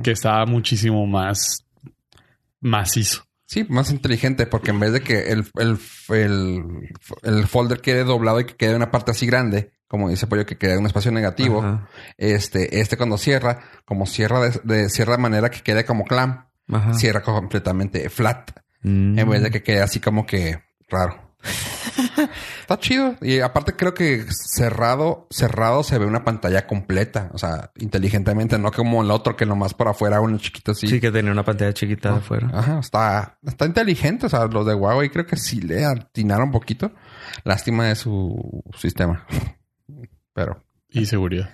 Que 0.03 0.11
estaba 0.11 0.45
muchísimo 0.45 1.05
más 1.07 1.65
macizo. 2.59 3.23
Sí, 3.51 3.65
más 3.67 3.91
inteligente, 3.91 4.45
porque 4.47 4.71
en 4.71 4.79
vez 4.79 4.93
de 4.93 5.01
que 5.01 5.29
el, 5.31 5.45
el, 5.59 5.77
el, 6.07 6.63
el 7.23 7.47
folder 7.47 7.81
quede 7.81 8.05
doblado 8.05 8.39
y 8.39 8.45
que 8.45 8.55
quede 8.55 8.77
una 8.77 8.91
parte 8.91 9.11
así 9.11 9.25
grande, 9.25 9.73
como 9.89 10.07
dice 10.09 10.25
Pollo, 10.25 10.45
que 10.45 10.57
quede 10.57 10.77
un 10.77 10.85
espacio 10.85 11.11
negativo, 11.11 11.59
Ajá. 11.61 11.89
este, 12.17 12.79
este 12.79 12.95
cuando 12.95 13.17
cierra, 13.17 13.59
como 13.83 14.05
cierra 14.05 14.39
de, 14.39 14.57
de 14.63 14.89
cierra 14.89 15.17
de 15.17 15.21
manera 15.21 15.49
que 15.51 15.59
quede 15.63 15.83
como 15.83 16.05
clam, 16.05 16.45
Ajá. 16.71 16.93
cierra 16.93 17.21
completamente 17.23 18.09
flat, 18.09 18.51
Mm. 18.83 19.19
en 19.19 19.29
vez 19.29 19.43
de 19.43 19.51
que 19.51 19.61
quede 19.63 19.81
así 19.81 19.99
como 19.99 20.25
que 20.25 20.63
raro. 20.89 21.30
Está 22.61 22.77
chido. 22.79 23.15
Y 23.21 23.39
aparte 23.39 23.73
creo 23.73 23.93
que 23.93 24.25
cerrado, 24.29 25.27
cerrado 25.29 25.83
se 25.83 25.97
ve 25.97 26.05
una 26.05 26.23
pantalla 26.23 26.67
completa. 26.67 27.29
O 27.33 27.37
sea, 27.37 27.71
inteligentemente, 27.77 28.57
no 28.57 28.71
como 28.71 29.03
el 29.03 29.11
otro 29.11 29.35
que 29.35 29.45
nomás 29.45 29.73
por 29.73 29.87
afuera 29.87 30.21
uno 30.21 30.37
chiquito 30.37 30.71
así. 30.71 30.87
Sí, 30.87 30.99
que 30.99 31.11
tenía 31.11 31.31
una 31.31 31.43
pantalla 31.43 31.73
chiquita 31.73 32.11
de 32.11 32.17
afuera. 32.17 32.49
Ajá, 32.53 32.79
está, 32.79 33.37
está 33.45 33.65
inteligente. 33.65 34.27
O 34.27 34.29
sea, 34.29 34.45
los 34.45 34.65
de 34.65 34.73
Huawei 34.73 35.09
creo 35.09 35.25
que 35.25 35.37
sí 35.37 35.61
le 35.61 35.85
atinaron 35.85 36.47
un 36.47 36.51
poquito. 36.51 36.91
Lástima 37.43 37.85
de 37.85 37.95
su 37.95 38.63
sistema. 38.77 39.25
Pero 40.33 40.63
Y 40.89 41.05
seguridad. 41.05 41.49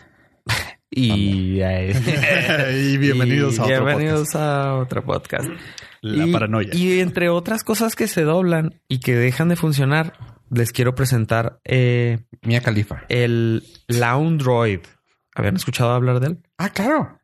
Y, 0.89 1.62
y 1.62 2.97
bienvenidos 2.97 3.60
a 3.60 3.63
otro 3.63 3.86
bienvenidos 3.86 4.34
a 4.36 4.76
otro 4.76 5.04
podcast. 5.04 5.50
La 6.02 6.26
Y- 6.28 6.32
paranoia. 6.32 6.70
Y 6.74 7.00
entre 7.00 7.30
otras 7.30 7.64
cosas 7.64 7.96
que 7.96 8.08
se 8.08 8.24
doblan 8.24 8.82
y 8.88 9.00
que 9.00 9.16
dejan 9.16 9.50
de 9.50 9.56
funcionar, 9.56 10.14
les 10.50 10.72
quiero 10.72 10.96
presentar 10.96 11.60
eh, 11.66 12.20
Mia 12.42 12.62
Califa. 12.62 13.04
el 13.10 13.64
Loundroid. 13.88 14.80
¿Habían 15.36 15.56
escuchado 15.58 15.92
hablar 15.92 16.20
de 16.20 16.28
él? 16.28 16.40
Ah, 16.58 16.70
claro. 16.70 17.20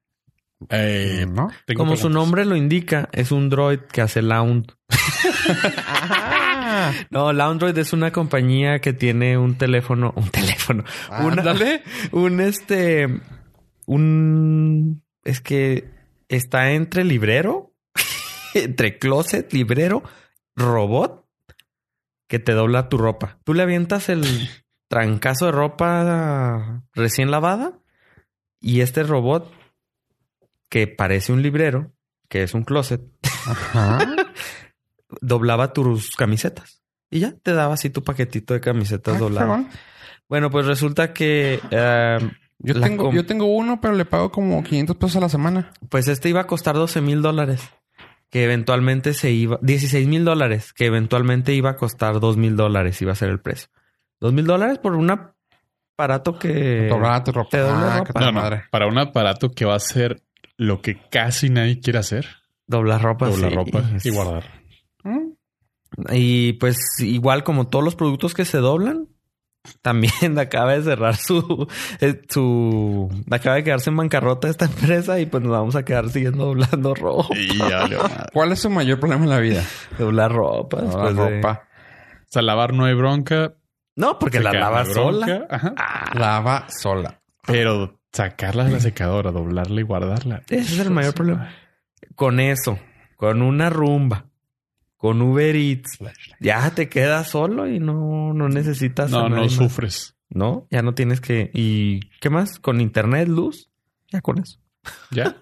Eh, 0.69 1.25
¿No? 1.29 1.49
tengo 1.65 1.79
Como 1.83 1.97
su 1.97 2.09
nombre 2.09 2.45
lo 2.45 2.55
indica, 2.55 3.09
es 3.11 3.31
un 3.31 3.49
droid 3.49 3.79
que 3.79 4.01
hace 4.01 4.21
Lound. 4.21 4.71
No, 7.11 7.31
Loundroid 7.33 7.77
es 7.77 7.93
una 7.93 8.11
compañía 8.11 8.79
que 8.79 8.93
tiene 8.93 9.37
un 9.37 9.57
teléfono, 9.57 10.13
un 10.15 10.29
teléfono, 10.29 10.83
una- 11.21 11.41
Ándale. 11.41 11.83
un 12.11 12.39
este, 12.41 13.07
un, 13.85 15.03
es 15.23 15.39
que 15.41 15.89
está 16.29 16.71
entre 16.71 17.03
librero, 17.03 17.72
entre 18.55 18.97
closet, 18.99 19.51
librero, 19.53 20.03
robot, 20.55 21.25
que 22.27 22.39
te 22.39 22.53
dobla 22.53 22.89
tu 22.89 22.97
ropa. 22.97 23.39
Tú 23.43 23.53
le 23.53 23.63
avientas 23.63 24.09
el 24.09 24.23
trancazo 24.87 25.45
de 25.47 25.51
ropa 25.51 26.83
recién 26.93 27.31
lavada 27.31 27.73
y 28.59 28.81
este 28.81 29.03
robot 29.03 29.51
que 30.69 30.87
parece 30.87 31.31
un 31.31 31.41
librero, 31.41 31.91
que 32.29 32.43
es 32.43 32.53
un 32.53 32.63
closet, 32.63 33.01
Ajá. 33.45 33.99
doblaba 35.21 35.73
tus 35.73 36.15
camisetas. 36.15 36.81
Y 37.11 37.19
ya 37.19 37.31
te 37.33 37.53
daba 37.53 37.75
así 37.75 37.89
tu 37.91 38.03
paquetito 38.03 38.55
de 38.55 38.59
camisetas 38.61 39.21
Ah, 39.21 39.27
fregón. 39.29 39.69
Bueno, 40.27 40.49
pues 40.49 40.65
resulta 40.65 41.13
que 41.13 41.59
eh, 41.69 42.17
Yo 42.57 42.79
tengo, 42.81 43.11
yo 43.13 43.23
tengo 43.25 43.45
uno, 43.45 43.79
pero 43.79 43.93
le 43.93 44.05
pago 44.05 44.31
como 44.31 44.63
500 44.63 44.95
pesos 44.95 45.17
a 45.17 45.19
la 45.19 45.29
semana. 45.29 45.71
pues 45.89 46.07
este 46.07 46.29
iba 46.29 46.41
a 46.41 46.47
costar 46.47 46.73
12 46.75 47.01
mil 47.01 47.21
dólares. 47.21 47.61
Que 48.33 48.43
eventualmente 48.45 49.13
se 49.13 49.29
iba... 49.31 49.59
16 49.61 50.07
mil 50.07 50.25
dólares. 50.25 50.73
Que 50.73 50.87
eventualmente 50.87 51.53
iba 51.53 51.69
a 51.69 51.75
costar 51.77 52.19
2 52.19 52.35
mil 52.37 52.55
dólares. 52.55 52.99
Iba 53.01 53.11
a 53.11 53.15
ser 53.15 53.29
el 53.29 53.39
precio. 53.39 53.69
2 54.21 54.33
mil 54.33 54.45
dólares 54.47 54.79
por 54.79 54.95
un 54.95 55.11
aparato 55.11 56.39
que... 56.39 56.87
Doblar 56.89 57.23
tu 57.23 57.31
ropa. 57.31 57.49
te 57.51 57.57
Ah, 57.59 57.99
ropa. 57.99 58.05
qué 58.05 58.13
No, 58.13 58.19
toda 58.19 58.31
no, 58.31 58.41
madre. 58.41 58.63
para 58.71 58.87
un 58.87 58.97
aparato 58.97 59.51
que 59.51 59.65
va 59.65 59.75
a 59.75 59.79
ser 59.79 60.23
lo 60.57 60.81
que 60.81 60.97
casi 61.11 61.49
nadie 61.51 61.79
quiere 61.79 61.99
hacer. 61.99 62.25
Doblar 62.65 63.01
ropa. 63.03 63.27
doblar 63.29 63.51
sí. 63.51 63.55
ropa 63.55 63.83
Es- 63.95 64.05
y 64.05 64.09
guardar. 64.09 64.43
Mm. 65.03 65.33
Y 66.11 66.53
pues 66.53 66.77
igual 67.01 67.43
como 67.43 67.67
todos 67.67 67.85
los 67.85 67.95
productos 67.95 68.33
que 68.33 68.45
se 68.45 68.57
doblan, 68.57 69.09
también 69.81 70.11
acaba 70.39 70.73
de 70.73 70.83
cerrar 70.83 71.15
su, 71.15 71.67
eh, 72.01 72.21
su, 72.29 73.09
acaba 73.31 73.55
de 73.57 73.63
quedarse 73.63 73.89
en 73.89 73.97
bancarrota 73.97 74.47
esta 74.49 74.65
empresa 74.65 75.19
y 75.19 75.25
pues 75.25 75.43
nos 75.43 75.51
vamos 75.51 75.75
a 75.75 75.83
quedar 75.83 76.09
siguiendo 76.09 76.45
doblando 76.45 76.93
ropa. 76.95 77.27
¿Cuál 78.33 78.51
es 78.51 78.59
su 78.59 78.69
mayor 78.69 78.99
problema 78.99 79.23
en 79.23 79.29
la 79.29 79.39
vida? 79.39 79.63
doblar 79.97 80.31
ropa. 80.31 80.81
Doblar 80.81 81.07
después 81.07 81.29
de- 81.29 81.35
ropa. 81.37 81.63
O 82.21 82.25
sea, 82.33 82.41
lavar 82.41 82.73
no 82.73 82.85
hay 82.85 82.93
bronca. 82.95 83.53
No, 83.95 84.17
porque 84.17 84.39
la 84.39 84.51
bronca, 84.51 84.85
sola. 84.85 85.47
Ajá. 85.49 85.73
Ah, 85.77 86.11
Lava 86.17 86.65
sola. 86.69 87.21
Pero 87.45 87.99
sacarla 88.11 88.63
de 88.65 88.71
la 88.71 88.79
secadora, 88.79 89.31
doblarla 89.31 89.79
y 89.79 89.83
guardarla. 89.83 90.41
ese 90.49 90.59
es 90.73 90.79
el 90.79 90.89
mayor 90.91 91.13
problema. 91.13 91.49
Con 92.15 92.39
eso, 92.39 92.79
con 93.17 93.41
una 93.43 93.69
rumba, 93.69 94.25
con 95.03 95.21
Uber 95.21 95.53
Eats, 95.53 95.99
ya 96.39 96.73
te 96.73 96.87
quedas 96.87 97.27
solo 97.27 97.67
y 97.67 97.77
no, 97.77 98.33
no 98.33 98.47
necesitas. 98.47 99.11
a 99.11 99.23
No, 99.23 99.27
no 99.27 99.41
más. 99.41 99.51
sufres. 99.51 100.15
No, 100.29 100.65
ya 100.71 100.81
no 100.81 100.93
tienes 100.93 101.19
que. 101.19 101.51
¿Y 101.53 101.99
qué 102.21 102.29
más? 102.29 102.57
Con 102.57 102.79
internet, 102.79 103.27
luz, 103.27 103.69
ya 104.13 104.21
con 104.21 104.39
eso. 104.39 104.59
¿Ya? 105.11 105.35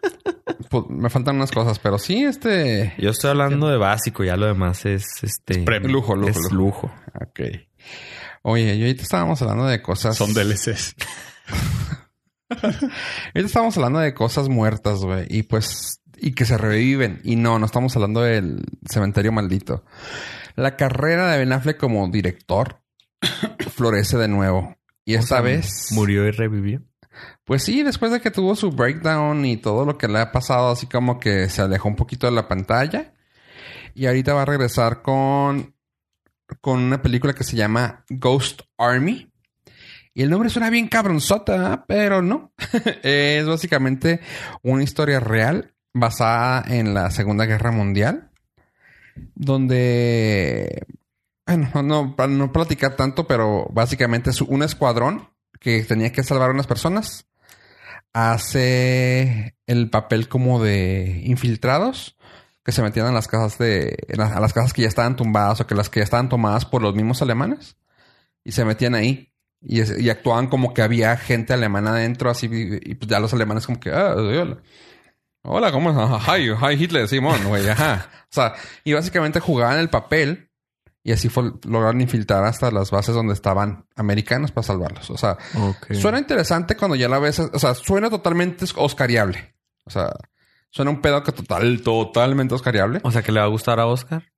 Pues, 0.71 0.85
me 0.89 1.11
faltan 1.11 1.35
unas 1.35 1.51
cosas, 1.51 1.77
pero 1.77 1.99
sí, 1.99 2.23
este... 2.23 2.95
Yo 2.97 3.11
estoy 3.11 3.29
hablando 3.29 3.67
de 3.67 3.77
básico, 3.77 4.23
ya 4.23 4.35
lo 4.35 4.47
demás 4.47 4.85
es 4.87 5.05
este. 5.21 5.61
Premium. 5.63 5.91
Lujo, 5.91 6.15
lujo, 6.15 6.29
es 6.29 6.51
lujo. 6.51 6.87
lujo. 6.87 6.91
Ok. 7.23 7.41
Oye, 8.41 8.73
y 8.75 8.81
ahorita 8.81 9.03
estábamos 9.03 9.41
hablando 9.43 9.65
de 9.67 9.81
cosas... 9.83 10.17
Son 10.17 10.33
DLCs. 10.33 10.95
Ahorita 12.49 13.45
estábamos 13.45 13.77
hablando 13.77 13.99
de 13.99 14.13
cosas 14.13 14.49
muertas, 14.49 15.01
güey. 15.01 15.27
Y 15.29 15.43
pues... 15.43 16.00
Y 16.23 16.33
que 16.33 16.45
se 16.45 16.57
reviven. 16.57 17.19
Y 17.23 17.35
no, 17.35 17.57
no 17.57 17.65
estamos 17.65 17.95
hablando 17.95 18.21
del 18.21 18.63
cementerio 18.87 19.31
maldito. 19.31 19.83
La 20.55 20.75
carrera 20.75 21.31
de 21.31 21.39
Ben 21.39 21.51
Affleck 21.51 21.77
como 21.77 22.07
director 22.09 22.83
florece 23.75 24.17
de 24.17 24.27
nuevo. 24.27 24.77
Y 25.03 25.15
esta 25.15 25.41
vez... 25.41 25.87
Murió 25.91 26.27
y 26.27 26.31
revivió. 26.31 26.83
Pues 27.43 27.63
sí, 27.63 27.81
después 27.81 28.11
de 28.11 28.21
que 28.21 28.29
tuvo 28.29 28.55
su 28.55 28.71
breakdown 28.71 29.45
y 29.45 29.57
todo 29.57 29.83
lo 29.83 29.97
que 29.97 30.07
le 30.07 30.19
ha 30.19 30.31
pasado, 30.31 30.71
así 30.71 30.85
como 30.85 31.19
que 31.19 31.49
se 31.49 31.63
alejó 31.63 31.89
un 31.89 31.95
poquito 31.95 32.27
de 32.27 32.33
la 32.33 32.47
pantalla. 32.47 33.13
Y 33.95 34.05
ahorita 34.05 34.35
va 34.35 34.43
a 34.43 34.45
regresar 34.45 35.01
con, 35.01 35.75
con 36.61 36.79
una 36.79 37.01
película 37.01 37.33
que 37.33 37.43
se 37.43 37.57
llama 37.57 38.05
Ghost 38.09 38.61
Army. 38.77 39.31
Y 40.13 40.21
el 40.21 40.29
nombre 40.29 40.49
suena 40.49 40.69
bien 40.69 40.87
cabronzota, 40.87 41.85
pero 41.87 42.21
no. 42.21 42.53
es 43.03 43.45
básicamente 43.45 44.19
una 44.61 44.83
historia 44.83 45.19
real 45.19 45.73
basada 45.93 46.63
en 46.67 46.93
la 46.93 47.11
Segunda 47.11 47.45
Guerra 47.45 47.71
Mundial. 47.71 48.31
Donde... 49.35 50.85
Bueno, 51.45 51.83
no, 51.83 52.15
para 52.15 52.31
no 52.31 52.51
platicar 52.51 52.95
tanto, 52.95 53.27
pero 53.27 53.67
básicamente 53.71 54.31
un 54.47 54.63
escuadrón 54.63 55.29
que 55.59 55.83
tenía 55.83 56.11
que 56.11 56.23
salvar 56.23 56.49
a 56.49 56.53
unas 56.53 56.67
personas. 56.67 57.25
Hace 58.13 59.55
el 59.67 59.89
papel 59.89 60.27
como 60.27 60.61
de 60.61 61.21
infiltrados 61.25 62.17
que 62.63 62.71
se 62.71 62.81
metían 62.81 63.07
a 63.07 63.11
las 63.11 63.27
casas 63.27 63.57
de 63.57 63.97
en 64.07 64.21
a 64.21 64.39
las 64.39 64.53
casas 64.53 64.73
que 64.73 64.83
ya 64.83 64.87
estaban 64.87 65.15
tumbadas 65.15 65.61
o 65.61 65.67
que 65.67 65.75
las 65.75 65.89
que 65.89 66.01
ya 66.01 66.03
estaban 66.03 66.29
tomadas 66.29 66.65
por 66.65 66.81
los 66.81 66.93
mismos 66.93 67.21
alemanes 67.21 67.77
y 68.43 68.51
se 68.51 68.65
metían 68.65 68.95
ahí 68.95 69.31
y, 69.61 70.09
actuaban 70.09 70.47
como 70.47 70.73
que 70.73 70.81
había 70.81 71.15
gente 71.17 71.53
alemana 71.53 71.91
adentro 71.91 72.29
así 72.29 72.47
y, 72.47 72.91
y, 72.91 72.95
pues 72.95 73.09
ya 73.09 73.19
los 73.19 73.33
alemanes 73.33 73.65
como 73.65 73.79
que 73.79 73.91
ah, 73.91 74.15
hola. 75.43 75.71
¿cómo 75.71 75.89
estás? 75.91 76.27
Hi, 76.27 76.49
hi 76.49 76.83
Hitler, 76.83 77.07
Simón, 77.07 77.43
güey, 77.45 77.67
ajá. 77.69 78.09
O 78.23 78.33
sea, 78.33 78.53
y 78.83 78.93
básicamente 78.93 79.39
jugaban 79.39 79.79
el 79.79 79.89
papel 79.89 80.51
y 81.03 81.11
así 81.11 81.29
fue, 81.29 81.51
lograron 81.67 81.99
infiltrar 81.99 82.45
hasta 82.45 82.69
las 82.69 82.91
bases 82.91 83.15
donde 83.15 83.33
estaban 83.33 83.85
americanos 83.95 84.51
para 84.51 84.67
salvarlos. 84.67 85.09
O 85.09 85.17
sea. 85.17 85.37
Suena 85.91 86.19
interesante 86.19 86.75
cuando 86.75 86.95
ya 86.95 87.09
la 87.09 87.19
ves, 87.19 87.39
o 87.39 87.59
sea, 87.59 87.73
suena 87.73 88.09
totalmente 88.09 88.65
oscariable. 88.75 89.55
O 89.85 89.89
sea, 89.89 90.11
suena 90.69 90.91
un 90.91 91.01
pedo 91.01 91.23
que 91.23 91.31
total, 91.31 91.81
totalmente 91.81 92.53
oscariable. 92.53 92.99
O 93.03 93.11
sea 93.11 93.23
que 93.23 93.31
le 93.31 93.39
va 93.39 93.45
a 93.45 93.49
gustar 93.49 93.79
a 93.79 93.87
Oscar. 93.87 94.31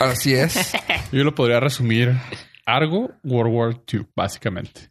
Así 0.00 0.34
es. 0.34 0.72
Yo 1.12 1.22
lo 1.22 1.34
podría 1.34 1.60
resumir. 1.60 2.16
Argo, 2.64 3.10
World 3.22 3.54
War 3.54 3.82
II, 3.86 4.06
básicamente. 4.16 4.90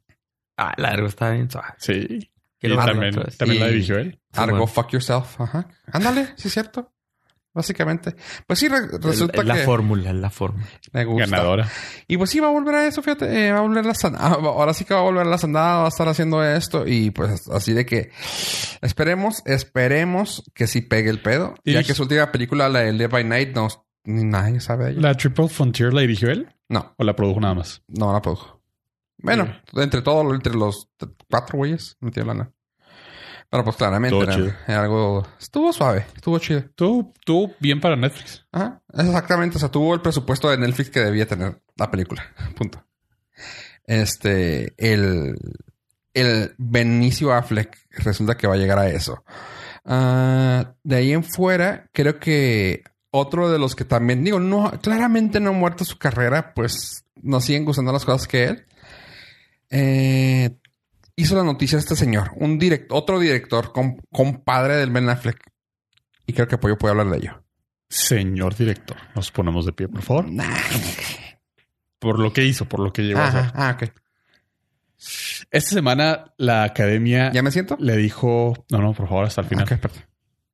Ah, 0.57 0.73
largo 0.77 1.07
está 1.07 1.31
bien. 1.31 1.49
Sí. 1.77 2.31
Y 2.61 2.75
también, 2.75 3.15
también 3.37 3.59
la 3.59 3.67
dirigió 3.67 3.97
él. 3.97 4.19
Argo, 4.37 4.57
bueno. 4.57 4.67
fuck 4.67 4.89
yourself. 4.91 5.39
Ajá. 5.41 5.67
Ándale, 5.91 6.29
sí 6.37 6.47
es 6.47 6.53
cierto. 6.53 6.91
Básicamente. 7.53 8.13
Pues 8.45 8.59
sí, 8.59 8.67
re- 8.67 8.85
resulta 8.99 9.39
Es 9.39 9.47
la 9.47 9.53
que 9.55 9.61
fórmula, 9.61 10.09
es 10.09 10.15
la 10.17 10.29
fórmula. 10.29 10.67
me 10.91 11.05
gusta. 11.05 11.25
Ganadora. 11.29 11.69
Y 12.05 12.17
pues 12.17 12.29
sí, 12.29 12.41
va 12.41 12.47
a 12.47 12.51
volver 12.51 12.75
a 12.75 12.85
eso, 12.85 13.01
fíjate. 13.01 13.47
eh, 13.47 13.51
va 13.53 13.59
a 13.59 13.61
volver 13.61 13.85
a 13.85 13.87
las 13.87 14.03
andadas. 14.03 14.33
Ahora 14.41 14.73
sí 14.73 14.83
que 14.83 14.93
va 14.93 14.99
a 14.99 15.03
volver 15.03 15.25
a 15.25 15.29
las 15.29 15.45
andadas, 15.45 15.79
va 15.79 15.85
a 15.85 15.87
estar 15.87 16.07
haciendo 16.09 16.43
esto. 16.43 16.85
Y 16.85 17.11
pues 17.11 17.47
así 17.47 17.71
de 17.71 17.85
que 17.85 18.11
esperemos, 18.81 19.41
esperemos 19.45 20.43
que 20.53 20.67
sí 20.67 20.81
pegue 20.81 21.09
el 21.09 21.21
pedo. 21.21 21.55
Y 21.63 21.71
ya 21.73 21.83
que 21.83 21.93
su 21.93 22.03
última 22.03 22.29
película, 22.29 22.67
la 22.67 22.79
de 22.81 22.91
Live 22.91 23.07
by 23.07 23.23
Night, 23.23 23.55
no, 23.55 23.69
ni 24.03 24.25
nadie 24.25 24.59
sabe 24.59 24.85
de 24.85 24.91
ella. 24.91 25.01
¿La 25.01 25.13
Triple 25.15 25.47
Frontier 25.47 25.93
la 25.93 26.01
dirigió 26.01 26.29
él? 26.31 26.53
No. 26.67 26.93
¿O 26.97 27.03
la 27.05 27.15
produjo 27.15 27.39
nada 27.39 27.53
más? 27.53 27.81
No 27.87 28.11
la 28.11 28.21
produjo. 28.21 28.61
Bueno, 29.17 29.47
entre 29.75 30.01
todo, 30.01 30.33
entre 30.35 30.53
los 30.55 30.89
cuatro 31.29 31.57
güeyes, 31.57 31.95
no 32.01 32.11
tiene 32.11 32.27
lana. 32.27 32.51
Pero 33.49 33.63
pues 33.63 33.75
claramente 33.75 34.17
Estuvo 34.17 34.51
era, 34.67 34.81
algo... 34.81 35.27
Estuvo 35.39 35.71
suave, 35.71 36.05
estuvo 36.15 36.39
chido. 36.39 36.63
Tú, 36.75 37.13
tú 37.23 37.53
bien 37.59 37.79
para 37.79 37.95
Netflix. 37.95 38.45
Ajá, 38.51 38.81
exactamente. 38.93 39.57
O 39.57 39.59
sea, 39.59 39.69
tuvo 39.69 39.93
el 39.93 40.01
presupuesto 40.01 40.49
de 40.49 40.57
Netflix 40.57 40.89
que 40.89 40.99
debía 40.99 41.27
tener 41.27 41.61
la 41.77 41.89
película. 41.89 42.23
Punto. 42.55 42.83
Este, 43.85 44.73
el... 44.77 45.37
El 46.13 46.55
Benicio 46.57 47.33
Affleck 47.33 47.77
resulta 47.89 48.37
que 48.37 48.47
va 48.47 48.53
a 48.53 48.57
llegar 48.57 48.79
a 48.79 48.87
eso. 48.87 49.25
Ah, 49.83 50.73
de 50.83 50.95
ahí 50.95 51.11
en 51.11 51.25
fuera, 51.25 51.89
creo 51.91 52.19
que 52.19 52.83
otro 53.11 53.51
de 53.51 53.59
los 53.59 53.75
que 53.75 53.85
también, 53.85 54.23
digo, 54.23 54.39
no, 54.39 54.71
claramente 54.81 55.39
no 55.39 55.51
ha 55.51 55.53
muerto 55.53 55.85
su 55.85 55.97
carrera, 55.97 56.53
pues 56.53 57.05
nos 57.21 57.45
siguen 57.45 57.65
gustando 57.65 57.93
las 57.93 58.03
cosas 58.03 58.27
que 58.27 58.43
él. 58.45 58.65
Eh, 59.69 60.57
hizo 61.15 61.35
la 61.35 61.43
noticia 61.43 61.77
este 61.77 61.95
señor, 61.95 62.31
un 62.35 62.57
direct, 62.59 62.91
otro 62.91 63.19
director, 63.19 63.71
com- 63.71 63.97
compadre 64.11 64.75
del 64.77 64.89
Ben 64.91 65.09
Affleck. 65.09 65.39
Y 66.27 66.33
creo 66.33 66.47
que 66.47 66.57
yo 66.67 66.77
puedo 66.77 66.91
hablar 66.91 67.09
de 67.09 67.17
ello. 67.17 67.43
Señor 67.89 68.55
director, 68.55 68.97
nos 69.15 69.31
ponemos 69.31 69.65
de 69.65 69.73
pie, 69.73 69.87
por 69.87 70.01
favor. 70.01 70.25
Por 71.99 72.19
lo 72.19 72.33
que 72.33 72.43
hizo, 72.43 72.65
por 72.65 72.79
lo 72.79 72.91
que 72.91 73.03
llegó 73.03 73.19
a 73.19 73.27
hacer. 73.27 73.51
ah, 73.53 73.77
ok. 73.81 73.89
Esta 75.51 75.69
semana 75.71 76.33
la 76.37 76.63
academia 76.63 77.31
¿Ya 77.31 77.43
me 77.43 77.51
siento? 77.51 77.77
le 77.79 77.95
dijo... 77.97 78.53
No, 78.71 78.79
no, 78.79 78.93
por 78.93 79.07
favor, 79.07 79.25
hasta 79.25 79.41
el 79.41 79.47
final. 79.47 79.65
Ok, 79.65 79.79
perdón. 79.79 80.03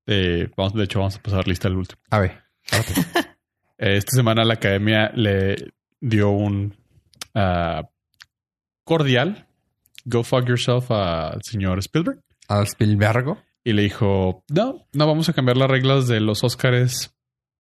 Eh, 0.08 0.50
vamos, 0.58 0.74
de 0.74 0.84
hecho, 0.84 1.00
vamos 1.00 1.16
a 1.16 1.22
pasar 1.22 1.48
lista 1.48 1.68
al 1.68 1.78
último. 1.78 2.02
A 2.10 2.20
ver. 2.20 2.44
Eh, 2.72 3.98
Esta 3.98 4.12
semana 4.16 4.44
la 4.44 4.56
academia 4.56 5.12
le 5.16 5.56
dio 6.00 6.30
un 6.32 6.76
ah, 7.34 7.88
cordial 8.84 9.48
go 10.06 10.24
fuck 10.24 10.48
yourself 10.48 10.90
al 10.92 11.40
señor 11.44 11.80
Spielberg 11.80 12.20
Al 12.48 12.66
Spielbergo. 12.68 13.38
y 13.64 13.74
le 13.74 13.84
dijo, 13.84 14.44
no, 14.50 14.88
no 14.94 15.08
vamos 15.08 15.30
a 15.30 15.34
cambiar 15.34 15.58
las 15.58 15.70
reglas 15.70 16.08
de 16.08 16.20
los 16.20 16.44
Oscars 16.44 17.14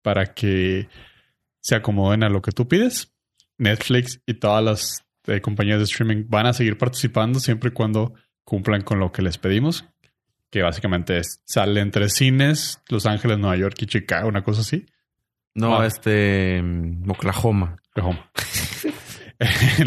para 0.02 0.34
que 0.34 0.88
se 1.62 1.75
acomoden 1.75 2.23
a 2.23 2.30
lo 2.30 2.41
que 2.41 2.52
tú 2.52 2.67
pides. 2.67 3.13
Netflix 3.58 4.21
y 4.25 4.36
todas 4.36 4.63
las 4.63 5.06
eh, 5.28 5.41
compañías 5.41 5.78
de 5.80 5.84
streaming 5.84 6.23
van 6.30 6.45
a 6.47 6.54
seguir 6.54 6.78
participando 6.78 7.39
siempre 7.41 7.69
y 7.69 7.73
cuando 7.73 8.13
cumplan 8.45 8.82
con 8.84 8.99
lo 8.99 9.12
que 9.12 9.21
les 9.21 9.38
pedimos, 9.38 9.84
que 10.49 10.62
básicamente 10.63 11.17
es, 11.17 11.41
sale 11.45 11.82
entre 11.82 12.10
cines, 12.10 12.82
Los 12.89 13.06
Ángeles, 13.06 13.38
Nueva 13.38 13.58
York 13.58 13.75
y 13.82 13.86
Chicago, 13.86 14.30
una 14.30 14.43
cosa 14.43 14.62
así. 14.62 14.86
No, 15.54 15.80
Ah. 15.82 15.86
este... 15.86 16.62
mm, 16.63 17.10
Oklahoma. 17.12 17.75
Oklahoma. 17.91 18.32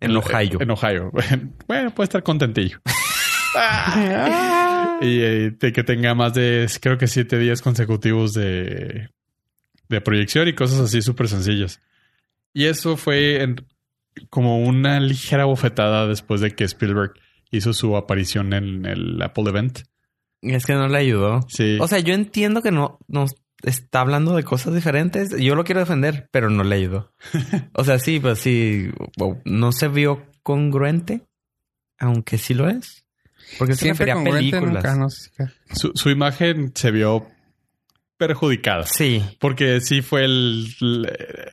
en, 0.00 0.10
En 0.12 0.16
Ohio. 0.16 0.58
En 0.60 0.70
Ohio. 0.70 1.12
Bueno, 1.68 1.94
puede 1.94 2.04
estar 2.04 2.22
contentillo. 2.22 2.78
y 5.00 5.20
eh, 5.20 5.50
de 5.58 5.72
que 5.72 5.84
tenga 5.84 6.14
más 6.14 6.34
de, 6.34 6.68
creo 6.80 6.98
que 6.98 7.06
siete 7.06 7.38
días 7.38 7.62
consecutivos 7.62 8.34
de, 8.34 9.08
de 9.88 10.00
proyección 10.00 10.48
y 10.48 10.54
cosas 10.54 10.80
así 10.80 11.02
súper 11.02 11.28
sencillas. 11.28 11.80
Y 12.52 12.64
eso 12.66 12.96
fue 12.96 13.42
en- 13.42 13.64
como 14.30 14.58
una 14.60 14.98
ligera 15.00 15.44
bofetada 15.44 16.06
después 16.08 16.40
de 16.40 16.54
que 16.54 16.64
Spielberg 16.64 17.12
hizo 17.50 17.72
su 17.72 17.96
aparición 17.96 18.52
en 18.52 18.84
el 18.84 19.20
Apple 19.22 19.44
Event. 19.48 19.80
Es 20.42 20.66
que 20.66 20.74
no 20.74 20.88
le 20.88 20.98
ayudó. 20.98 21.40
Sí. 21.48 21.78
O 21.80 21.86
sea, 21.88 22.00
yo 22.00 22.14
entiendo 22.14 22.62
que 22.62 22.70
no 22.72 22.98
nos 23.08 23.34
está 23.62 24.00
hablando 24.00 24.34
de 24.36 24.44
cosas 24.44 24.74
diferentes. 24.74 25.30
Yo 25.38 25.54
lo 25.54 25.64
quiero 25.64 25.80
defender, 25.80 26.28
pero 26.32 26.50
no 26.50 26.64
le 26.64 26.76
ayudó. 26.76 27.12
o 27.74 27.84
sea, 27.84 27.98
sí, 27.98 28.20
pues 28.20 28.38
sí, 28.38 28.90
no 29.44 29.72
se 29.72 29.88
vio 29.88 30.26
congruente, 30.42 31.22
aunque 31.98 32.38
sí 32.38 32.54
lo 32.54 32.68
es. 32.68 33.04
Porque 33.58 33.74
se 33.74 33.82
Siempre 33.84 34.06
refería 34.06 34.30
a 34.30 34.34
películas. 34.36 34.74
nunca, 34.74 34.96
no 34.96 35.08
sé 35.10 35.30
si- 35.36 35.78
su, 35.80 35.92
su 35.94 36.10
imagen 36.10 36.72
se 36.74 36.90
vio 36.90 37.26
perjudicada. 38.16 38.84
Sí. 38.84 39.22
Porque 39.40 39.80
sí 39.80 40.02
fue 40.02 40.24
el, 40.24 40.66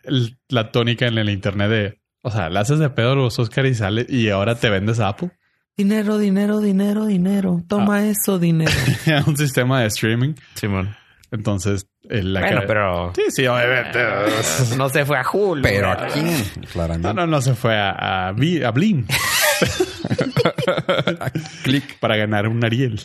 el- 0.04 0.38
la 0.50 0.72
tónica 0.72 1.08
en 1.08 1.18
el 1.18 1.30
internet 1.30 1.70
de, 1.70 2.02
o 2.22 2.32
sea, 2.32 2.50
la 2.50 2.62
haces 2.62 2.80
de 2.80 2.90
pedo 2.90 3.16
los 3.16 3.38
Oscar 3.40 3.66
y 3.66 3.76
sale 3.76 4.06
y 4.10 4.30
ahora 4.30 4.56
te 4.56 4.70
vendes 4.70 5.00
a 5.00 5.10
Apple. 5.10 5.32
Dinero, 5.78 6.18
dinero, 6.18 6.60
dinero, 6.60 7.06
dinero. 7.06 7.64
Toma 7.68 7.98
Ah. 7.98 8.06
eso, 8.08 8.40
dinero. 8.40 8.72
un 9.28 9.38
sistema 9.38 9.82
de 9.82 9.88
streaming. 9.88 10.34
Simón. 10.56 10.96
Entonces, 11.32 11.88
la 12.10 12.40
Bueno, 12.42 12.56
cara- 12.56 12.68
pero 12.68 13.14
Sí, 13.16 13.24
sí, 13.30 13.48
obviamente. 13.48 14.00
no 14.78 14.90
se 14.90 15.06
fue 15.06 15.18
a 15.18 15.24
Julio. 15.24 15.64
Pero 15.64 15.92
aquí, 15.92 16.22
claramente. 16.72 17.08
No, 17.08 17.14
no, 17.14 17.28
no 17.28 17.42
se 17.42 17.56
fue 17.56 17.76
a, 17.78 17.92
a, 17.92 18.28
a 18.30 18.32
Blim 18.32 19.06
Click. 21.64 22.00
para 22.00 22.16
ganar 22.18 22.48
un 22.48 22.64
Ariel. 22.64 23.00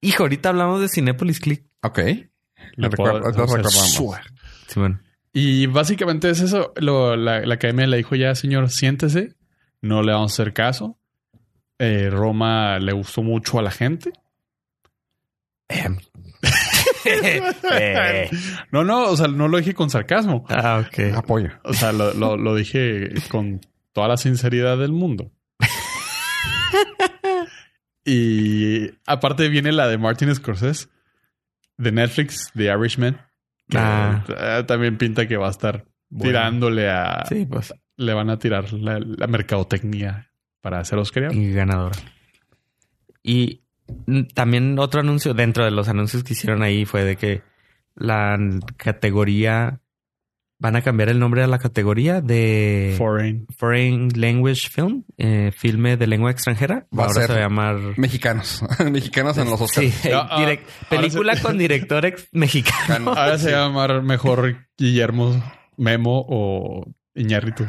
Hijo, 0.00 0.24
ahorita 0.24 0.50
hablamos 0.50 0.80
de 0.80 0.88
Cinépolis 0.88 1.40
Click. 1.40 1.64
Ok. 1.82 1.98
Recuerdo- 2.76 3.20
lo 3.20 3.30
recordamos. 3.46 4.00
Y 5.32 5.66
básicamente 5.66 6.30
es 6.30 6.40
eso. 6.40 6.72
Lo- 6.76 7.16
la, 7.16 7.40
la 7.40 7.54
academia 7.54 7.86
le 7.86 7.98
dijo 7.98 8.14
ya, 8.16 8.34
señor, 8.34 8.70
siéntese. 8.70 9.34
No 9.80 10.02
le 10.02 10.12
vamos 10.12 10.32
a 10.32 10.34
hacer 10.42 10.52
caso. 10.52 10.98
Eh, 11.78 12.08
Roma 12.10 12.78
le 12.80 12.92
gustó 12.92 13.22
mucho 13.22 13.58
a 13.58 13.62
la 13.62 13.70
gente. 13.70 14.10
Eh. 15.68 15.88
No, 18.72 18.84
no, 18.84 19.04
o 19.06 19.16
sea, 19.16 19.28
no 19.28 19.48
lo 19.48 19.58
dije 19.58 19.74
con 19.74 19.90
sarcasmo. 19.90 20.44
Ah, 20.48 20.84
ok. 20.86 21.14
Apoyo. 21.16 21.50
O 21.64 21.72
sea, 21.72 21.92
lo, 21.92 22.12
lo- 22.14 22.36
lo 22.36 22.54
dije 22.54 23.10
con 23.28 23.60
toda 23.92 24.08
la 24.08 24.16
sinceridad 24.16 24.78
del 24.78 24.92
mundo. 24.92 25.30
y 28.04 28.90
aparte 29.06 29.48
viene 29.48 29.72
la 29.72 29.88
de 29.88 29.98
Martin 29.98 30.34
Scorsese 30.34 30.88
de 31.76 31.92
Netflix, 31.92 32.50
The 32.54 32.64
Irishman. 32.64 33.20
Que 33.68 33.78
Ah. 33.78 34.24
eh, 34.28 34.64
también 34.66 34.96
pinta 34.96 35.26
que 35.28 35.36
va 35.36 35.48
a 35.48 35.50
estar 35.50 35.84
Bueno. 36.08 36.30
tirándole 36.30 36.88
a. 36.90 37.24
Sí, 37.28 37.46
pues. 37.46 37.74
Le 37.96 38.14
van 38.14 38.30
a 38.30 38.38
tirar 38.38 38.72
la, 38.72 38.98
la 39.00 39.26
mercadotecnia 39.26 40.30
para 40.60 40.80
hacer 40.80 40.98
Oscar. 40.98 41.34
Y 41.34 41.52
ganadora. 41.52 41.96
Y 43.22 43.62
también 44.34 44.78
otro 44.78 45.00
anuncio 45.00 45.34
dentro 45.34 45.64
de 45.64 45.70
los 45.70 45.88
anuncios 45.88 46.24
que 46.24 46.32
hicieron 46.34 46.62
ahí 46.62 46.84
fue 46.84 47.04
de 47.04 47.16
que 47.16 47.42
la 47.94 48.38
categoría 48.76 49.80
van 50.60 50.74
a 50.74 50.82
cambiar 50.82 51.08
el 51.08 51.20
nombre 51.20 51.42
a 51.44 51.46
la 51.46 51.58
categoría 51.60 52.20
de 52.20 52.94
Foreign. 52.98 53.46
Foreign 53.56 54.08
Language 54.16 54.68
Film, 54.70 55.04
eh, 55.16 55.52
filme 55.56 55.96
de 55.96 56.06
lengua 56.08 56.32
extranjera. 56.32 56.86
Va 56.96 57.04
a 57.04 57.06
Ahora 57.06 57.20
ser 57.20 57.26
se 57.28 57.32
va 57.34 57.38
a 57.38 57.42
llamar 57.42 57.76
Mexicanos. 57.96 58.64
Mexicanos 58.90 59.38
en 59.38 59.50
los 59.50 59.60
Oscars. 59.60 59.92
Sí, 59.94 60.08
Ah, 60.12 60.26
ah, 60.30 60.40
direct- 60.40 60.64
película 60.90 61.36
se- 61.36 61.42
con 61.42 61.58
director 61.58 62.04
ex- 62.06 62.28
mexicano. 62.32 63.10
Ahora 63.12 63.38
se 63.38 63.52
va 63.52 63.64
a 63.64 63.68
llamar 63.68 64.02
mejor 64.02 64.66
Guillermo 64.76 65.40
Memo 65.76 66.24
o 66.28 66.86
Iñárritu. 67.18 67.66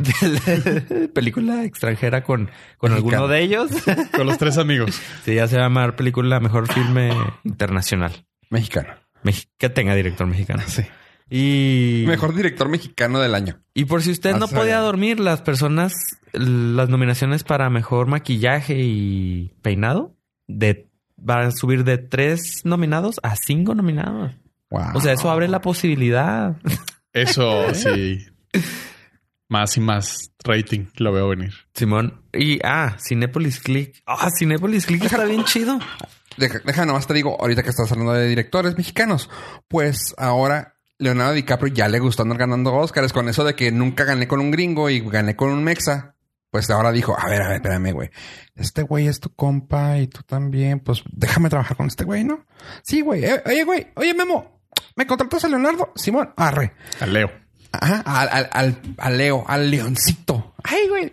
película 1.14 1.64
extranjera 1.66 2.24
con, 2.24 2.50
con 2.78 2.94
alguno 2.94 3.28
de 3.28 3.42
ellos. 3.42 3.72
Con 4.16 4.28
los 4.28 4.38
tres 4.38 4.58
amigos. 4.58 5.00
Sí, 5.26 5.36
ya 5.36 5.48
se 5.48 5.56
va 5.58 5.64
a 5.64 5.66
llamar 5.66 5.96
película 5.96 6.40
mejor 6.40 6.72
filme 6.72 7.12
internacional. 7.44 8.26
Mexicano. 8.50 8.94
Mex- 9.24 9.48
que 9.58 9.70
tenga 9.70 9.96
director 9.96 10.28
mexicano. 10.28 10.64
Sí. 10.68 10.84
Y 11.32 12.06
Mejor 12.08 12.34
director 12.36 12.70
mexicano 12.70 13.20
del 13.20 13.36
año. 13.36 13.60
Y 13.74 13.86
por 13.86 14.02
si 14.02 14.12
usted 14.12 14.36
no 14.36 14.46
Hace- 14.46 14.56
podía 14.56 14.80
dormir, 14.80 15.20
las 15.20 15.42
personas, 15.42 15.94
las 16.34 16.90
nominaciones 16.90 17.44
para 17.44 17.70
mejor 17.70 18.08
maquillaje 18.08 18.76
y 18.80 19.52
peinado, 19.62 20.16
de 20.48 20.88
van 21.18 21.48
a 21.48 21.52
subir 21.52 21.84
de 21.84 21.98
tres 21.98 22.62
nominados 22.64 23.20
a 23.24 23.36
cinco 23.36 23.76
nominados. 23.76 24.32
Wow. 24.70 24.84
O 24.96 25.02
sea, 25.02 25.14
eso 25.14 25.30
abre 25.30 25.48
la 25.48 25.62
posibilidad. 25.62 26.56
Eso 27.14 27.74
sí. 27.74 28.26
Más 29.50 29.76
y 29.78 29.82
más 29.82 30.32
rating 30.44 30.86
lo 30.96 31.12
veo 31.12 31.28
venir. 31.28 31.54
Simón. 31.74 32.22
Y 32.32 32.60
ah, 32.64 32.96
Cinepolis 33.00 33.60
Click. 33.60 34.02
Ah, 34.06 34.30
Cinepolis 34.38 34.86
Click 34.86 35.04
está 35.04 35.26
bien 35.26 35.44
chido. 35.44 35.80
Deja, 36.38 36.60
deja 36.60 36.86
nomás 36.86 37.08
te 37.08 37.16
digo, 37.16 37.36
ahorita 37.40 37.64
que 37.64 37.70
estás 37.70 37.92
hablando 37.92 38.14
de 38.14 38.28
directores 38.28 38.78
mexicanos, 38.78 39.30
pues 39.68 40.14
ahora 40.18 40.76
Leonardo 41.00 41.34
DiCaprio 41.34 41.74
ya 41.74 41.88
le 41.88 42.00
gustó 42.00 42.24
andar 42.24 42.38
ganando 42.38 42.74
Oscars 42.76 43.12
con 43.12 43.28
eso 43.28 43.44
de 43.44 43.56
que 43.56 43.72
nunca 43.72 44.04
gané 44.04 44.28
con 44.28 44.40
un 44.40 44.52
gringo 44.52 44.90
y 44.90 45.00
gané 45.00 45.36
con 45.36 45.50
un 45.50 45.64
mexa. 45.64 46.16
Pues 46.52 46.70
ahora 46.70 46.92
dijo, 46.92 47.16
a 47.18 47.28
ver, 47.28 47.42
a 47.42 47.48
ver, 47.48 47.58
espérame, 47.58 47.94
güey. 47.94 48.10
Este 48.56 48.82
güey 48.82 49.08
es 49.08 49.20
tu 49.20 49.34
compa 49.34 49.98
y 50.00 50.08
tú 50.08 50.22
también. 50.24 50.80
Pues 50.80 51.04
déjame 51.12 51.50
trabajar 51.50 51.78
con 51.78 51.88
este 51.88 52.04
güey, 52.04 52.24
¿no? 52.24 52.46
Sí, 52.84 53.02
güey. 53.02 53.24
Eh, 53.24 53.42
oye, 53.46 53.64
güey. 53.64 53.88
Oye, 53.96 54.14
Memo. 54.14 54.62
¿Me 54.96 55.06
contratas 55.06 55.46
a 55.46 55.48
Leonardo? 55.48 55.94
Simón, 55.96 56.34
arre. 56.36 56.74
A 57.00 57.06
Leo. 57.06 57.32
Ajá, 57.72 58.02
al, 58.06 58.50
al, 58.52 58.82
al, 58.98 59.18
Leo, 59.18 59.44
al 59.48 59.70
leoncito. 59.70 60.54
Ay, 60.64 60.88
güey. 60.88 61.12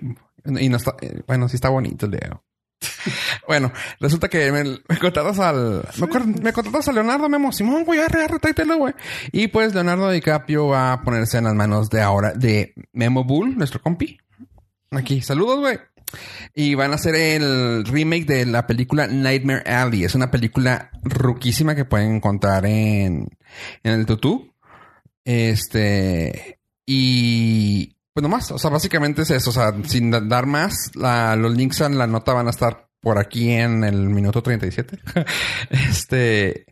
Y 0.63 0.69
no 0.69 0.77
está, 0.77 0.95
eh, 1.01 1.23
bueno, 1.27 1.49
sí 1.49 1.57
está 1.57 1.69
bonito 1.69 2.07
el 2.07 2.13
Leo. 2.13 2.43
bueno, 3.49 3.73
resulta 4.01 4.29
que 4.29 4.53
me, 4.53 4.65
me 4.65 4.99
contratas 4.99 5.39
al, 5.39 5.89
me, 5.99 6.43
me 6.43 6.53
contratas 6.53 6.89
a 6.89 6.93
Leonardo 6.93 7.29
Memo 7.29 7.53
Simón, 7.53 7.85
güey, 7.85 8.01
arre, 8.01 8.25
arre, 8.25 8.39
tráetelo, 8.39 8.77
güey. 8.77 8.95
Y 9.33 9.49
pues 9.49 9.75
Leonardo 9.75 10.11
DiCaprio 10.11 10.69
va 10.69 10.93
a 10.93 11.03
ponerse 11.03 11.39
en 11.39 11.45
las 11.45 11.55
manos 11.55 11.91
de 11.91 12.01
ahora 12.01 12.33
de 12.33 12.75
Memo 12.93 13.25
Bull, 13.25 13.57
nuestro 13.57 13.81
compi. 13.81 14.19
Aquí, 14.91 15.21
saludos, 15.21 15.61
güey. 15.61 15.79
Y 16.55 16.75
van 16.75 16.93
a 16.93 16.95
hacer 16.95 17.15
el 17.15 17.85
remake 17.85 18.27
de 18.27 18.47
la 18.47 18.67
película 18.67 19.07
Nightmare 19.07 19.63
Alley. 19.67 20.05
Es 20.05 20.15
una 20.15 20.31
película 20.31 20.91
ruquísima 21.03 21.75
que 21.75 21.85
pueden 21.85 22.17
encontrar 22.17 22.65
en, 22.67 23.29
en 23.83 23.93
el 23.93 24.07
tutú. 24.07 24.55
Este. 25.27 26.61
Y. 26.87 27.97
Pues 28.15 28.23
nomás. 28.23 28.51
O 28.53 28.59
sea, 28.59 28.71
básicamente 28.71 29.23
es 29.23 29.31
eso. 29.31 29.51
O 29.51 29.53
sea, 29.53 29.75
sin 29.85 30.11
da- 30.11 30.21
dar 30.21 30.47
más, 30.47 30.93
los 30.95 31.55
links 31.55 31.83
a 31.83 31.89
la 31.91 32.07
nota 32.07 32.33
van 32.33 32.47
a 32.47 32.51
estar 32.51 32.89
por 33.01 33.19
aquí 33.19 33.51
en 33.53 33.85
el 33.85 34.09
minuto 34.09 34.43
37. 34.43 34.99
este. 35.71 36.67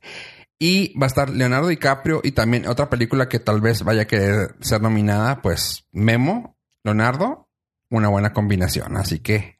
Y 0.59 0.97
va 0.99 1.07
a 1.07 1.09
estar 1.09 1.29
Leonardo 1.31 1.69
DiCaprio 1.69 2.21
y 2.23 2.33
también 2.33 2.67
otra 2.67 2.89
película 2.89 3.29
que 3.29 3.41
tal 3.41 3.61
vez 3.61 3.83
vaya 3.83 4.03
a 4.03 4.07
querer 4.07 4.55
ser 4.61 4.81
nominada, 4.81 5.43
pues 5.43 5.85
Memo, 5.93 6.57
Leonardo, 6.85 7.49
una 7.91 8.09
buena 8.09 8.33
combinación. 8.33 8.97
Así 8.97 9.19
que 9.19 9.59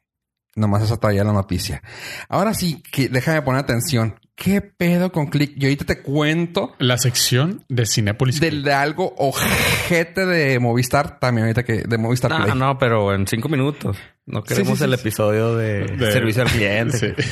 nomás 0.55 0.83
esa 0.83 0.97
traía 0.97 1.25
la 1.25 1.33
noticia. 1.33 1.83
Ahora 2.29 2.53
sí, 2.53 2.81
que 2.81 3.09
déjame 3.09 3.41
poner 3.41 3.59
atención. 3.59 4.19
¿Qué 4.35 4.61
pedo 4.61 5.11
con 5.13 5.27
Click? 5.27 5.53
Yo 5.57 5.67
ahorita 5.67 5.85
te 5.85 6.01
cuento 6.01 6.75
La 6.79 6.97
sección 6.97 7.63
de 7.69 7.85
Cinépolis. 7.85 8.39
del 8.41 8.63
de 8.63 8.73
algo 8.73 9.13
ojete 9.17 10.25
de 10.25 10.59
Movistar, 10.59 11.19
también 11.19 11.45
ahorita 11.45 11.63
que 11.63 11.83
de 11.87 11.97
Movistar 11.97 12.31
No, 12.31 12.43
Play. 12.43 12.57
no, 12.57 12.77
pero 12.77 13.13
en 13.15 13.25
cinco 13.27 13.47
minutos. 13.47 13.97
No 14.25 14.43
queremos 14.43 14.77
sí, 14.77 14.83
el 14.83 14.89
sí. 14.93 14.95
episodio 14.99 15.55
de, 15.55 15.85
De- 15.85 16.11
servicio 16.11 16.41
al 16.43 16.49
cliente. 16.49 17.15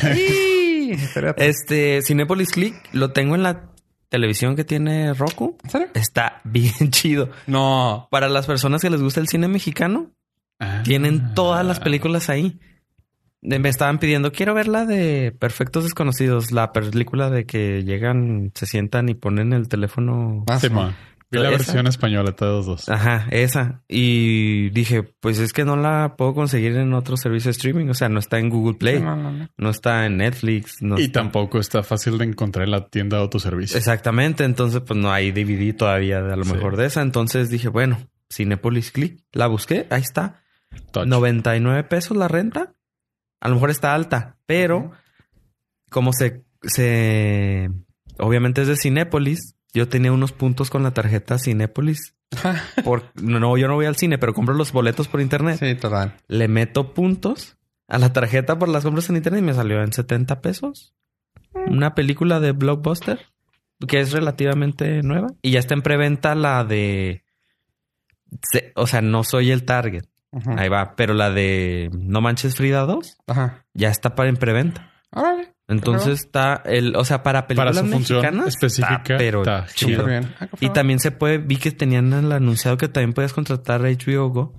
Este, 1.38 2.02
Cinepolis 2.04 2.52
Click 2.52 2.76
lo 2.92 3.12
tengo 3.14 3.36
en 3.36 3.44
la 3.44 3.72
televisión 4.10 4.56
que 4.56 4.64
tiene 4.64 5.14
Roku. 5.14 5.58
¿En 5.64 5.70
serio? 5.70 5.88
Está 5.96 6.42
bien 6.44 6.92
chido. 6.92 7.30
No. 7.48 8.08
Para 8.12 8.30
las 8.30 8.46
personas 8.46 8.82
que 8.82 8.90
les 8.90 9.02
gusta 9.02 9.20
el 9.20 9.28
cine 9.28 9.48
mexicano, 9.48 10.12
Ah. 10.60 10.82
tienen 10.84 11.34
todas 11.34 11.66
las 11.66 11.80
películas 11.80 12.30
ahí. 12.30 12.60
Me 13.46 13.68
estaban 13.70 14.00
pidiendo, 14.00 14.32
quiero 14.32 14.54
ver 14.54 14.68
la 14.70 14.86
de 14.86 15.36
Perfectos 15.38 15.84
Desconocidos, 15.84 16.52
la 16.52 16.72
película 16.72 17.30
de 17.30 17.46
que 17.46 17.84
llegan, 17.84 18.52
se 18.56 18.66
sientan 18.66 19.10
y 19.10 19.16
ponen 19.16 19.52
el 19.54 19.68
teléfono. 19.68 20.46
Ah, 20.48 20.60
Sí, 20.60 20.68
sí, 20.68 20.74
man. 20.74 20.96
Vi 21.30 21.40
la 21.40 21.50
¿Esa? 21.50 21.58
versión 21.58 21.88
española 21.88 22.30
de 22.30 22.34
todos 22.38 22.66
dos. 22.68 22.90
Ajá, 22.90 23.26
esa. 23.32 23.82
Y 23.90 24.70
dije, 24.70 25.02
pues 25.02 25.40
es 25.40 25.52
que 25.52 25.66
no 25.66 25.76
la 25.76 26.14
puedo 26.16 26.36
conseguir 26.36 26.78
en 26.78 26.94
otro 26.94 27.18
servicio 27.18 27.48
de 27.50 27.54
streaming. 27.54 27.88
O 27.90 27.96
sea, 27.96 28.08
no 28.08 28.20
está 28.20 28.38
en 28.38 28.50
Google 28.52 28.76
Play, 28.76 29.02
No, 29.02 29.16
no, 29.16 29.32
no. 29.32 29.50
no 29.58 29.70
está 29.72 30.06
en 30.06 30.18
Netflix. 30.18 30.82
No 30.84 31.00
Y 31.00 31.06
está- 31.06 31.22
tampoco 31.22 31.60
está 31.60 31.82
fácil 31.82 32.20
de 32.20 32.26
encontrar 32.26 32.66
en 32.66 32.72
la 32.72 32.86
tienda 32.88 33.18
de 33.18 33.24
autoservicio. 33.24 33.78
Exactamente. 33.80 34.44
Entonces, 34.44 34.82
pues 34.86 34.98
no 35.00 35.12
hay 35.12 35.32
DVD 35.32 35.74
todavía 35.76 36.22
de 36.22 36.34
a 36.34 36.36
lo 36.36 36.44
Sí. 36.44 36.54
mejor 36.54 36.78
de 36.78 36.86
esa. 36.86 37.02
Entonces 37.02 37.50
dije, 37.50 37.68
bueno, 37.68 37.98
Cinepolis 38.32 38.92
Click. 38.92 39.20
La 39.32 39.48
busqué, 39.48 39.88
ahí 39.90 40.02
está. 40.04 40.44
Touch. 40.92 41.08
99 41.08 41.84
pesos 41.84 42.16
la 42.16 42.28
renta. 42.28 42.76
A 43.44 43.50
lo 43.50 43.56
mejor 43.56 43.72
está 43.72 43.94
alta, 43.94 44.38
pero 44.46 44.92
como 45.90 46.14
se, 46.14 46.46
se, 46.62 47.70
obviamente 48.18 48.62
es 48.62 48.70
de 48.70 48.78
Cinépolis, 48.78 49.58
yo 49.74 49.90
tenía 49.90 50.14
unos 50.14 50.32
puntos 50.32 50.70
con 50.70 50.82
la 50.82 50.94
tarjeta 50.94 51.38
Cinépolis. 51.38 52.16
Por, 52.86 53.04
no, 53.22 53.58
yo 53.58 53.68
no 53.68 53.76
voy 53.76 53.86
al 53.86 53.98
cine, 53.98 54.18
pero 54.18 54.34
compro 54.34 54.56
los 54.56 54.72
boletos 54.72 55.10
por 55.10 55.20
internet. 55.20 55.58
Sí, 55.60 55.76
total. 55.76 56.16
Le 56.28 56.48
meto 56.48 56.94
puntos 56.94 57.58
a 57.88 58.00
la 58.00 58.14
tarjeta 58.14 58.58
por 58.58 58.70
las 58.70 58.84
compras 58.84 59.10
en 59.10 59.18
internet 59.18 59.42
y 59.42 59.46
me 59.46 59.54
salió 59.54 59.84
en 59.84 59.92
70 59.92 60.42
pesos. 60.42 60.96
Una 61.68 61.94
película 61.94 62.40
de 62.40 62.54
Blockbuster 62.54 63.20
que 63.88 64.00
es 64.00 64.14
relativamente 64.14 65.04
nueva 65.04 65.28
y 65.42 65.52
ya 65.52 65.60
está 65.60 65.74
en 65.74 65.82
preventa 65.82 66.34
la 66.34 66.64
de, 66.64 67.24
o 68.76 68.88
sea, 68.88 69.02
no 69.02 69.24
soy 69.24 69.52
el 69.52 69.66
target. 69.66 70.06
Ahí 70.58 70.70
va, 70.70 70.96
pero 70.96 71.14
la 71.14 71.30
de 71.32 71.90
No 71.94 72.22
Manches 72.22 72.56
Frida 72.56 72.82
2 72.86 73.18
Ajá. 73.28 73.66
ya 73.74 73.90
está 73.90 74.16
para 74.16 74.30
en 74.30 74.38
preventa. 74.38 74.92
Órale. 75.12 75.54
Entonces 75.68 76.20
está 76.22 76.62
el, 76.66 76.96
o 76.96 77.06
sea, 77.06 77.24
para 77.24 77.48
películas 77.48 77.78
Para 77.78 77.88
su 77.88 77.96
mexicanas 77.98 78.48
específica, 78.48 79.02
está, 79.04 79.18
pero 79.18 79.42
está 79.42 79.66
chido. 79.74 80.06
Bien. 80.06 80.34
Ah, 80.40 80.48
Y 80.60 80.70
también 80.70 81.00
se 81.00 81.12
puede, 81.12 81.38
vi 81.38 81.56
que 81.58 81.72
tenían 81.72 82.12
el 82.14 82.32
anunciado 82.32 82.78
que 82.78 82.88
también 82.90 83.14
podías 83.14 83.32
contratar 83.34 83.82
HBO 83.82 84.30
Go. 84.30 84.58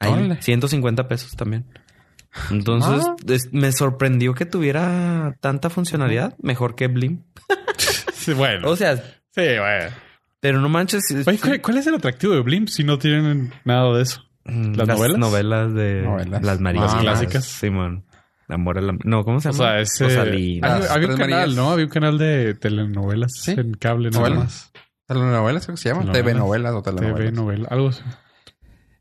Ahí, 0.00 0.12
Órale. 0.12 0.42
150 0.42 1.06
pesos 1.06 1.32
también. 1.36 1.66
Entonces, 2.50 3.04
Ah. 3.06 3.14
es- 3.28 3.52
me 3.52 3.70
sorprendió 3.72 4.34
que 4.34 4.44
tuviera 4.46 5.36
tanta 5.40 5.70
funcionalidad, 5.70 6.34
mejor 6.42 6.74
que 6.74 6.88
Blim. 6.88 7.22
Sí, 8.14 8.32
bueno. 8.32 8.70
O 8.70 8.74
sea, 8.76 8.96
sí, 8.96 9.02
bueno. 9.58 9.90
pero 10.40 10.58
no 10.60 10.68
manches. 10.70 11.02
Oye, 11.26 11.38
¿cuál, 11.38 11.60
cuál 11.60 11.76
es 11.78 11.86
el 11.86 11.94
atractivo 11.94 12.32
de 12.32 12.40
Blimp 12.40 12.68
si 12.68 12.82
no 12.82 12.98
tienen 12.98 13.52
nada 13.64 13.94
de 13.94 14.02
eso? 14.02 14.22
Mm, 14.46 14.74
¿las 14.74 14.88
novelas? 14.88 15.18
novelas 15.18 15.74
de 15.74 16.02
Novelas. 16.02 16.42
las 16.42 16.60
marinas. 16.60 16.92
Las 16.94 17.02
clásicas. 17.02 17.44
Simón. 17.44 18.04
Amor 18.48 18.76
a 18.78 18.82
la... 18.82 18.94
No, 19.04 19.24
¿cómo 19.24 19.40
se 19.40 19.48
O 19.48 19.52
llama? 19.52 19.64
sea, 19.64 19.80
ese... 19.80 20.04
Rosalina. 20.04 20.74
Había, 20.90 21.08
un 21.08 21.16
canal, 21.16 21.30
Marías. 21.40 21.56
¿no? 21.56 21.70
Había 21.70 21.84
un 21.86 21.90
canal 21.90 22.18
de 22.18 22.54
telenovelas 22.54 23.32
Sí. 23.40 23.52
en 23.52 23.72
cable 23.74 24.10
nada 24.10 24.28
Novelas. 24.28 24.44
más. 24.44 24.72
Telenovelas 25.06 25.64
creo 25.66 25.76
que 25.76 25.82
se 25.82 25.88
llama. 25.88 26.12
TV 26.12 26.34
novelas 26.34 26.74
o 26.74 26.82
telenovelas. 26.82 27.18
TV, 27.18 27.32
novela, 27.32 27.68
algo 27.70 27.88
así. 27.88 28.02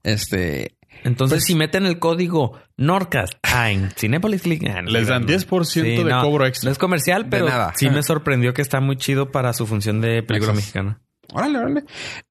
Este, 0.04 0.78
Entonces, 1.04 1.38
Pues- 1.38 1.46
si 1.46 1.56
meten 1.56 1.86
el 1.86 2.00
código 2.00 2.58
Norcas 2.78 3.32
ah, 3.44 3.70
en 3.72 3.92
Cinepolis 3.92 4.42
Click, 4.44 4.64
ah, 4.70 4.82
no, 4.82 4.92
Les 4.92 5.08
dan 5.08 5.24
no. 5.24 5.28
10% 5.28 6.04
de 6.04 6.12
cobro 6.22 6.46
extra. 6.46 6.68
No 6.68 6.72
es 6.72 6.78
comercial, 6.78 7.28
pero 7.30 7.46
nada. 7.48 7.74
sí 7.76 7.90
me 7.90 8.02
sorprendió 8.04 8.54
que 8.54 8.62
está 8.62 8.80
muy 8.80 8.96
chido 8.98 9.32
para 9.32 9.54
su 9.54 9.66
función 9.68 10.02
de 10.02 10.24
película 10.24 10.54
Exacto. 10.54 10.56
mexicana. 10.56 11.02
Órale, 11.32 11.58
órale. 11.60 11.84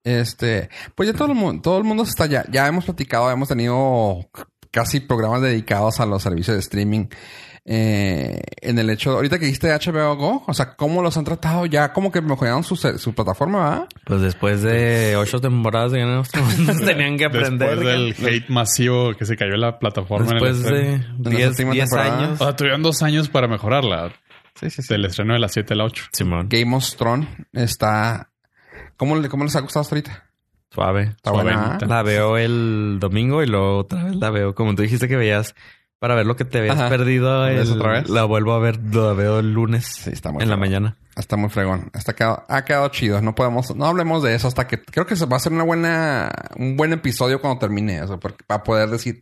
Este, 0.04 0.68
pues 0.94 1.08
ya 1.10 1.16
todo 1.16 1.28
el 1.28 1.34
mundo, 1.38 1.62
todo 1.62 1.78
el 1.78 1.84
mundo 1.84 2.02
está 2.02 2.26
ya, 2.26 2.44
ya 2.50 2.66
hemos 2.66 2.84
platicado, 2.84 3.30
hemos 3.30 3.48
tenido 3.48 4.28
casi 4.70 5.00
programas 5.00 5.42
dedicados 5.42 6.00
a 6.00 6.06
los 6.06 6.22
servicios 6.22 6.56
de 6.56 6.60
streaming. 6.60 7.06
Eh, 7.64 8.40
en 8.60 8.76
el 8.80 8.90
hecho, 8.90 9.12
ahorita 9.12 9.38
que 9.38 9.44
dijiste 9.44 9.68
HBO 9.72 10.16
Go, 10.16 10.44
o 10.48 10.52
sea, 10.52 10.74
cómo 10.74 11.00
los 11.00 11.16
han 11.16 11.22
tratado 11.22 11.64
ya, 11.66 11.92
como 11.92 12.10
que 12.10 12.20
mejoraron 12.20 12.64
su, 12.64 12.74
su 12.74 13.14
plataforma, 13.14 13.70
¿verdad? 13.70 13.88
Pues 14.04 14.20
después 14.20 14.62
de 14.62 15.14
ocho 15.16 15.40
temporadas 15.40 15.92
de 15.92 16.00
Game 16.00 16.16
of 16.16 16.28
Thrones, 16.28 16.80
tenían 16.84 17.16
que 17.16 17.26
aprender. 17.26 17.78
Después 17.78 18.18
del 18.18 18.26
hate 18.34 18.48
masivo 18.48 19.14
que 19.14 19.24
se 19.26 19.36
cayó 19.36 19.54
en 19.54 19.60
la 19.60 19.78
plataforma. 19.78 20.32
en 20.32 20.38
el 20.38 20.42
Después 20.42 20.62
de 20.64 21.04
la 21.20 21.30
10 21.30 21.48
última 21.50 21.72
10 21.72 21.88
temporada. 21.88 22.18
años. 22.18 22.40
O 22.40 22.44
sea, 22.44 22.56
tuvieron 22.56 22.82
dos 22.82 23.00
años 23.04 23.28
para 23.28 23.46
mejorarla. 23.46 24.12
Sí, 24.58 24.68
sí, 24.68 24.82
sí. 24.82 24.88
Del 24.92 25.04
estreno 25.04 25.34
de 25.34 25.38
las 25.38 25.52
7 25.52 25.72
a 25.72 25.76
la 25.76 25.84
8. 25.84 26.04
Simón. 26.12 26.48
Game 26.50 26.74
of 26.74 26.96
Thrones 26.96 27.28
está, 27.52 28.31
¿cómo, 29.02 29.16
le- 29.16 29.28
cómo 29.28 29.42
les 29.42 29.56
ha 29.56 29.60
gustado 29.60 29.80
hasta 29.82 29.96
ahorita? 29.96 30.24
Suave. 30.70 31.02
Está 31.16 31.32
buena. 31.32 31.52
Suavenita. 31.54 31.84
¿ah? 31.86 31.88
La 31.88 32.02
veo 32.04 32.36
el 32.38 32.98
domingo 33.00 33.42
y 33.42 33.46
luego 33.46 33.78
otra 33.78 34.04
vez 34.04 34.14
la 34.16 34.30
veo. 34.30 34.54
Como 34.54 34.74
tú 34.76 34.82
dijiste 34.82 35.08
que 35.08 35.16
veías 35.16 35.54
para 35.98 36.14
ver 36.14 36.24
lo 36.26 36.36
que 36.36 36.44
te 36.44 36.58
habías 36.58 36.78
Ajá. 36.78 36.88
perdido. 36.88 37.42
¿Ves 37.46 37.68
el- 37.68 37.80
otra 37.80 37.92
vez? 37.92 38.08
La 38.08 38.24
vuelvo 38.24 38.52
a 38.54 38.58
ver, 38.60 38.78
la 38.94 39.12
veo 39.12 39.40
el 39.40 39.52
lunes 39.52 39.84
Sí, 39.86 40.10
está 40.12 40.30
muy 40.30 40.42
en 40.44 40.50
la 40.50 40.56
mañana. 40.56 40.96
Está 41.16 41.36
muy 41.36 41.50
fregón. 41.50 41.90
Está 41.94 42.14
quedado, 42.14 42.44
ha 42.48 42.64
quedado 42.64 42.88
chido. 42.88 43.20
No 43.20 43.34
podemos, 43.34 43.74
no 43.76 43.86
hablemos 43.86 44.22
de 44.22 44.34
eso 44.34 44.46
hasta 44.48 44.66
que 44.68 44.80
creo 44.82 45.04
que 45.04 45.16
se 45.16 45.26
va 45.26 45.34
a 45.34 45.36
hacer 45.38 45.52
una 45.52 45.64
buena, 45.64 46.30
un 46.56 46.76
buen 46.76 46.92
episodio 46.92 47.40
cuando 47.40 47.58
termine 47.58 47.98
eso, 47.98 48.18
porque 48.20 48.44
para 48.46 48.62
poder 48.62 48.88
decir, 48.88 49.20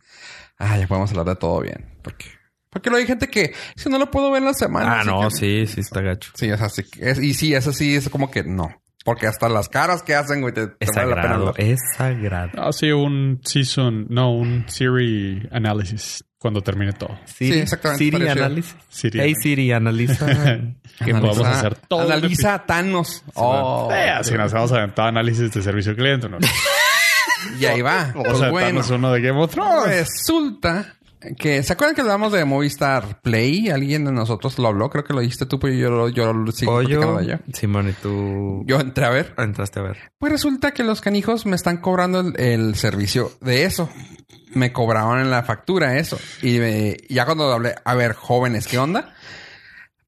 ah, 0.57 0.77
ya 0.77 0.87
podemos 0.87 1.09
hablar 1.11 1.25
de 1.25 1.35
todo 1.35 1.59
bien. 1.59 1.85
Porque, 2.01 2.27
porque 2.69 2.89
lo 2.89 2.95
hay 2.95 3.05
gente 3.05 3.27
que 3.27 3.53
si 3.75 3.89
no 3.89 3.97
lo 3.97 4.09
puedo 4.09 4.31
ver 4.31 4.39
en 4.41 4.45
la 4.47 4.53
semana. 4.53 5.01
Ah, 5.01 5.03
no, 5.03 5.27
que- 5.27 5.35
sí, 5.35 5.67
sí 5.67 5.81
está 5.81 5.99
gacho. 6.01 6.31
Sí, 6.35 6.47
es 6.47 6.61
así. 6.61 6.83
Es, 7.01 7.19
y 7.19 7.33
sí, 7.33 7.53
eso 7.53 7.73
sí 7.73 7.93
es 7.93 8.07
como 8.09 8.31
que 8.31 8.43
no. 8.45 8.80
Porque 9.03 9.25
hasta 9.27 9.49
las 9.49 9.67
caras 9.67 10.03
que 10.03 10.13
hacen, 10.15 10.41
güey, 10.41 10.53
te, 10.53 10.67
te 10.67 10.75
Es 10.85 10.91
vale 10.95 11.15
la 11.15 11.21
pena 11.21 11.51
es 11.57 11.79
sagrado. 11.97 12.51
Ah, 12.57 12.71
sí, 12.71 12.91
un 12.91 13.41
season, 13.43 14.05
no, 14.09 14.31
un 14.31 14.65
series 14.67 15.47
análisis 15.51 16.23
cuando 16.37 16.61
termine 16.61 16.93
todo. 16.93 17.17
Siri, 17.25 17.59
exactamente, 17.59 18.03
Siri 18.03 18.27
análisis. 18.27 18.75
Siri. 18.89 19.19
Hey 19.19 19.33
Siri, 19.41 19.71
analiza. 19.71 20.25
que 21.05 21.11
podamos 21.13 21.39
hacer 21.47 21.75
todo. 21.87 22.01
Analiza 22.01 22.53
a 22.55 22.65
Thanos. 22.65 23.23
Oh, 23.33 23.89
Eh, 23.91 24.09
así 24.09 24.33
nos 24.35 24.53
vamos 24.53 24.71
a 24.71 24.77
aventar 24.77 25.07
análisis 25.07 25.51
de 25.51 25.61
servicio 25.61 25.91
al 25.91 25.97
cliente, 25.97 26.29
¿no? 26.29 26.37
y 27.59 27.65
ahí 27.65 27.81
va. 27.81 28.11
Vamos 28.15 28.27
Pues 28.29 28.41
a 28.43 28.49
bueno. 28.49 28.81
uno 28.91 29.11
de 29.13 29.21
Game 29.21 29.39
of 29.41 29.51
Thrones. 29.51 29.85
Resulta 29.87 30.95
que, 31.37 31.61
¿se 31.63 31.73
acuerdan 31.73 31.95
que 31.95 32.01
hablamos 32.01 32.31
de 32.31 32.43
Movistar 32.45 33.21
Play? 33.21 33.69
Alguien 33.69 34.05
de 34.05 34.11
nosotros 34.11 34.57
lo 34.59 34.67
habló, 34.67 34.89
creo 34.89 35.03
que 35.03 35.13
lo 35.13 35.19
dijiste 35.21 35.45
tú, 35.45 35.59
pero 35.59 35.73
yo, 35.73 35.89
lo- 35.89 36.09
yo 36.09 36.33
lo 36.33 36.51
sigo 36.51 36.73
Pollo. 36.73 37.19
ello. 37.19 37.39
Simón, 37.53 37.89
y 37.89 37.93
tú 37.93 38.63
Yo 38.65 38.79
entré 38.79 39.05
a 39.05 39.09
ver. 39.09 39.33
entraste 39.37 39.79
a 39.79 39.83
ver. 39.83 40.11
Pues 40.17 40.31
resulta 40.31 40.71
que 40.71 40.83
los 40.83 41.01
canijos 41.01 41.45
me 41.45 41.55
están 41.55 41.77
cobrando 41.77 42.19
el, 42.21 42.39
el 42.39 42.75
servicio 42.75 43.31
de 43.41 43.65
eso. 43.65 43.89
Me 44.53 44.73
cobraron 44.73 45.19
en 45.19 45.29
la 45.31 45.43
factura 45.43 45.97
eso. 45.97 46.19
Y 46.41 46.59
me- 46.59 46.97
ya 47.09 47.25
cuando 47.25 47.51
hablé, 47.53 47.75
a 47.85 47.93
ver, 47.95 48.13
jóvenes, 48.13 48.67
¿qué 48.67 48.77
onda? 48.79 49.13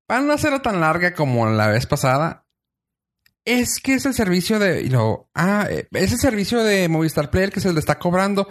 Para 0.06 0.22
no 0.22 0.34
hacerla 0.34 0.62
tan 0.62 0.82
larga 0.82 1.14
como 1.14 1.48
la 1.48 1.68
vez 1.68 1.86
pasada, 1.86 2.43
es 3.46 3.80
que 3.82 3.96
es 3.96 4.06
el 4.06 4.14
servicio 4.14 4.60
de... 4.60 4.90
Ah, 5.34 5.68
eh, 5.70 5.88
es 5.92 6.12
el 6.14 6.20
servicio 6.20 6.64
de 6.64 6.88
Movistar 6.88 7.30
Play 7.30 7.46
el 7.46 7.52
que 7.52 7.60
se 7.60 7.72
le 7.74 7.80
está 7.80 8.00
cobrando. 8.00 8.48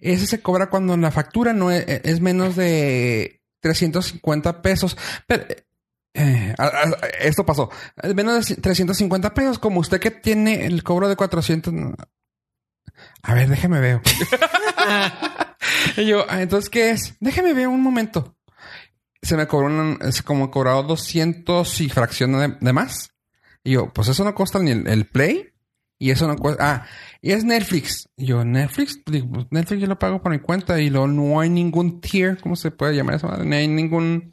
Ese 0.00 0.26
se 0.26 0.40
cobra 0.40 0.70
cuando 0.70 0.96
la 0.96 1.10
factura 1.10 1.52
no 1.52 1.70
es, 1.70 1.84
es 1.86 2.20
menos 2.20 2.56
de 2.56 3.42
350 3.60 4.62
pesos. 4.62 4.96
Pero... 5.26 5.44
eh, 6.14 6.54
a- 6.58 6.90
esto 7.20 7.44
pasó. 7.44 7.70
Menos 8.14 8.48
de 8.48 8.56
350 8.56 9.34
pesos. 9.34 9.58
Como 9.58 9.80
usted 9.80 10.00
que 10.00 10.10
tiene 10.10 10.64
el 10.66 10.82
cobro 10.82 11.08
de 11.08 11.16
400... 11.16 11.72
no. 11.72 11.94
A 13.22 13.34
ver, 13.34 13.48
déjeme 13.48 13.80
veo. 13.80 14.00
y 15.96 16.04
yo, 16.06 16.24
ah, 16.28 16.42
entonces, 16.42 16.68
¿qué 16.70 16.90
es? 16.90 17.14
Déjeme 17.20 17.52
ver 17.54 17.68
un 17.68 17.82
momento. 17.82 18.36
Se 19.22 19.36
me 19.36 19.46
cobró 19.46 19.66
un, 19.66 19.98
como 20.24 20.50
cobrado 20.50 20.82
200 20.84 21.80
y 21.82 21.88
fracción 21.90 22.58
de 22.60 22.72
más. 22.72 23.10
Y 23.64 23.72
yo, 23.72 23.92
pues 23.92 24.08
eso 24.08 24.24
no 24.24 24.34
cuesta 24.34 24.58
ni 24.58 24.70
el, 24.70 24.86
el 24.86 25.06
Play. 25.06 25.50
Y 25.98 26.10
eso 26.10 26.26
no 26.26 26.36
cuesta. 26.36 26.64
Ah, 26.64 26.86
y 27.20 27.32
es 27.32 27.44
Netflix. 27.44 28.08
Y 28.16 28.26
yo, 28.26 28.42
Netflix, 28.42 28.98
pues, 29.04 29.22
Netflix 29.50 29.82
yo 29.82 29.86
lo 29.86 29.98
pago 29.98 30.22
por 30.22 30.32
mi 30.32 30.38
cuenta. 30.38 30.80
Y 30.80 30.88
luego 30.88 31.06
no 31.06 31.40
hay 31.40 31.50
ningún 31.50 32.00
tier, 32.00 32.40
¿cómo 32.40 32.56
se 32.56 32.70
puede 32.70 32.96
llamar 32.96 33.16
eso? 33.16 33.28
No 33.28 33.54
hay 33.54 33.68
ningún 33.68 34.32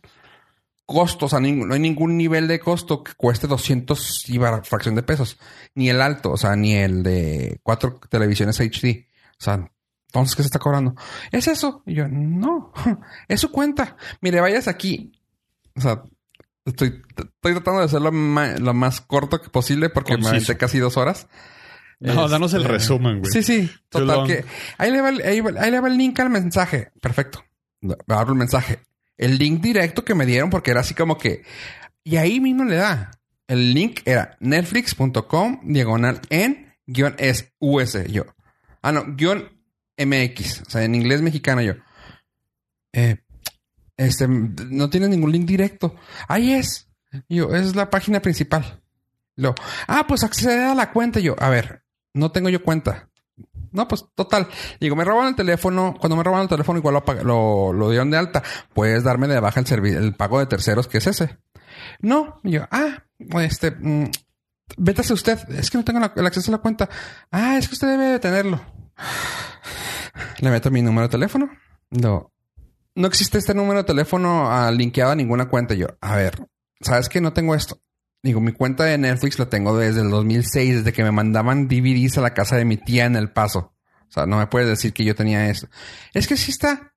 costo, 0.85 1.25
o 1.25 1.29
sea, 1.29 1.41
no 1.41 1.73
hay 1.73 1.79
ningún 1.81 2.15
nivel 2.15 2.47
de 2.47 2.61
costo 2.61 3.03
que 3.03 3.11
cueste 3.15 3.45
200 3.45 4.29
y 4.29 4.39
fracción 4.63 4.95
de 4.95 5.03
pesos. 5.03 5.37
Ni 5.75 5.89
el 5.89 6.01
alto, 6.01 6.31
o 6.31 6.37
sea, 6.37 6.55
ni 6.55 6.75
el 6.75 7.03
de 7.03 7.59
cuatro 7.61 7.99
televisiones 8.09 8.61
HD. 8.61 9.05
O 9.37 9.43
sea, 9.43 9.69
entonces, 10.07 10.35
¿qué 10.37 10.43
se 10.43 10.47
está 10.47 10.59
cobrando? 10.59 10.95
¿Es 11.33 11.49
eso? 11.49 11.83
Y 11.85 11.95
yo, 11.95 12.07
no, 12.07 12.71
es 13.27 13.41
su 13.41 13.51
cuenta. 13.51 13.97
Mire, 14.21 14.39
vayas 14.39 14.69
aquí. 14.69 15.11
O 15.75 15.81
sea, 15.81 16.01
estoy, 16.67 17.01
estoy 17.09 17.53
tratando 17.53 17.79
de 17.79 17.85
hacerlo 17.85 18.11
lo 18.11 18.73
más 18.73 19.01
corto 19.01 19.41
que 19.41 19.49
posible 19.49 19.89
porque 19.89 20.17
me 20.17 20.27
aventé 20.27 20.57
casi 20.57 20.79
dos 20.79 20.97
horas. 20.97 21.27
No, 21.99 22.27
danos 22.29 22.53
el 22.53 22.61
Este, 22.61 22.73
resumen, 22.73 23.19
güey. 23.19 23.31
Sí, 23.31 23.41
sí. 23.41 23.71
Total 23.89 24.27
que 24.27 24.45
ahí 24.77 24.91
le, 24.91 25.01
va 25.01 25.09
el, 25.09 25.21
ahí 25.57 25.71
le 25.71 25.79
va 25.79 25.87
el 25.87 25.97
link 25.97 26.19
al 26.19 26.29
mensaje. 26.29 26.91
Perfecto. 27.01 27.43
Abro 28.07 28.33
el 28.33 28.39
mensaje. 28.39 28.79
El 29.17 29.39
link 29.39 29.61
directo 29.61 30.05
que 30.05 30.13
me 30.13 30.27
dieron 30.27 30.49
porque 30.49 30.71
era 30.71 30.81
así 30.81 30.93
como 30.93 31.17
que... 31.17 31.43
Y 32.03 32.17
ahí 32.17 32.39
mismo 32.39 32.63
le 32.65 32.75
da. 32.75 33.11
El 33.47 33.73
link 33.73 34.01
era 34.05 34.37
netflix.com 34.39 35.61
diagonal 35.63 36.21
en 36.29 36.75
guion 36.85 37.15
es 37.17 37.53
US. 37.59 37.97
Yo. 38.11 38.25
Ah, 38.81 38.91
no, 38.91 39.05
guion 39.15 39.49
MX. 39.97 40.61
O 40.67 40.69
sea, 40.69 40.83
en 40.83 40.93
inglés 40.95 41.21
mexicano 41.21 41.61
yo. 41.61 41.73
Eh, 42.93 43.17
este, 43.97 44.27
no 44.27 44.89
tiene 44.89 45.09
ningún 45.09 45.31
link 45.31 45.45
directo. 45.45 45.95
Ahí 46.27 46.53
es. 46.53 46.87
Yo, 47.27 47.53
es 47.55 47.75
la 47.75 47.89
página 47.89 48.21
principal. 48.21 48.81
Lo, 49.35 49.55
ah, 49.87 50.05
pues 50.07 50.23
accede 50.23 50.65
a 50.65 50.75
la 50.75 50.91
cuenta. 50.91 51.19
Yo, 51.19 51.35
a 51.39 51.49
ver, 51.49 51.83
no 52.13 52.31
tengo 52.31 52.49
yo 52.49 52.63
cuenta. 52.63 53.09
No, 53.71 53.87
pues 53.87 54.05
total. 54.15 54.47
Digo, 54.79 54.95
me 54.95 55.03
roban 55.03 55.27
el 55.27 55.35
teléfono. 55.35 55.95
Cuando 55.99 56.15
me 56.15 56.23
roban 56.23 56.43
el 56.43 56.47
teléfono, 56.47 56.79
igual 56.79 56.95
lo, 56.95 57.23
lo, 57.23 57.73
lo 57.73 57.89
dieron 57.89 58.09
de 58.09 58.17
alta. 58.17 58.43
Puedes 58.73 59.03
darme 59.03 59.27
de 59.27 59.39
baja 59.39 59.59
el 59.59 59.85
el 59.85 60.15
pago 60.15 60.39
de 60.39 60.45
terceros, 60.45 60.87
que 60.87 60.99
es 60.99 61.07
ese. 61.07 61.37
No, 61.99 62.39
yo, 62.43 62.67
ah, 62.71 63.03
este, 63.41 63.71
mm, 63.71 64.11
vétase 64.77 65.13
usted. 65.13 65.39
Es 65.49 65.69
que 65.69 65.77
no 65.77 65.83
tengo 65.83 65.99
el 66.15 66.25
acceso 66.25 66.51
a 66.51 66.53
la 66.53 66.57
cuenta. 66.59 66.89
Ah, 67.31 67.57
es 67.57 67.67
que 67.67 67.73
usted 67.73 67.87
debe 67.87 68.05
de 68.05 68.19
tenerlo. 68.19 68.61
Le 70.39 70.49
meto 70.49 70.71
mi 70.71 70.81
número 70.81 71.07
de 71.07 71.11
teléfono. 71.11 71.49
No, 71.89 72.31
no 72.97 73.07
existe 73.07 73.37
este 73.37 73.53
número 73.53 73.79
de 73.79 73.83
teléfono 73.83 74.51
ah, 74.51 74.71
linkeado 74.71 75.11
a 75.11 75.15
ninguna 75.15 75.47
cuenta. 75.47 75.75
Yo, 75.75 75.87
a 76.01 76.15
ver, 76.15 76.47
¿sabes 76.81 77.09
que 77.09 77.21
no 77.21 77.31
tengo 77.31 77.53
esto? 77.53 77.79
Digo, 78.23 78.41
mi 78.41 78.51
cuenta 78.51 78.85
de 78.85 78.97
Netflix 78.97 79.37
la 79.37 79.45
tengo 79.45 79.77
desde 79.77 80.01
el 80.01 80.09
2006, 80.09 80.77
desde 80.77 80.93
que 80.93 81.03
me 81.03 81.11
mandaban 81.11 81.67
DVDs 81.67 82.17
a 82.17 82.21
la 82.21 82.33
casa 82.33 82.57
de 82.57 82.65
mi 82.65 82.77
tía 82.77 83.05
en 83.05 83.15
El 83.15 83.31
Paso. 83.31 83.75
O 84.09 84.11
sea, 84.11 84.25
no 84.25 84.37
me 84.37 84.47
puedes 84.47 84.67
decir 84.67 84.93
que 84.93 85.03
yo 85.03 85.13
tenía 85.13 85.47
eso. 85.49 85.67
Es 86.13 86.27
que 86.27 86.35
sí 86.37 86.49
está. 86.49 86.95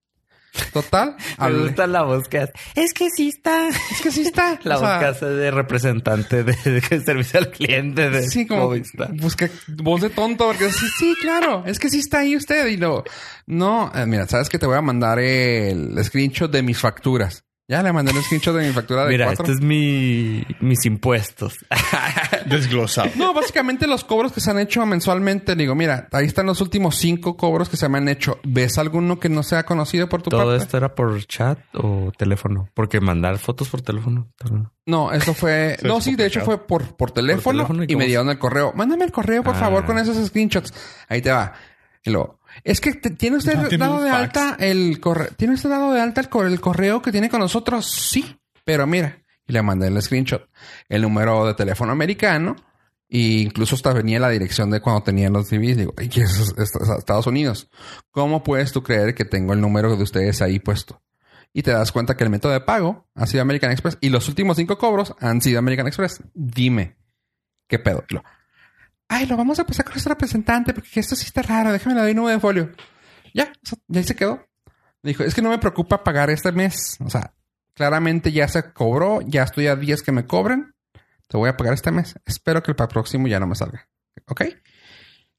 Total. 0.72 1.16
Me 1.38 1.52
gusta 1.52 1.86
la 1.86 2.02
voz 2.02 2.28
que 2.28 2.38
hace. 2.38 2.52
Es 2.74 2.92
que 2.92 3.08
sí 3.10 3.28
está. 3.28 3.68
Es 3.68 4.00
que 4.02 4.10
sí 4.10 4.22
está. 4.22 4.58
La 4.64 4.76
voz 4.76 4.88
sea, 4.88 4.98
que 4.98 5.04
hace 5.06 5.26
de 5.26 5.50
representante 5.50 6.44
de, 6.44 6.52
de 6.64 7.00
servicio 7.00 7.40
al 7.40 7.50
cliente 7.50 8.10
de 8.10 8.22
Sí, 8.28 8.46
como 8.46 8.72
busca 9.14 9.48
voz 9.68 10.00
de 10.00 10.10
tonto, 10.10 10.46
porque 10.46 10.70
sí, 10.70 10.86
sí, 10.98 11.14
claro, 11.20 11.64
es 11.66 11.78
que 11.78 11.88
sí 11.88 11.98
está 11.98 12.20
ahí 12.20 12.36
usted. 12.36 12.66
Y 12.68 12.76
lo 12.76 13.04
no, 13.46 13.90
eh, 13.94 14.06
mira, 14.06 14.26
sabes 14.26 14.48
que 14.48 14.58
te 14.58 14.66
voy 14.66 14.76
a 14.76 14.82
mandar 14.82 15.18
el 15.18 16.02
screenshot 16.04 16.50
de 16.50 16.62
mis 16.62 16.78
facturas. 16.78 17.44
Ya 17.70 17.84
le 17.84 17.92
mandé 17.92 18.10
el 18.10 18.20
screenshot 18.24 18.56
de 18.56 18.66
mi 18.66 18.72
factura 18.72 19.04
de 19.04 19.10
Mira, 19.10 19.26
cuatro. 19.26 19.44
este 19.44 19.54
es 19.54 19.60
mi 19.60 20.44
mis 20.58 20.84
impuestos. 20.86 21.54
Desglosado. 22.46 23.10
No, 23.14 23.32
básicamente 23.32 23.86
los 23.86 24.02
cobros 24.04 24.32
que 24.32 24.40
se 24.40 24.50
han 24.50 24.58
hecho 24.58 24.84
mensualmente. 24.86 25.54
Digo, 25.54 25.76
mira, 25.76 26.08
ahí 26.10 26.26
están 26.26 26.46
los 26.46 26.60
últimos 26.60 26.96
cinco 26.96 27.36
cobros 27.36 27.68
que 27.68 27.76
se 27.76 27.88
me 27.88 27.98
han 27.98 28.08
hecho. 28.08 28.40
¿Ves 28.42 28.76
alguno 28.78 29.20
que 29.20 29.28
no 29.28 29.44
sea 29.44 29.62
conocido 29.62 30.08
por 30.08 30.20
tu 30.20 30.30
¿Todo 30.30 30.46
parte? 30.46 30.64
esto 30.64 30.76
era 30.78 30.94
por 30.96 31.24
chat 31.26 31.60
o 31.74 32.10
teléfono? 32.18 32.68
Porque 32.74 33.00
mandar 33.00 33.38
fotos 33.38 33.68
por 33.68 33.82
teléfono. 33.82 34.28
No, 34.86 35.12
eso 35.12 35.32
fue. 35.32 35.74
Eso 35.78 35.86
no, 35.86 35.98
es 35.98 36.04
sí, 36.04 36.16
de 36.16 36.26
hecho 36.26 36.40
fue 36.40 36.66
por, 36.66 36.96
por 36.96 37.12
teléfono, 37.12 37.58
teléfono, 37.58 37.84
¿y 37.86 37.94
me 37.94 38.06
dieron 38.06 38.28
el 38.30 38.38
correo. 38.40 38.72
Mándame 38.74 39.04
el 39.04 39.12
correo, 39.12 39.44
por 39.44 39.54
Ah. 39.54 39.58
favor, 39.60 39.84
con 39.86 39.96
esos 39.98 40.16
screenshots. 40.26 40.74
Ahí 41.08 41.22
te 41.22 41.30
va. 41.30 41.52
Y 42.02 42.10
luego, 42.10 42.39
es 42.64 42.80
que 42.80 42.92
tiene 42.94 43.36
usted 43.38 43.54
No 43.56 43.68
dado 43.78 44.02
de 44.02 44.10
alta 44.10 44.56
el 44.58 45.00
correo. 45.00 45.28
¿Tiene 45.36 45.54
usted 45.54 45.68
dado 45.70 45.92
de 45.92 46.00
alta 46.00 46.20
el, 46.20 46.28
cor- 46.28 46.46
el 46.46 46.60
correo 46.60 47.02
que 47.02 47.12
tiene 47.12 47.28
con 47.28 47.40
nosotros? 47.40 47.86
Sí, 47.90 48.38
pero 48.64 48.86
mira. 48.86 49.18
Y 49.46 49.52
le 49.52 49.62
mandé 49.62 49.88
el 49.88 50.00
screenshot. 50.00 50.48
El 50.88 51.02
número 51.02 51.46
de 51.46 51.54
teléfono 51.54 51.90
americano 51.92 52.54
Y 53.08 53.42
incluso 53.42 53.74
hasta 53.74 53.92
venía 53.92 54.20
la 54.20 54.28
dirección 54.28 54.70
de 54.70 54.80
cuando 54.80 55.02
tenían 55.02 55.32
los 55.32 55.50
DVDs. 55.50 55.76
Digo, 55.78 55.94
ay, 55.96 56.08
¿qué 56.08 56.20
es 56.22 56.54
Estados 56.98 57.26
Unidos. 57.26 57.68
¿Cómo 58.12 58.44
puedes 58.44 58.70
tú 58.70 58.82
creer 58.84 59.14
que 59.16 59.24
tengo 59.24 59.52
el 59.52 59.60
número 59.60 59.96
de 59.96 60.02
ustedes 60.04 60.40
ahí 60.42 60.60
puesto? 60.60 61.02
Y 61.52 61.62
te 61.62 61.72
das 61.72 61.90
cuenta 61.90 62.16
que 62.16 62.22
el 62.22 62.30
método 62.30 62.52
de 62.52 62.60
pago 62.60 63.08
ha 63.16 63.26
sido 63.26 63.42
American 63.42 63.72
Express 63.72 63.98
y 64.00 64.10
los 64.10 64.28
últimos 64.28 64.56
cinco 64.56 64.78
cobros 64.78 65.16
han 65.18 65.42
sido 65.42 65.58
American 65.58 65.88
Express. 65.88 66.22
Dime, 66.32 66.96
¿qué 67.66 67.80
pedo? 67.80 68.04
Y 68.08 68.14
lo, 68.14 68.22
ay, 69.10 69.26
lo 69.26 69.36
vamos 69.36 69.58
a 69.58 69.64
pasar 69.66 69.84
con 69.84 69.92
nuestro 69.94 70.14
representante 70.14 70.72
porque 70.72 71.00
esto 71.00 71.14
sí 71.16 71.26
está 71.26 71.42
raro. 71.42 71.72
Déjame 71.72 71.94
le 71.96 72.00
doy 72.02 72.14
número 72.14 72.34
de 72.34 72.40
folio. 72.40 72.72
Ya, 73.34 73.52
o 73.62 73.66
sea, 73.66 73.78
ya 73.88 74.02
se 74.02 74.16
quedó. 74.16 74.46
Dijo, 75.02 75.22
es 75.24 75.34
que 75.34 75.42
no 75.42 75.50
me 75.50 75.58
preocupa 75.58 76.02
pagar 76.02 76.30
este 76.30 76.52
mes. 76.52 76.96
O 77.04 77.10
sea, 77.10 77.34
claramente 77.74 78.32
ya 78.32 78.48
se 78.48 78.72
cobró, 78.72 79.20
ya 79.22 79.42
estoy 79.42 79.66
a 79.66 79.76
10 79.76 80.02
que 80.02 80.12
me 80.12 80.26
cobren. 80.26 80.74
Te 81.28 81.36
voy 81.36 81.48
a 81.50 81.56
pagar 81.56 81.74
este 81.74 81.90
mes. 81.92 82.14
Espero 82.24 82.62
que 82.62 82.70
el 82.70 82.76
próximo 82.76 83.28
ya 83.28 83.38
no 83.38 83.46
me 83.46 83.54
salga. 83.54 83.88
¿Ok? 84.26 84.42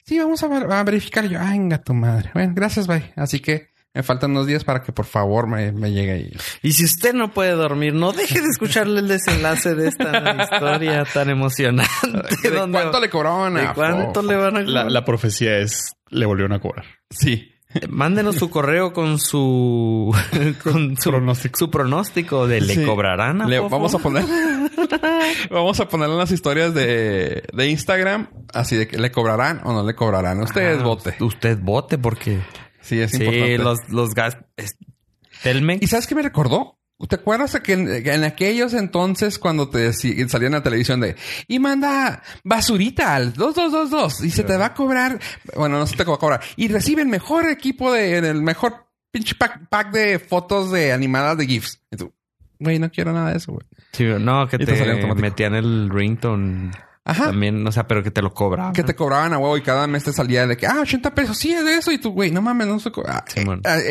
Sí, 0.06 0.20
vamos 0.20 0.42
a, 0.44 0.48
ver- 0.48 0.72
a 0.72 0.84
verificar. 0.84 1.26
Yo, 1.26 1.40
venga 1.40 1.82
tu 1.82 1.94
madre. 1.94 2.32
Bueno, 2.34 2.54
gracias, 2.56 2.88
bye. 2.88 3.14
Así 3.16 3.40
que 3.40 3.71
me 3.94 4.04
faltan 4.04 4.32
unos 4.32 4.48
días 4.48 4.64
para 4.64 4.82
que 4.82 4.92
por 4.94 5.06
favor 5.06 5.48
me, 5.48 5.72
me 5.74 5.92
llegue 5.92 6.12
ahí. 6.12 6.32
Y 6.62 6.72
si 6.72 6.86
usted 6.86 7.14
no 7.14 7.32
puede 7.34 7.52
dormir, 7.52 7.94
no 7.94 8.14
deje 8.14 8.40
de 8.42 8.48
escucharle 8.48 9.00
el 9.02 9.08
desenlace 9.10 9.76
de 9.76 9.90
esta 9.90 10.36
historia 10.44 11.04
tan 11.14 11.30
emocionante. 11.30 11.90
¿De 12.44 12.52
donde- 12.52 12.80
cuánto 12.80 13.00
le 13.02 13.10
cobraron 13.10 13.54
¿De 13.56 13.62
a 13.62 13.74
cuánto 13.74 14.22
le 14.22 14.36
van 14.36 14.58
a 14.58 14.62
La, 14.62 14.84
la 14.86 15.04
profecía 15.04 15.58
es, 15.58 15.94
le 16.10 16.26
volvieron 16.26 16.54
a 16.54 16.60
cobrar. 16.62 16.86
Sí. 17.10 17.48
Mándenos 17.90 18.36
su 18.36 18.50
correo 18.50 18.92
con 18.92 19.18
su 19.18 20.14
con 20.64 20.98
su 20.98 21.10
Pronóstico. 21.10 21.58
su 21.58 21.70
pronóstico 21.72 22.46
de 22.48 22.60
le 22.60 22.76
Sí. 22.76 22.84
cobrarán. 22.86 23.50
Le- 23.50 23.60
Fofo? 23.60 23.70
vamos 23.70 23.96
a 23.96 24.00
poner 24.00 24.26
vamos 25.50 25.80
a 25.80 25.88
poner 25.88 26.10
en 26.10 26.18
las 26.18 26.32
historias 26.32 26.74
de, 26.74 27.44
de 27.54 27.68
Instagram 27.70 28.30
así 28.54 28.76
de 28.76 28.88
que 28.88 28.98
le 28.98 29.12
cobrarán 29.12 29.62
o 29.64 29.72
no 29.74 29.86
le 29.86 29.96
cobrarán. 29.96 30.42
Ustedes 30.42 30.80
Ah, 30.82 30.84
vote. 30.84 31.16
Usted 31.22 31.60
vote 31.62 31.98
porque 31.98 32.42
Sí, 32.82 33.00
es 33.00 33.12
sí, 33.12 33.18
importante. 33.24 33.58
los 33.60 33.90
los 33.90 34.10
gastos 34.14 34.46
Telmex 35.44 35.82
¿Y 35.82 35.88
sabes 35.88 36.08
qué 36.08 36.16
me 36.16 36.22
recordó? 36.22 36.78
¿Te 37.10 37.16
acuerdas 37.16 37.54
de 37.54 37.62
que 37.64 37.74
en, 37.74 38.04
que 38.04 38.14
en 38.14 38.24
aquellos 38.24 38.76
entonces 38.76 39.40
cuando 39.40 39.70
te 39.70 39.90
deci- 39.90 40.28
salían 40.30 40.52
la 40.52 40.62
televisión 40.62 41.00
de 41.00 41.16
y 41.48 41.58
manda 41.58 42.22
basurita 42.44 43.16
al 43.16 43.34
2222 43.34 44.24
y 44.24 44.30
se 44.30 44.44
te 44.44 44.56
va 44.56 44.68
a 44.68 44.74
cobrar, 44.76 45.20
bueno, 45.56 45.80
no 45.80 45.88
se 45.88 45.96
te 45.98 46.04
va 46.04 46.14
a 46.14 46.18
cobrar 46.20 46.42
y 46.58 46.68
recibe 46.68 47.02
el 47.02 47.08
mejor 47.08 47.50
equipo 47.50 47.92
de 47.92 48.20
el 48.20 48.44
mejor 48.44 48.86
pinche 49.10 49.34
pack, 49.34 49.68
pack 49.68 49.92
de 49.92 50.20
fotos 50.20 50.72
de 50.72 50.94
animadas 50.94 51.38
de 51.40 51.48
GIFs. 51.48 51.82
Y 51.90 51.98
tú, 51.98 52.14
güey, 52.60 52.78
no 52.78 52.92
quiero 52.92 53.12
nada 53.14 53.32
de 53.32 53.38
eso, 53.38 53.52
güey. 53.54 53.66
Sí, 53.94 54.04
no, 54.20 54.48
que 54.48 54.58
Y 54.58 54.66
te 54.66 54.74
te 54.74 55.16
metían 55.16 55.56
el 55.56 55.90
ringtone 55.90 56.70
Ajá. 57.04 57.26
también, 57.28 57.66
o 57.66 57.72
sea, 57.72 57.88
pero 57.88 58.04
que 58.04 58.12
te 58.12 58.22
lo 58.22 58.32
cobraban. 58.34 58.74
Que 58.74 58.84
te 58.84 58.94
cobraban 58.96 59.34
a 59.34 59.40
huevo 59.40 59.58
y 59.58 59.62
cada 59.64 59.88
mes 59.88 60.04
te 60.04 60.14
salía 60.14 60.46
de 60.46 60.56
que, 60.56 60.68
ah, 60.68 60.78
80 60.82 61.16
pesos, 61.16 61.36
sí 61.38 61.52
es 61.52 61.66
de 61.66 61.76
eso. 61.78 61.92
Y 61.92 61.98
tú, 61.98 62.12
güey, 62.12 62.30
no 62.32 62.42
mames, 62.44 62.68
no 62.68 62.80
se 62.80 62.92
co- 62.92 63.04
ah, 63.08 63.24
eh, 63.36 63.46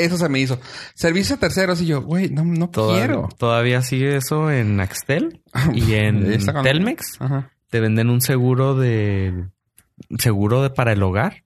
Eso 0.05 0.17
se 0.17 0.29
me 0.29 0.39
hizo. 0.39 0.61
Servicio 0.95 1.35
a 1.35 1.39
terceros 1.39 1.81
y 1.83 1.87
yo, 1.87 2.03
güey, 2.03 2.31
no, 2.31 2.45
no 2.45 2.71
quiero. 2.71 3.29
todavía 3.37 3.83
sigue 3.83 4.17
eso 4.17 4.51
en 4.51 4.79
Axtel 4.81 5.43
y 5.75 5.95
en 5.95 6.39
Telmex. 6.63 7.21
Ajá. 7.21 7.51
Te 7.69 7.81
venden 7.81 8.11
un 8.11 8.21
seguro 8.21 8.75
de 8.77 9.49
seguro 10.19 10.63
de 10.63 10.71
para 10.71 10.93
el 10.93 11.03
hogar, 11.03 11.45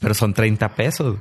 pero 0.00 0.14
son 0.14 0.32
30 0.32 0.74
pesos. 0.76 1.18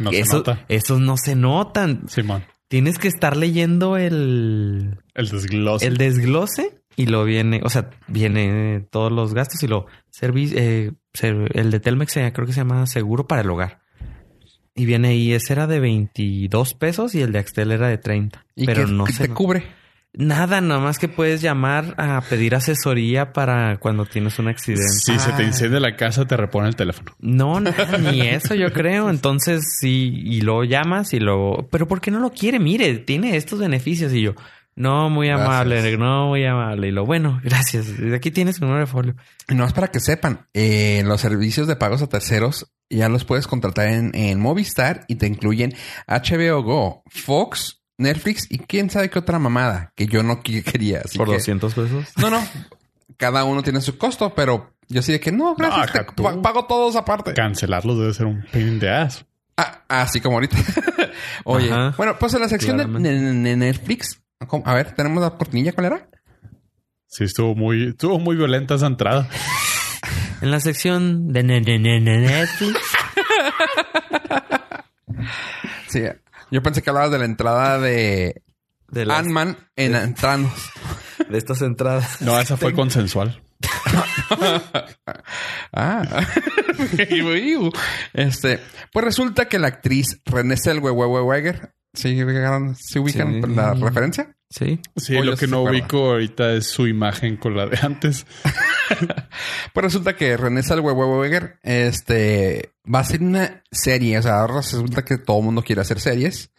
No 0.00 0.10
se 0.10 0.20
Eso- 0.20 0.36
nota. 0.38 0.64
Esos 0.68 1.00
no 1.00 1.16
se 1.16 1.34
notan. 1.36 2.08
Simón. 2.08 2.44
Tienes 2.68 2.98
que 2.98 3.08
estar 3.08 3.36
leyendo 3.36 3.96
el, 3.96 4.98
El 5.14 5.28
desglose. 5.28 5.86
el 5.86 5.96
desglose 5.96 6.77
y 6.98 7.06
lo 7.06 7.24
viene, 7.24 7.60
o 7.64 7.70
sea, 7.70 7.90
viene 8.08 8.84
todos 8.90 9.12
los 9.12 9.32
gastos 9.32 9.62
y 9.62 9.68
lo 9.68 9.86
servi- 10.12 10.52
eh, 10.54 10.92
ser- 11.14 11.56
el 11.56 11.70
de 11.70 11.78
Telmex 11.80 12.12
creo 12.34 12.44
que 12.46 12.52
se 12.52 12.60
llama 12.60 12.84
seguro 12.86 13.26
para 13.26 13.42
el 13.42 13.50
hogar. 13.50 13.80
Y 14.74 14.84
viene 14.84 15.08
ahí, 15.08 15.32
ese 15.32 15.52
era 15.52 15.66
de 15.66 15.80
22 15.80 16.74
pesos 16.74 17.14
y 17.14 17.22
el 17.22 17.32
de 17.32 17.38
Axtel 17.38 17.72
era 17.72 17.88
de 17.88 17.98
30. 17.98 18.44
Y 18.54 18.66
pero 18.66 18.84
que 18.86 18.92
no 18.92 19.04
que 19.04 19.12
se 19.12 19.28
te 19.28 19.34
cubre. 19.34 19.64
Nada, 20.14 20.60
nada 20.60 20.80
más 20.80 20.98
que 20.98 21.06
puedes 21.06 21.42
llamar 21.42 21.94
a 21.98 22.20
pedir 22.22 22.54
asesoría 22.54 23.32
para 23.32 23.76
cuando 23.76 24.06
tienes 24.06 24.38
un 24.38 24.48
accidente. 24.48 24.88
Si 24.88 25.16
se 25.18 25.32
te 25.32 25.42
Ah. 25.42 25.46
incendia 25.46 25.78
la 25.80 25.96
casa, 25.96 26.24
te 26.26 26.36
repone 26.36 26.66
el 26.68 26.76
teléfono. 26.76 27.12
No, 27.20 27.60
nada, 27.60 27.98
ni 27.98 28.22
eso 28.22 28.54
yo 28.54 28.72
creo. 28.72 29.10
Entonces 29.10 29.62
sí, 29.80 30.12
y 30.24 30.40
luego 30.40 30.64
llamas 30.64 31.12
y 31.12 31.20
luego, 31.20 31.68
pero 31.70 31.86
¿por 31.86 32.00
qué 32.00 32.10
no 32.10 32.20
lo 32.20 32.30
quiere? 32.30 32.58
Mire, 32.58 32.98
tiene 32.98 33.36
estos 33.36 33.58
beneficios 33.60 34.12
y 34.14 34.22
yo, 34.22 34.34
no, 34.78 35.10
muy 35.10 35.26
Gracias. 35.28 35.46
amable, 35.48 35.96
no, 35.98 36.26
muy 36.28 36.44
amable. 36.44 36.88
Y 36.88 36.90
lo 36.92 37.04
bueno, 37.04 37.40
gracias. 37.42 37.86
Aquí 38.14 38.30
tienes 38.30 38.60
un 38.60 38.68
número 38.68 38.86
de 38.86 38.90
folio. 38.90 39.14
Y 39.48 39.54
no 39.54 39.64
es 39.64 39.72
para 39.72 39.88
que 39.88 40.00
sepan, 40.00 40.46
eh, 40.54 41.02
los 41.04 41.20
servicios 41.20 41.66
de 41.66 41.76
pagos 41.76 42.00
a 42.02 42.06
terceros 42.08 42.70
ya 42.90 43.08
los 43.08 43.24
puedes 43.24 43.46
contratar 43.46 43.88
en, 43.88 44.14
en 44.14 44.40
Movistar 44.40 45.04
y 45.08 45.16
te 45.16 45.26
incluyen 45.26 45.74
HBO 46.06 46.62
Go, 46.62 47.02
Fox, 47.06 47.82
Netflix 47.98 48.46
y 48.50 48.58
quién 48.58 48.88
sabe 48.90 49.10
qué 49.10 49.18
otra 49.18 49.38
mamada 49.38 49.92
que 49.96 50.06
yo 50.06 50.22
no 50.22 50.40
quería. 50.42 51.02
Así 51.04 51.18
Por 51.18 51.26
que- 51.28 51.34
200 51.34 51.74
pesos. 51.74 52.06
No, 52.16 52.30
no. 52.30 52.40
Cada 53.16 53.42
uno 53.44 53.62
tiene 53.64 53.80
su 53.80 53.98
costo, 53.98 54.32
pero 54.34 54.72
yo 54.88 55.02
sí 55.02 55.10
de 55.12 55.18
que 55.20 55.32
no, 55.32 55.54
gracias. 55.56 55.92
te 55.92 56.22
pa- 56.22 56.40
pago 56.40 56.66
todos 56.66 56.94
aparte. 56.94 57.34
Cancelarlos 57.34 57.98
debe 57.98 58.14
ser 58.14 58.26
un 58.26 58.44
pain 58.52 58.68
in 58.68 58.78
the 58.80 58.88
ass. 58.88 59.24
Ah, 59.56 59.82
así 59.88 60.20
como 60.20 60.36
ahorita. 60.36 60.56
Oye, 61.44 61.72
Ajá. 61.72 61.94
bueno, 61.96 62.16
pues 62.18 62.32
en 62.34 62.40
la 62.42 62.48
sección 62.48 62.76
de, 62.76 62.84
Claramente. 62.84 63.10
de- 63.12 63.32
de 63.50 63.56
Netflix, 63.56 64.22
¿cómo? 64.46 64.62
a 64.66 64.74
ver, 64.74 64.92
tenemos 64.94 65.22
la 65.22 65.30
cortinilla, 65.30 65.72
¿cuál 65.72 65.86
era? 65.86 66.08
Sí, 67.06 67.24
estuvo 67.24 67.54
muy, 67.54 67.88
estuvo 67.88 68.18
muy 68.18 68.36
violenta 68.36 68.74
esa 68.74 68.86
entrada. 68.86 69.28
En 70.40 70.52
la 70.52 70.60
sección 70.60 71.32
de 71.32 71.42
ne- 71.42 71.60
ne- 71.60 71.80
ne- 71.80 72.00
ne- 72.00 72.20
Netflix. 72.20 72.78
Sí, 75.88 76.02
yo 76.52 76.62
pensé 76.62 76.80
que 76.82 76.90
hablabas 76.90 77.10
de 77.10 77.18
la 77.18 77.24
entrada 77.24 77.80
de 77.80 78.42
De, 78.88 79.04
las- 79.04 79.18
Ant-Man 79.18 79.56
en 79.74 80.14
Thanos. 80.14 80.52
de 81.28 81.38
estas 81.38 81.60
entradas. 81.62 82.20
No, 82.22 82.38
esa 82.38 82.56
fue 82.56 82.72
consensual. 82.72 83.42
Ah, 85.72 86.24
este, 88.12 88.60
pues 88.92 89.04
resulta 89.04 89.48
que 89.48 89.58
la 89.58 89.66
actriz 89.68 90.20
Renée 90.24 90.56
Zellweger, 90.56 91.74
¿sí, 91.98 92.16
ubican- 92.16 92.74
¿sí 92.76 92.98
ubican 92.98 93.42
Sí. 93.42 93.54
la 93.54 93.74
referencia? 93.74 94.34
Sí. 94.50 94.80
Sí, 94.96 95.12
lo 95.20 95.36
que 95.36 95.46
no 95.46 95.58
acuerda. 95.58 95.78
ubico 95.78 96.10
ahorita 96.12 96.54
es 96.54 96.66
su 96.68 96.86
imagen 96.86 97.36
con 97.36 97.56
la 97.56 97.66
de 97.66 97.78
antes. 97.82 98.26
Pues 99.74 99.84
resulta 99.84 100.16
que 100.16 100.36
Renée 100.38 100.62
Zellweger, 100.62 101.58
este, 101.62 102.72
va 102.92 103.00
a 103.00 103.02
hacer 103.02 103.20
una 103.22 103.62
serie, 103.70 104.18
o 104.18 104.22
sea, 104.22 104.40
ahora 104.40 104.56
resulta 104.56 105.04
que 105.04 105.18
todo 105.18 105.38
el 105.40 105.44
mundo 105.44 105.62
quiere 105.62 105.82
hacer 105.82 106.00
series 106.00 106.50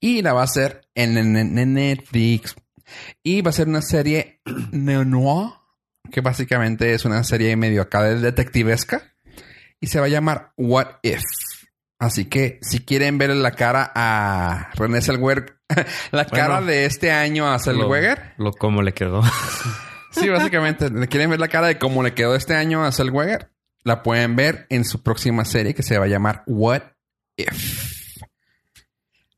y 0.00 0.20
la 0.22 0.32
va 0.32 0.40
a 0.40 0.44
hacer 0.44 0.80
en, 0.96 1.16
en- 1.16 1.56
en 1.56 1.74
Netflix 1.74 2.56
y 3.22 3.42
va 3.42 3.50
a 3.50 3.52
ser 3.52 3.68
una 3.68 3.80
serie 3.82 4.40
neo-noir, 4.72 5.52
que 6.10 6.20
básicamente 6.20 6.92
es 6.94 7.04
una 7.04 7.22
serie 7.22 7.54
medio 7.56 7.82
acá 7.82 8.02
de 8.02 8.16
detectivesca 8.18 9.14
y 9.80 9.86
se 9.86 10.00
va 10.00 10.06
a 10.06 10.10
llamar 10.10 10.52
What 10.56 10.96
If. 11.04 11.22
Así 11.98 12.26
que 12.26 12.58
si 12.62 12.80
quieren 12.80 13.18
ver 13.18 13.30
la 13.30 13.50
cara 13.52 13.90
a 13.94 14.70
Renée 14.74 15.02
Zellweger, 15.02 15.58
la 16.12 16.24
cara 16.26 16.60
de 16.60 16.84
este 16.84 17.10
año 17.10 17.52
a 17.52 17.58
Zellweger, 17.58 18.34
Lo, 18.38 18.46
lo 18.46 18.52
como 18.52 18.82
le 18.82 18.92
quedó. 18.94 19.22
Sí, 20.10 20.28
básicamente, 20.30 20.90
le 20.90 21.06
quieren 21.06 21.30
ver 21.30 21.38
la 21.38 21.46
cara 21.48 21.66
de 21.68 21.78
cómo 21.78 22.02
le 22.02 22.12
quedó 22.14 22.34
este 22.34 22.54
año 22.56 22.82
a 22.82 22.90
Zellweger. 22.90 23.52
La 23.84 24.02
pueden 24.02 24.34
ver 24.36 24.66
en 24.70 24.84
su 24.84 25.02
próxima 25.02 25.44
serie 25.44 25.74
que 25.74 25.82
se 25.84 25.96
va 25.98 26.06
a 26.06 26.08
llamar 26.08 26.42
What 26.46 26.82
If. 27.36 28.16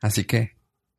Así 0.00 0.24
que 0.24 0.52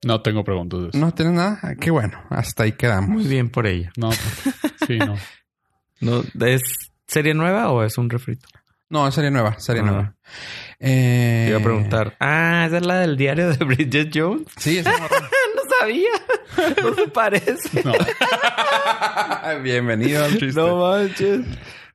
No 0.04 0.22
tengo 0.22 0.44
preguntas 0.44 0.82
de 0.82 0.90
eso. 0.90 0.98
no 1.00 1.14
tienes 1.14 1.34
nada. 1.34 1.60
Ah, 1.64 1.74
Qué 1.80 1.90
bueno, 1.90 2.22
hasta 2.30 2.64
ahí 2.64 2.74
quedamos. 2.74 3.10
Muy 3.10 3.24
bien 3.24 3.50
por 3.50 3.66
ella. 3.66 3.92
No, 3.98 4.10
pues, 4.10 4.56
sí, 4.88 4.98
no. 5.00 5.16
No, 6.02 6.24
¿Es 6.46 6.62
serie 7.08 7.34
nueva 7.34 7.72
o 7.72 7.84
es 7.84 7.98
un 7.98 8.10
refrito? 8.10 8.48
No, 8.92 9.08
es 9.08 9.16
serie 9.16 9.32
nueva, 9.32 9.58
serie 9.60 9.82
Ah. 9.82 9.86
nueva. 9.86 10.16
Eh, 10.80 11.44
Te 11.46 11.50
iba 11.52 11.60
a 11.60 11.64
preguntar. 11.64 12.16
Ah, 12.20 12.66
esa 12.68 12.78
es 12.78 12.86
la 12.86 13.00
del 13.00 13.16
diario 13.18 13.50
de 13.50 13.64
Bridget 13.66 14.12
Jones. 14.14 14.48
Sí, 14.58 14.78
es 14.80 14.86
No 15.56 15.62
sabía. 15.80 16.10
No 16.84 16.94
se 16.96 17.08
parece. 17.08 17.84
No. 17.84 17.94
Bienvenido 19.64 20.24
al 20.26 20.32
chiste. 20.38 20.60
No 20.60 20.78
manches. 20.82 21.42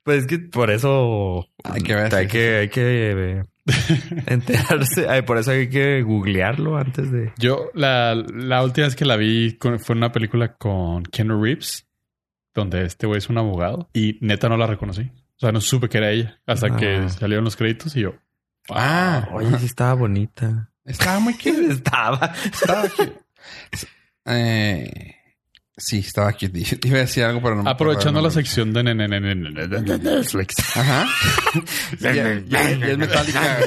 Pues 0.03 0.21
es 0.21 0.27
que 0.27 0.39
por 0.39 0.71
eso 0.71 1.47
Hay 1.63 1.81
que 1.81 1.93
ver, 1.95 2.15
Hay 2.15 2.25
sí, 2.25 2.31
que, 2.31 2.55
hay 2.57 2.69
que 2.69 2.81
eh, 3.37 3.43
enterarse. 4.25 5.07
Ay, 5.09 5.21
por 5.23 5.37
eso 5.37 5.51
hay 5.51 5.69
que 5.69 6.01
googlearlo 6.01 6.77
antes 6.77 7.11
de. 7.11 7.31
Yo, 7.37 7.69
la, 7.73 8.15
la 8.15 8.63
última 8.63 8.87
vez 8.87 8.95
que 8.95 9.05
la 9.05 9.17
vi 9.17 9.57
con- 9.57 9.79
fue 9.79 9.93
en 9.93 9.97
una 9.99 10.11
película 10.11 10.55
con 10.55 11.03
Keanu 11.03 11.41
Reeves, 11.43 11.85
donde 12.55 12.85
este 12.85 13.05
güey 13.05 13.17
es 13.17 13.29
un 13.29 13.37
abogado 13.37 13.89
y 13.93 14.17
neta 14.21 14.47
no 14.49 14.55
la 14.57 14.65
reconocí. 14.67 15.11
O 15.37 15.39
sea, 15.39 15.51
no 15.51 15.61
supe 15.61 15.87
que 15.89 15.97
era 15.99 16.11
ella 16.11 16.39
hasta 16.45 16.67
Ah. 16.67 16.77
que 16.77 17.09
salieron 17.09 17.45
los 17.45 17.55
créditos 17.55 17.95
y 17.95 18.01
yo. 18.01 18.15
Ah, 18.69 19.29
Oye, 19.31 19.57
sí 19.59 19.65
estaba 19.65 19.93
bonita. 19.93 20.71
estaba 20.83 21.19
muy 21.19 21.33
cute. 21.35 21.67
Estaba. 21.71 22.33
Estaba 22.43 22.89
cute. 22.89 23.19
Eh, 24.25 25.13
Sí, 25.79 25.99
estaba 25.99 26.29
aquí. 26.29 26.49
Iba 26.85 26.97
a 26.97 27.01
decir 27.01 27.23
algo, 27.23 27.39
pero 27.39 27.55
no 27.55 27.61
me 27.61 27.69
Aprovechando 27.69 28.19
la 28.19 28.31
sección 28.31 28.73
de, 28.73 28.81
ne- 28.81 28.95
ne- 28.95 29.07
ne- 29.07 29.19
ne- 29.19 29.35
ne- 29.35 29.67
de 29.67 29.79
de 29.79 29.99
Netflix. 29.99 30.55
Ajá. 30.75 31.05
ya, 31.99 32.13
ya- 32.15 32.39
ya 32.39 32.69
es 32.71 32.97
metálica. 32.97 33.59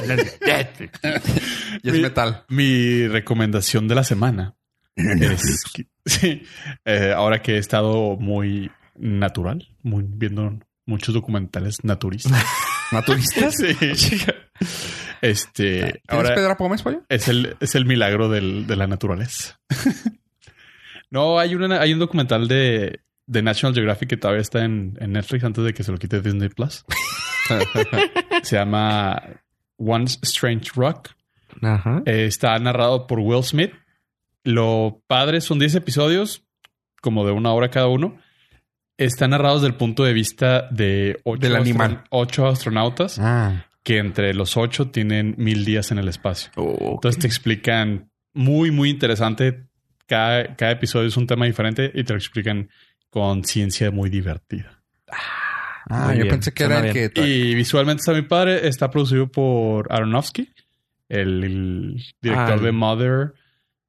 y 1.81 1.87
es 1.87 1.93
Mi- 1.95 2.01
metal. 2.01 2.43
Mi 2.49 3.07
recomendación 3.07 3.87
de 3.87 3.95
la 3.95 4.03
semana 4.03 4.55
es 4.97 5.63
sí, 6.05 6.43
eh, 6.83 7.13
ahora 7.15 7.41
que 7.41 7.55
he 7.55 7.57
estado 7.59 8.17
muy 8.17 8.69
natural, 8.97 9.69
muy 9.81 10.03
viendo 10.05 10.59
muchos 10.91 11.13
documentales 11.15 11.83
naturistas. 11.83 12.45
¿Naturistas? 12.91 13.55
sí. 13.55 14.17
Este, 15.21 15.79
¿Tienes 15.79 16.01
ahora 16.07 16.35
Pedro 16.35 16.57
Pómez, 16.57 16.83
es 17.09 17.27
el, 17.27 17.55
es 17.59 17.75
el 17.75 17.85
milagro 17.85 18.27
del- 18.29 18.67
de 18.67 18.75
la 18.75 18.87
naturaleza. 18.87 19.59
no, 21.09 21.39
hay, 21.39 21.55
una, 21.55 21.79
hay 21.79 21.93
un 21.93 21.99
documental 21.99 22.47
de, 22.47 23.01
de 23.27 23.41
National 23.41 23.73
Geographic 23.73 24.09
que 24.09 24.17
todavía 24.17 24.41
está 24.41 24.63
en, 24.65 24.97
en 24.99 25.13
Netflix 25.13 25.43
antes 25.43 25.63
de 25.63 25.73
que 25.73 25.83
se 25.83 25.91
lo 25.91 25.97
quite 25.97 26.21
Disney 26.21 26.49
Plus. 26.49 26.85
se 28.43 28.55
llama 28.55 29.21
One 29.77 30.05
Strange 30.05 30.71
Rock. 30.75 31.09
Ajá. 31.61 32.01
Eh, 32.05 32.25
está 32.25 32.57
narrado 32.59 33.07
por 33.07 33.19
Will 33.19 33.43
Smith. 33.43 33.73
Lo 34.43 35.01
padre 35.07 35.41
son 35.41 35.59
10 35.59 35.75
episodios, 35.75 36.43
como 37.01 37.25
de 37.25 37.31
una 37.31 37.51
hora 37.53 37.69
cada 37.69 37.87
uno. 37.87 38.17
Están 39.05 39.31
narrados 39.31 39.61
desde 39.61 39.71
el 39.73 39.77
punto 39.77 40.03
de 40.03 40.13
vista 40.13 40.67
de 40.69 41.19
ocho, 41.23 41.39
Del 41.41 41.55
animal. 41.55 42.03
ocho 42.09 42.47
astronautas 42.47 43.17
ah. 43.19 43.65
que 43.83 43.97
entre 43.97 44.33
los 44.33 44.57
ocho 44.57 44.89
tienen 44.91 45.35
mil 45.37 45.65
días 45.65 45.91
en 45.91 45.97
el 45.97 46.07
espacio. 46.07 46.51
Oh, 46.55 46.91
Entonces 46.95 47.19
te 47.19 47.27
explican 47.27 48.09
muy, 48.33 48.69
muy 48.71 48.89
interesante. 48.89 49.65
Cada, 50.05 50.55
cada 50.55 50.73
episodio 50.73 51.07
es 51.07 51.17
un 51.17 51.25
tema 51.25 51.45
diferente 51.45 51.91
y 51.93 52.03
te 52.03 52.13
lo 52.13 52.19
explican 52.19 52.69
con 53.09 53.43
ciencia 53.43 53.91
muy 53.91 54.09
divertida. 54.09 54.81
Ah, 55.89 56.05
Muy 56.07 56.17
yo 56.17 56.23
bien. 56.23 56.29
pensé 56.35 56.53
que 56.53 56.63
Suena 56.65 56.79
era 56.79 56.87
el 56.91 57.11
que... 57.11 57.21
Y 57.27 57.55
visualmente 57.55 58.01
está 58.01 58.11
muy 58.11 58.21
padre. 58.21 58.67
Está 58.67 58.89
producido 58.89 59.27
por 59.31 59.91
Aronofsky, 59.91 60.47
el, 61.09 61.43
el 61.43 62.03
director 62.21 62.59
Ah, 62.59 62.63
de 62.63 62.71
Mother, 62.71 63.33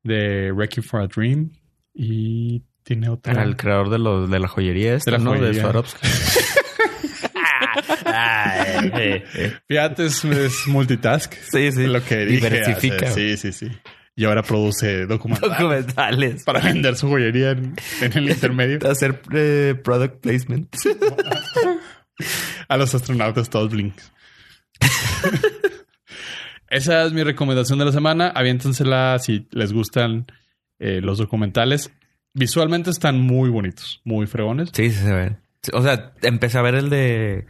de 0.03 0.53
Wrecking 0.53 0.83
for 0.83 1.01
a 1.03 1.07
Dream. 1.07 1.51
Y 1.95 2.63
tiene 2.85 3.09
otra. 3.09 3.33
Era 3.33 3.43
el 3.45 3.57
creador 3.57 3.91
de, 3.91 3.99
los 3.99 4.30
de 4.30 4.39
la 4.39 4.49
joyería 4.49 4.95
esta, 4.95 5.11
De 5.12 5.18
la 5.18 5.24
¿no? 5.24 5.33
De 5.33 5.39
joyería. 5.39 5.62
Swarovski. 5.62 6.07
Ay, 8.05 8.91
eh, 8.95 9.24
eh. 9.35 9.53
Fíjate, 9.68 10.07
es, 10.07 10.24
es 10.24 10.66
multitask. 10.66 11.33
Sí, 11.51 11.72
sí. 11.72 11.87
Lo 11.87 12.05
que 12.05 12.26
Diversifica. 12.26 13.07
hace- 13.09 13.37
Sí, 13.37 13.53
sí, 13.53 13.68
sí. 13.68 13.76
Y 14.14 14.24
ahora 14.26 14.43
produce 14.43 15.07
documentales 15.07 15.59
Documentales. 15.59 16.45
para 16.45 16.61
vender 16.61 16.97
su 16.97 17.09
joyería 17.09 17.53
en, 17.53 17.74
en 18.03 18.12
el 18.18 18.28
intermedio. 18.28 18.78
Hacer 18.91 19.22
eh, 19.33 19.74
product 19.83 20.20
placement. 20.20 20.74
A 22.68 22.76
los 22.76 22.95
astronautas 22.95 23.49
todos 23.49 23.70
blinks. 23.70 24.12
Esa 26.68 27.05
es 27.05 27.12
mi 27.12 27.22
recomendación 27.22 27.78
de 27.78 27.85
la 27.87 27.93
semana. 27.93 28.28
Aviéntensela 28.28 29.18
si 29.18 29.47
les 29.51 29.72
gustan 29.72 30.26
eh, 30.78 31.01
los 31.03 31.18
documentales. 31.18 31.91
Visualmente 32.35 32.91
están 32.91 33.20
muy 33.20 33.51
bonitos, 33.51 34.01
muy 34.05 34.26
fregones. 34.26 34.70
Sí, 34.72 34.91
sí 34.91 34.99
se 35.01 35.12
ve. 35.12 35.37
O 35.72 35.83
sea, 35.83 36.12
empecé 36.22 36.59
a 36.59 36.62
ver 36.62 36.74
el 36.74 36.91
de 36.91 37.47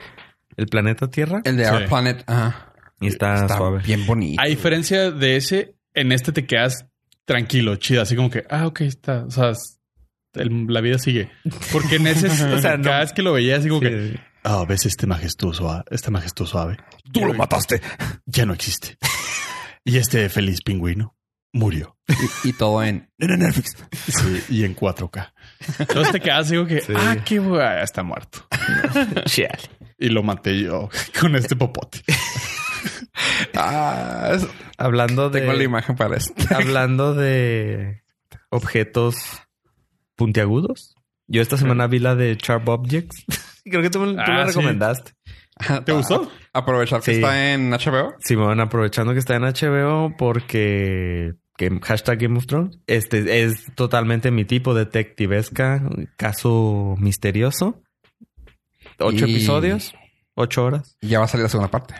El 0.56 0.66
Planeta 0.66 1.08
Tierra 1.08 1.40
El 1.44 1.56
de 1.56 1.64
Sí. 1.66 1.70
Our 1.70 1.86
Planet. 1.86 2.24
Ajá. 2.26 2.72
y 3.00 3.06
está, 3.08 3.34
Está 3.42 3.56
suave. 3.56 3.80
bien 3.84 4.06
bonito. 4.06 4.40
A 4.42 4.46
diferencia 4.46 5.10
de 5.10 5.36
ese, 5.36 5.74
en 5.94 6.12
este 6.12 6.30
te 6.32 6.46
quedas 6.46 6.86
tranquilo, 7.24 7.76
chido, 7.76 8.02
así 8.02 8.14
como 8.16 8.30
que, 8.30 8.44
ah, 8.50 8.66
ok, 8.66 8.82
está. 8.82 9.24
O 9.24 9.30
sea, 9.30 9.52
el- 10.34 10.66
la 10.68 10.80
vida 10.80 10.98
sigue. 10.98 11.30
Porque 11.72 11.96
en 11.96 12.06
ese, 12.06 12.26
o 12.54 12.58
sea, 12.60 12.76
no. 12.76 12.84
cada 12.84 13.00
vez 13.00 13.12
que 13.12 13.22
lo 13.22 13.32
veía, 13.32 13.56
así 13.56 13.68
como 13.68 13.80
que, 13.80 14.18
ah, 14.44 14.64
ves 14.68 14.86
este 14.86 15.06
majestuoso, 15.06 15.70
a- 15.70 15.84
este 15.90 16.10
majestuoso 16.10 16.58
ave. 16.58 16.76
Tú 17.12 17.24
lo 17.24 17.34
mataste. 17.34 17.80
Ya 18.26 18.44
no 18.46 18.52
existe. 18.54 18.96
Y 19.84 19.96
este 19.96 20.28
feliz 20.28 20.60
pingüino 20.62 21.16
murió. 21.52 21.96
Y, 22.44 22.48
y 22.50 22.52
todo 22.52 22.82
en... 22.82 23.10
en 23.18 23.38
Netflix. 23.38 23.76
Sí, 24.08 24.42
y 24.48 24.64
en 24.64 24.74
4K. 24.76 25.32
Entonces 25.78 26.12
te 26.12 26.20
quedas 26.20 26.48
digo 26.50 26.66
que, 26.66 26.80
Sí. 26.80 26.92
ah, 26.96 27.16
qué 27.24 27.38
guay, 27.38 27.82
está 27.82 28.02
muerto. 28.02 28.46
Chale. 29.26 29.58
Y 29.98 30.08
lo 30.08 30.22
maté 30.22 30.58
yo 30.60 30.88
con 31.20 31.36
este 31.36 31.54
popote. 31.56 32.00
Ah, 33.54 34.36
Hablando 34.78 35.30
de. 35.30 35.40
tengo 35.40 35.52
la 35.52 35.62
imagen 35.62 35.96
para 35.96 36.16
esto. 36.16 36.34
Hablando 36.54 37.14
de 37.14 38.02
objetos 38.50 39.16
puntiagudos. 40.16 40.94
Yo 41.28 41.40
esta 41.40 41.56
semana 41.56 41.86
vi 41.86 41.98
la 41.98 42.14
de 42.14 42.36
Sharp 42.36 42.68
Objects. 42.68 43.24
Creo 43.64 43.80
que 43.82 43.90
tú, 43.90 44.00
me- 44.00 44.14
tú 44.14 44.20
Ah, 44.20 44.38
la 44.38 44.48
sí. 44.48 44.58
recomendaste. 44.58 45.12
¿Te 45.84 45.92
gustó? 45.92 46.30
Aprovechar 46.52 47.00
que 47.00 47.12
Sí. 47.12 47.20
está 47.20 47.52
en 47.52 47.70
HBO. 47.72 48.14
Simón, 48.20 48.58
aprovechando 48.60 49.12
que 49.12 49.20
está 49.20 49.36
en 49.36 49.42
HBO 49.44 50.14
porque 50.16 51.34
que 51.56 51.70
hashtag 51.82 52.18
Game 52.20 52.38
of 52.38 52.46
Thrones. 52.46 52.78
Este 52.86 53.42
es 53.42 53.66
totalmente 53.74 54.30
mi 54.30 54.44
tipo 54.44 54.74
detectivesca, 54.74 55.82
caso 56.16 56.94
misterioso. 56.98 57.82
Ocho 58.98 59.26
Y- 59.26 59.30
episodios, 59.32 59.94
ocho 60.34 60.64
horas. 60.64 60.96
Y 61.00 61.08
ya 61.08 61.18
va 61.18 61.24
a 61.26 61.28
salir 61.28 61.44
la 61.44 61.48
segunda 61.48 61.70
parte. 61.70 61.94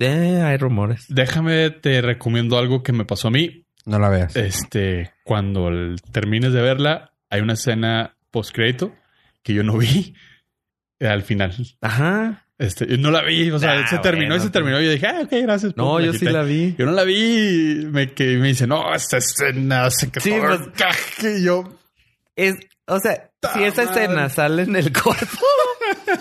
Eh, 0.00 0.40
hay 0.42 0.56
rumores. 0.56 1.06
Déjame, 1.08 1.70
te 1.70 2.00
recomiendo 2.02 2.56
algo 2.58 2.82
que 2.82 2.92
me 2.92 3.04
pasó 3.04 3.28
a 3.28 3.30
mí. 3.32 3.66
No 3.84 3.98
la 3.98 4.08
veas. 4.08 4.36
Este, 4.36 5.12
cuando 5.24 5.68
el- 5.68 6.00
termines 6.12 6.52
de 6.52 6.60
verla, 6.62 7.12
hay 7.30 7.40
una 7.40 7.54
escena 7.54 8.16
post 8.30 8.54
crédito 8.54 8.94
que 9.42 9.54
yo 9.54 9.62
no 9.64 9.78
vi 9.78 10.14
al 11.00 11.22
final. 11.22 11.54
Ajá. 11.80 12.46
Este, 12.58 12.98
no 12.98 13.12
la 13.12 13.22
vi, 13.22 13.50
o 13.52 13.58
sea, 13.60 13.78
Ah, 13.80 13.86
se 13.86 13.98
terminó 13.98 14.34
y 14.34 14.40
se 14.40 14.50
terminó. 14.50 14.80
Y 14.80 14.86
yo 14.86 14.90
dije, 14.90 15.06
ah, 15.06 15.20
ok, 15.22 15.30
gracias. 15.42 15.76
No, 15.76 15.92
pum, 15.92 16.02
yo 16.02 16.12
sí 16.12 16.24
la 16.24 16.42
vi. 16.42 16.74
Yo 16.76 16.86
no 16.86 16.92
la 16.92 17.04
vi. 17.04 17.86
Me, 17.90 18.12
que, 18.12 18.36
me 18.36 18.48
dice, 18.48 18.66
no, 18.66 18.92
esta 18.94 19.18
escena 19.18 19.88
se 19.90 20.10
que 20.10 20.20
Sí, 20.20 20.32
pues- 20.38 20.60
encaje". 20.60 21.38
Y 21.38 21.44
yo, 21.44 21.64
Es, 22.34 22.56
o 22.86 22.98
sea, 22.98 23.30
si 23.54 23.62
esa 23.62 23.84
madre! 23.84 24.02
escena 24.04 24.28
sale 24.28 24.62
en 24.62 24.74
el 24.74 24.92
corto, 24.92 25.26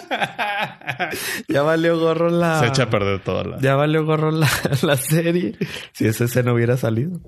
ya 1.48 1.62
valió 1.64 2.00
gorro 2.00 2.30
la. 2.30 2.60
se 2.60 2.68
echa 2.68 2.84
a 2.84 2.90
perder 2.90 3.20
toda 3.24 3.44
la. 3.44 3.58
Ya 3.60 3.76
valió 3.76 4.06
gorro 4.06 4.32
la, 4.32 4.50
la 4.84 4.98
serie. 4.98 5.56
Si 5.94 6.06
esa 6.06 6.26
escena 6.26 6.54
hubiera 6.54 6.78
salido. 6.78 7.20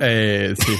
Eh, 0.00 0.54
sí. 0.58 0.72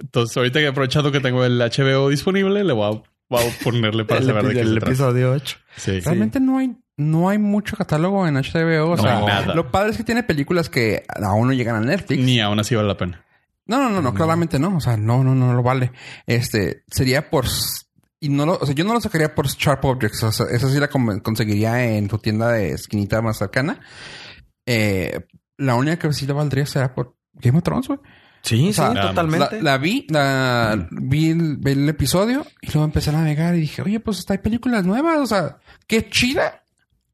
Entonces, 0.00 0.36
ahorita 0.36 0.60
que 0.60 0.68
aprovechando 0.68 1.10
que 1.10 1.20
tengo 1.20 1.44
el 1.44 1.58
HBO 1.58 2.08
disponible, 2.10 2.62
le 2.62 2.72
voy 2.72 2.96
a, 2.96 3.02
voy 3.42 3.50
a 3.50 3.64
ponerle 3.64 4.04
para 4.04 4.20
el, 4.20 4.26
saber 4.26 4.44
de 4.46 4.54
qué 4.54 4.60
el 4.60 4.78
episodio 4.78 5.32
8. 5.32 5.56
Sí. 5.76 6.00
Realmente 6.00 6.40
no 6.40 6.58
hay 6.58 6.76
no 6.96 7.28
hay 7.28 7.38
mucho 7.38 7.76
catálogo 7.76 8.26
en 8.26 8.34
HBO. 8.34 8.92
O 8.92 8.96
No 8.96 9.02
sea, 9.02 9.20
nada. 9.20 9.54
lo 9.54 9.70
padre 9.70 9.90
es 9.90 9.96
que 9.96 10.04
tiene 10.04 10.22
películas 10.22 10.68
que 10.68 11.04
aún 11.22 11.48
no 11.48 11.52
llegan 11.52 11.76
a 11.76 11.80
Netflix. 11.80 12.22
Ni 12.22 12.40
aún 12.40 12.60
así 12.60 12.74
vale 12.74 12.88
la 12.88 12.96
pena. 12.96 13.24
No, 13.66 13.78
no, 13.78 13.90
no, 13.90 14.02
no, 14.02 14.14
claramente 14.14 14.58
no. 14.58 14.76
O 14.76 14.80
sea, 14.80 14.96
no, 14.96 15.24
no, 15.24 15.34
no, 15.34 15.46
no 15.48 15.54
lo 15.54 15.62
vale. 15.62 15.92
Este 16.26 16.84
sería 16.90 17.30
por 17.30 17.46
y 18.20 18.28
no 18.28 18.46
lo, 18.46 18.56
o 18.56 18.64
sea, 18.64 18.74
yo 18.74 18.84
no 18.84 18.94
lo 18.94 19.00
sacaría 19.00 19.34
por 19.34 19.48
Sharp 19.48 19.84
Objects. 19.84 20.22
O 20.22 20.32
sea, 20.32 20.46
esa 20.50 20.70
sí 20.70 20.78
la 20.78 20.88
conseguiría 20.88 21.96
en 21.96 22.08
tu 22.08 22.18
tienda 22.18 22.52
de 22.52 22.70
esquinita 22.70 23.20
más 23.20 23.38
cercana. 23.38 23.80
Eh, 24.66 25.26
la 25.58 25.74
única 25.74 25.98
que 25.98 26.12
sí 26.12 26.26
le 26.26 26.32
valdría 26.32 26.66
será 26.66 26.94
por 26.94 27.16
Game 27.34 27.58
of 27.58 27.64
Thrones, 27.64 27.88
güey. 27.88 28.00
Sí, 28.44 28.68
O 28.68 28.72
sea, 28.74 28.90
sí, 28.92 28.94
totalmente. 29.00 29.56
La, 29.62 29.72
la 29.72 29.78
vi, 29.78 30.06
la, 30.10 30.88
vi, 30.90 31.30
el, 31.30 31.56
vi 31.56 31.70
el 31.72 31.88
episodio 31.88 32.46
y 32.60 32.66
luego 32.66 32.84
empecé 32.84 33.08
a 33.10 33.14
navegar 33.14 33.54
y 33.56 33.60
dije, 33.60 33.80
oye, 33.82 33.98
pues 34.00 34.18
hasta 34.18 34.34
hay 34.34 34.38
películas 34.38 34.84
nuevas. 34.84 35.18
O 35.18 35.26
sea, 35.26 35.56
qué 35.86 36.10
chida, 36.10 36.62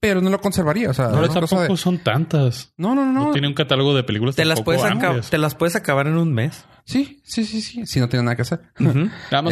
pero 0.01 0.21
no 0.21 0.29
lo 0.29 0.41
conservaría. 0.41 0.91
O 0.91 0.93
sea, 0.95 1.07
es 1.07 1.13
cosa 1.29 1.35
tampoco 1.41 1.73
de- 1.73 1.77
son 1.77 1.99
tantas. 2.01 2.73
no, 2.77 2.97
no, 2.97 3.07
no, 3.07 3.13
No, 3.13 3.25
no. 3.27 3.33
tiene 3.33 3.47
un 3.47 3.55
catálogo 3.55 3.95
de 3.95 4.03
películas 4.03 4.35
te 4.35 4.45
las 4.45 4.61
puedes 4.63 4.83
te 5.31 5.39
las 5.39 5.55
puedes 5.55 5.77
acabar 5.77 6.09
en 6.09 6.17
un 6.17 6.33
mes. 6.35 6.65
Sí, 6.85 7.21
sí, 7.25 7.45
sí, 7.45 7.61
sí. 7.63 7.87
Si 7.87 8.01
no 8.01 8.09
tiene 8.09 8.25
nada 8.25 8.35
que 8.35 8.43
hacer. 8.43 8.61
Más 8.79 8.95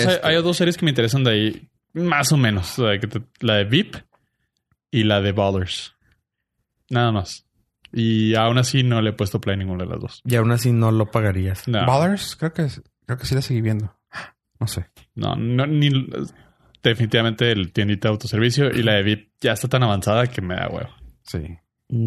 hay- 0.04 0.14
Este- 0.14 0.26
hay, 0.26 0.42
dos 0.42 0.56
series 0.56 0.76
que 0.76 0.84
me 0.84 0.90
interesan 0.90 1.22
de 1.22 1.30
ahí, 1.30 1.68
más 1.94 2.32
o 2.32 2.36
menos. 2.36 2.74
Que 3.00 3.06
te- 3.06 3.22
la 3.38 3.54
de 3.54 3.64
VIP 3.66 3.94
y 4.90 5.04
la 5.04 5.20
de 5.20 5.30
Ballers. 5.30 5.94
Nada 6.90 7.12
más. 7.12 7.44
Y 7.92 8.34
aún 8.34 8.58
así 8.58 8.82
no 8.82 9.00
le 9.00 9.10
he 9.10 9.12
puesto 9.12 9.40
play 9.40 9.54
a 9.54 9.58
ninguna 9.58 9.84
de 9.84 9.90
las 9.90 10.00
dos. 10.00 10.22
Y 10.24 10.36
aún 10.36 10.50
así 10.52 10.72
no 10.72 10.90
lo 10.92 11.10
pagarías. 11.10 11.66
No, 11.68 11.84
Ballers, 11.86 12.36
creo 12.36 12.52
que 12.52 12.66
creo 13.06 13.18
que 13.18 13.24
sí 13.26 13.34
la 13.34 13.42
seguí 13.42 13.60
viendo. 13.60 13.94
No 14.60 14.66
sé. 14.66 14.86
no, 15.14 15.36
no, 15.36 15.66
ni 15.66 15.88
definitivamente 16.82 17.50
el 17.52 17.72
tiendita 17.72 18.08
de 18.08 18.12
autoservicio 18.12 18.70
y 18.70 18.82
la 18.82 18.94
de 18.94 19.02
VIP 19.02 19.32
ya 19.40 19.52
está 19.52 19.68
tan 19.68 19.82
avanzada 19.82 20.26
que 20.26 20.40
me 20.42 20.54
da 20.56 20.68
huevo. 20.68 20.90
Sí. 21.22 21.58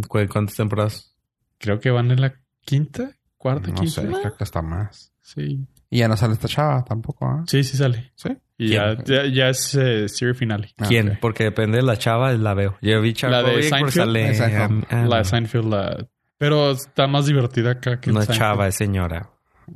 ¿Cu- 0.08 0.28
¿Cuántas 0.32 0.56
temporadas? 0.56 1.16
Creo 1.58 1.80
que 1.80 1.92
van 1.92 2.12
en 2.12 2.22
la 2.22 2.34
quinta, 2.66 3.12
cuarta, 3.38 3.70
No 3.70 3.76
quinta. 3.76 4.02
sé, 4.02 4.08
creo 4.08 4.36
que 4.38 4.44
hasta 4.44 4.62
más. 4.62 5.14
Sí, 5.22 5.66
Y 5.90 6.00
ya 6.00 6.08
no 6.08 6.18
sale 6.18 6.34
esta 6.34 6.48
chava 6.48 6.84
tampoco, 6.84 7.26
¿ah? 7.26 7.44
sí, 7.48 7.64
sí 7.64 7.78
sale. 7.78 8.12
Sí. 8.16 8.30
Y 8.64 8.70
ya, 8.70 8.96
ya, 9.06 9.26
ya 9.26 9.50
es 9.50 9.74
eh, 9.74 10.08
serie 10.08 10.34
finale. 10.36 10.72
Ah, 10.78 10.86
¿Quién? 10.88 11.18
Porque 11.20 11.46
depende 11.46 11.78
de 11.78 11.84
la 11.84 11.98
chava, 11.98 12.32
la 12.34 12.54
veo. 12.54 12.78
Yo 12.82 13.02
vi 13.02 13.14
chava 13.14 13.42
La 13.42 13.50
de 13.50 13.64
Seinfeld. 13.64 14.86
Ah, 14.90 15.06
la 15.08 15.18
de 15.18 15.26
Seinfeld, 15.26 15.68
la... 15.68 16.08
pero 16.38 16.72
está 16.72 17.08
más 17.08 17.26
divertida 17.26 17.72
acá 17.72 18.00
que 18.00 18.12
No 18.12 18.22
es 18.22 18.28
chava, 18.30 18.68
es 18.68 18.76
señora. 18.76 19.30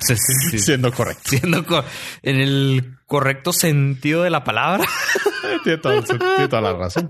Sí, 0.00 0.14
sí, 0.16 0.32
sí. 0.50 0.58
Siendo 0.58 0.90
correcto. 0.92 1.22
Siendo 1.26 1.64
co- 1.64 1.84
en 2.22 2.40
el 2.40 2.96
correcto 3.06 3.52
sentido 3.52 4.22
de 4.22 4.30
la 4.30 4.42
palabra. 4.44 4.84
tiene, 5.64 5.78
todo- 5.78 6.02
tiene 6.02 6.48
toda 6.48 6.60
la 6.62 6.72
razón. 6.72 7.08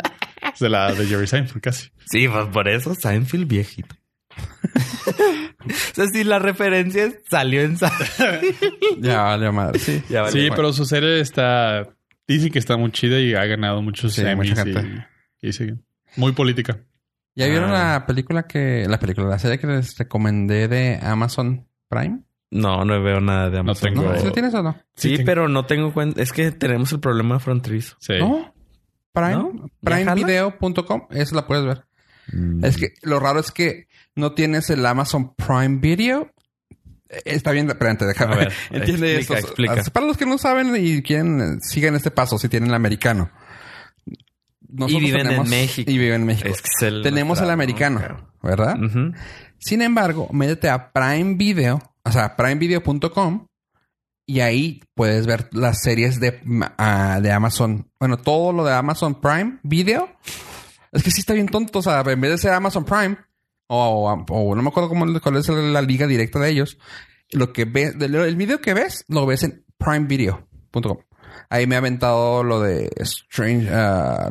Es 0.52 0.60
de 0.60 0.68
la 0.68 0.92
de 0.92 1.06
Jerry 1.06 1.26
Seinfeld 1.26 1.60
casi. 1.62 1.88
Sí, 2.06 2.28
pues 2.28 2.46
por 2.48 2.68
eso 2.68 2.94
Seinfeld 2.94 3.46
viejito. 3.48 3.94
o 5.92 5.94
sea, 5.94 6.06
si 6.06 6.24
la 6.24 6.38
referencia 6.38 7.10
salió 7.28 7.62
en 7.62 7.76
ya 8.98 9.22
vale 9.22 9.50
madre, 9.52 9.78
sí. 9.78 10.02
Ya 10.08 10.22
vale. 10.22 10.32
sí, 10.32 10.48
pero 10.54 10.72
su 10.72 10.84
serie 10.84 11.20
está... 11.20 11.88
Dicen 12.26 12.50
que 12.50 12.58
está 12.58 12.76
muy 12.76 12.90
chida 12.90 13.20
y 13.20 13.34
ha 13.34 13.44
ganado 13.44 13.82
muchos 13.82 14.14
Sí, 14.14 14.22
Emmys 14.22 14.50
mucha 14.50 14.64
gente. 14.64 15.06
y 15.42 15.52
sí. 15.52 15.72
Muy 16.16 16.32
política. 16.32 16.78
¿Ya 17.34 17.46
vieron 17.48 17.70
Ah. 17.72 17.94
la 17.94 18.06
película 18.06 18.44
que... 18.46 18.86
La 18.88 18.98
película, 18.98 19.28
la 19.28 19.38
serie 19.38 19.58
que 19.58 19.66
les 19.66 19.96
recomendé 19.98 20.68
de 20.68 20.98
Amazon 21.02 21.66
Prime? 21.88 22.20
No, 22.50 22.84
no 22.84 23.02
veo 23.02 23.20
nada 23.20 23.50
de 23.50 23.58
Amazon. 23.58 23.92
tengo- 23.94 24.10
¿No? 24.10 24.18
¿Sí 24.18 24.24
lo 24.26 24.32
tienes 24.32 24.54
o 24.54 24.62
no? 24.62 24.72
Sí, 24.94 25.08
Sí, 25.10 25.16
tengo- 25.16 25.26
pero 25.26 25.48
no 25.48 25.66
tengo 25.66 25.92
cuenta. 25.92 26.22
Es 26.22 26.32
que 26.32 26.50
tenemos 26.52 26.92
el 26.92 27.00
problema 27.00 27.38
fronterizo. 27.40 27.96
Sí. 28.00 28.14
¿No? 28.18 28.54
Prime, 29.12 29.32
¿No? 29.34 29.52
¿Ya 29.54 29.68
primevideo.com, 29.82 31.06
eso 31.10 31.34
la 31.36 31.46
puedes 31.46 31.64
ver. 31.64 31.84
Es 32.62 32.76
que 32.78 32.94
lo 33.02 33.20
raro 33.20 33.38
es 33.40 33.50
que 33.52 33.86
no 34.16 34.32
tienes 34.32 34.70
el 34.70 34.84
Amazon 34.86 35.34
Prime 35.34 35.78
Video. 35.80 36.30
Eh, 37.08 37.20
Está 37.24 37.52
bien, 37.52 37.68
espérate, 37.68 38.04
déjame. 38.06 38.36
ver, 38.36 38.52
Entiende 38.70 39.16
explica, 39.16 39.38
esto. 39.40 39.48
explica. 39.48 39.82
Para 39.92 40.06
los 40.06 40.16
que 40.16 40.26
no 40.26 40.38
saben 40.38 40.74
y 40.76 41.02
quieren, 41.02 41.40
eh, 41.40 41.58
sigan 41.60 41.94
este 41.94 42.10
paso 42.10 42.38
si 42.38 42.48
tienen 42.48 42.70
el 42.70 42.74
americano. 42.74 43.30
Nosotros 44.68 45.02
viven 45.02 45.30
en 45.30 45.48
México. 45.48 45.90
Y 45.90 45.98
viven 45.98 46.22
en 46.22 46.26
México. 46.26 46.48
Es 46.48 46.60
que 46.60 46.70
es 46.74 46.82
el 46.82 47.02
tenemos 47.02 47.40
el 47.40 47.50
americano. 47.50 48.00
¿verdad? 48.42 48.76
Sin 49.58 49.82
embargo, 49.82 50.28
métete 50.32 50.68
a 50.68 50.92
Prime 50.92 51.34
Video, 51.36 51.80
o 52.04 52.12
sea, 52.12 52.36
primevideo.com 52.36 53.46
y 54.26 54.40
ahí 54.40 54.82
puedes 54.94 55.26
ver 55.26 55.48
las 55.52 55.82
series 55.82 56.18
de, 56.20 56.40
ah, 56.78 57.20
de 57.22 57.30
Amazon. 57.32 57.90
Bueno, 57.98 58.16
todo 58.16 58.52
lo 58.52 58.64
de 58.64 58.72
Amazon 58.74 59.20
Prime 59.20 59.58
Video. 59.62 60.08
Es 60.92 61.02
que 61.02 61.10
sí 61.10 61.20
está 61.20 61.34
bien 61.34 61.48
tonto. 61.48 61.78
O 61.78 61.82
sea, 61.82 62.00
en 62.00 62.20
vez 62.20 62.30
de 62.32 62.38
ser 62.38 62.52
Amazon 62.52 62.84
Prime 62.84 63.16
o, 63.66 64.54
no 64.54 64.62
me 64.62 64.68
acuerdo 64.68 64.88
cómo, 64.88 65.06
cuál 65.20 65.36
es 65.36 65.48
la 65.48 65.82
liga 65.82 66.06
directa 66.06 66.38
de 66.38 66.50
ellos, 66.50 66.78
lo 67.30 67.52
que 67.52 67.64
ves, 67.64 67.94
el 68.00 68.36
video 68.36 68.60
que 68.60 68.74
ves, 68.74 69.04
lo 69.08 69.26
ves 69.26 69.42
en 69.42 69.64
primevideo.com. 69.78 70.98
Ahí 71.50 71.66
me 71.66 71.74
ha 71.74 71.78
aventado 71.78 72.42
lo 72.42 72.60
de 72.60 72.90
Strange, 72.96 73.66
bla, 73.66 74.28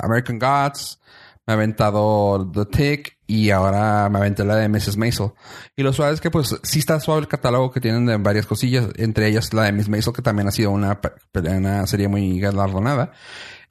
American 0.00 0.38
Gods, 0.38 1.00
me 1.46 1.54
ha 1.54 1.56
aventado 1.56 2.50
The 2.52 2.66
Tick 2.66 3.18
y 3.26 3.50
ahora 3.50 4.08
me 4.08 4.18
aventé 4.18 4.44
la 4.44 4.56
de 4.56 4.68
Mrs. 4.68 4.96
Maisel. 4.96 5.32
Y 5.74 5.82
lo 5.82 5.92
suave 5.92 6.14
es 6.14 6.20
que 6.20 6.30
pues 6.30 6.56
sí 6.62 6.78
está 6.78 7.00
suave 7.00 7.22
el 7.22 7.28
catálogo 7.28 7.72
que 7.72 7.80
tienen 7.80 8.06
de 8.06 8.16
varias 8.18 8.46
cosillas, 8.46 8.88
entre 8.96 9.28
ellas 9.28 9.52
la 9.52 9.62
de 9.64 9.72
Miss 9.72 9.88
Maisel, 9.88 10.12
que 10.12 10.22
también 10.22 10.48
ha 10.48 10.52
sido 10.52 10.70
una, 10.70 11.00
una 11.34 11.86
serie 11.86 12.08
muy 12.08 12.38
galardonada. 12.38 13.12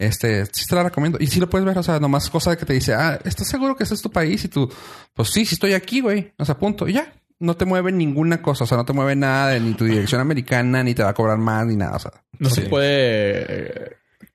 Este, 0.01 0.45
sí 0.47 0.65
te 0.67 0.75
la 0.75 0.83
recomiendo. 0.83 1.17
Y 1.21 1.27
sí 1.27 1.39
lo 1.39 1.49
puedes 1.49 1.65
ver, 1.65 1.77
o 1.77 1.83
sea, 1.83 1.99
nomás 1.99 2.29
cosa 2.29 2.51
de 2.51 2.57
que 2.57 2.65
te 2.65 2.73
dice, 2.73 2.93
ah, 2.93 3.19
¿estás 3.23 3.47
seguro 3.47 3.75
que 3.75 3.83
ese 3.83 3.93
es 3.93 4.01
tu 4.01 4.09
país? 4.11 4.43
Y 4.43 4.47
tú, 4.47 4.67
pues 5.13 5.29
sí, 5.29 5.45
sí 5.45 5.55
estoy 5.55 5.73
aquí, 5.73 6.01
güey. 6.01 6.33
O 6.37 6.45
sea, 6.45 6.57
punto. 6.57 6.87
Y 6.87 6.93
ya. 6.93 7.13
No 7.39 7.55
te 7.55 7.65
mueve 7.65 7.91
ninguna 7.91 8.39
cosa, 8.41 8.65
o 8.65 8.67
sea, 8.67 8.77
no 8.77 8.85
te 8.85 8.93
mueve 8.93 9.15
nada 9.15 9.47
de 9.49 9.59
ni 9.59 9.73
tu 9.73 9.85
dirección 9.85 10.21
americana, 10.21 10.83
ni 10.83 10.93
te 10.93 11.01
va 11.03 11.09
a 11.09 11.13
cobrar 11.15 11.39
más, 11.39 11.65
ni 11.65 11.75
nada, 11.75 11.95
o 11.95 11.99
sea. 11.99 12.11
No 12.37 12.49
se 12.51 12.61
puede 12.61 13.45
eh, 13.47 13.91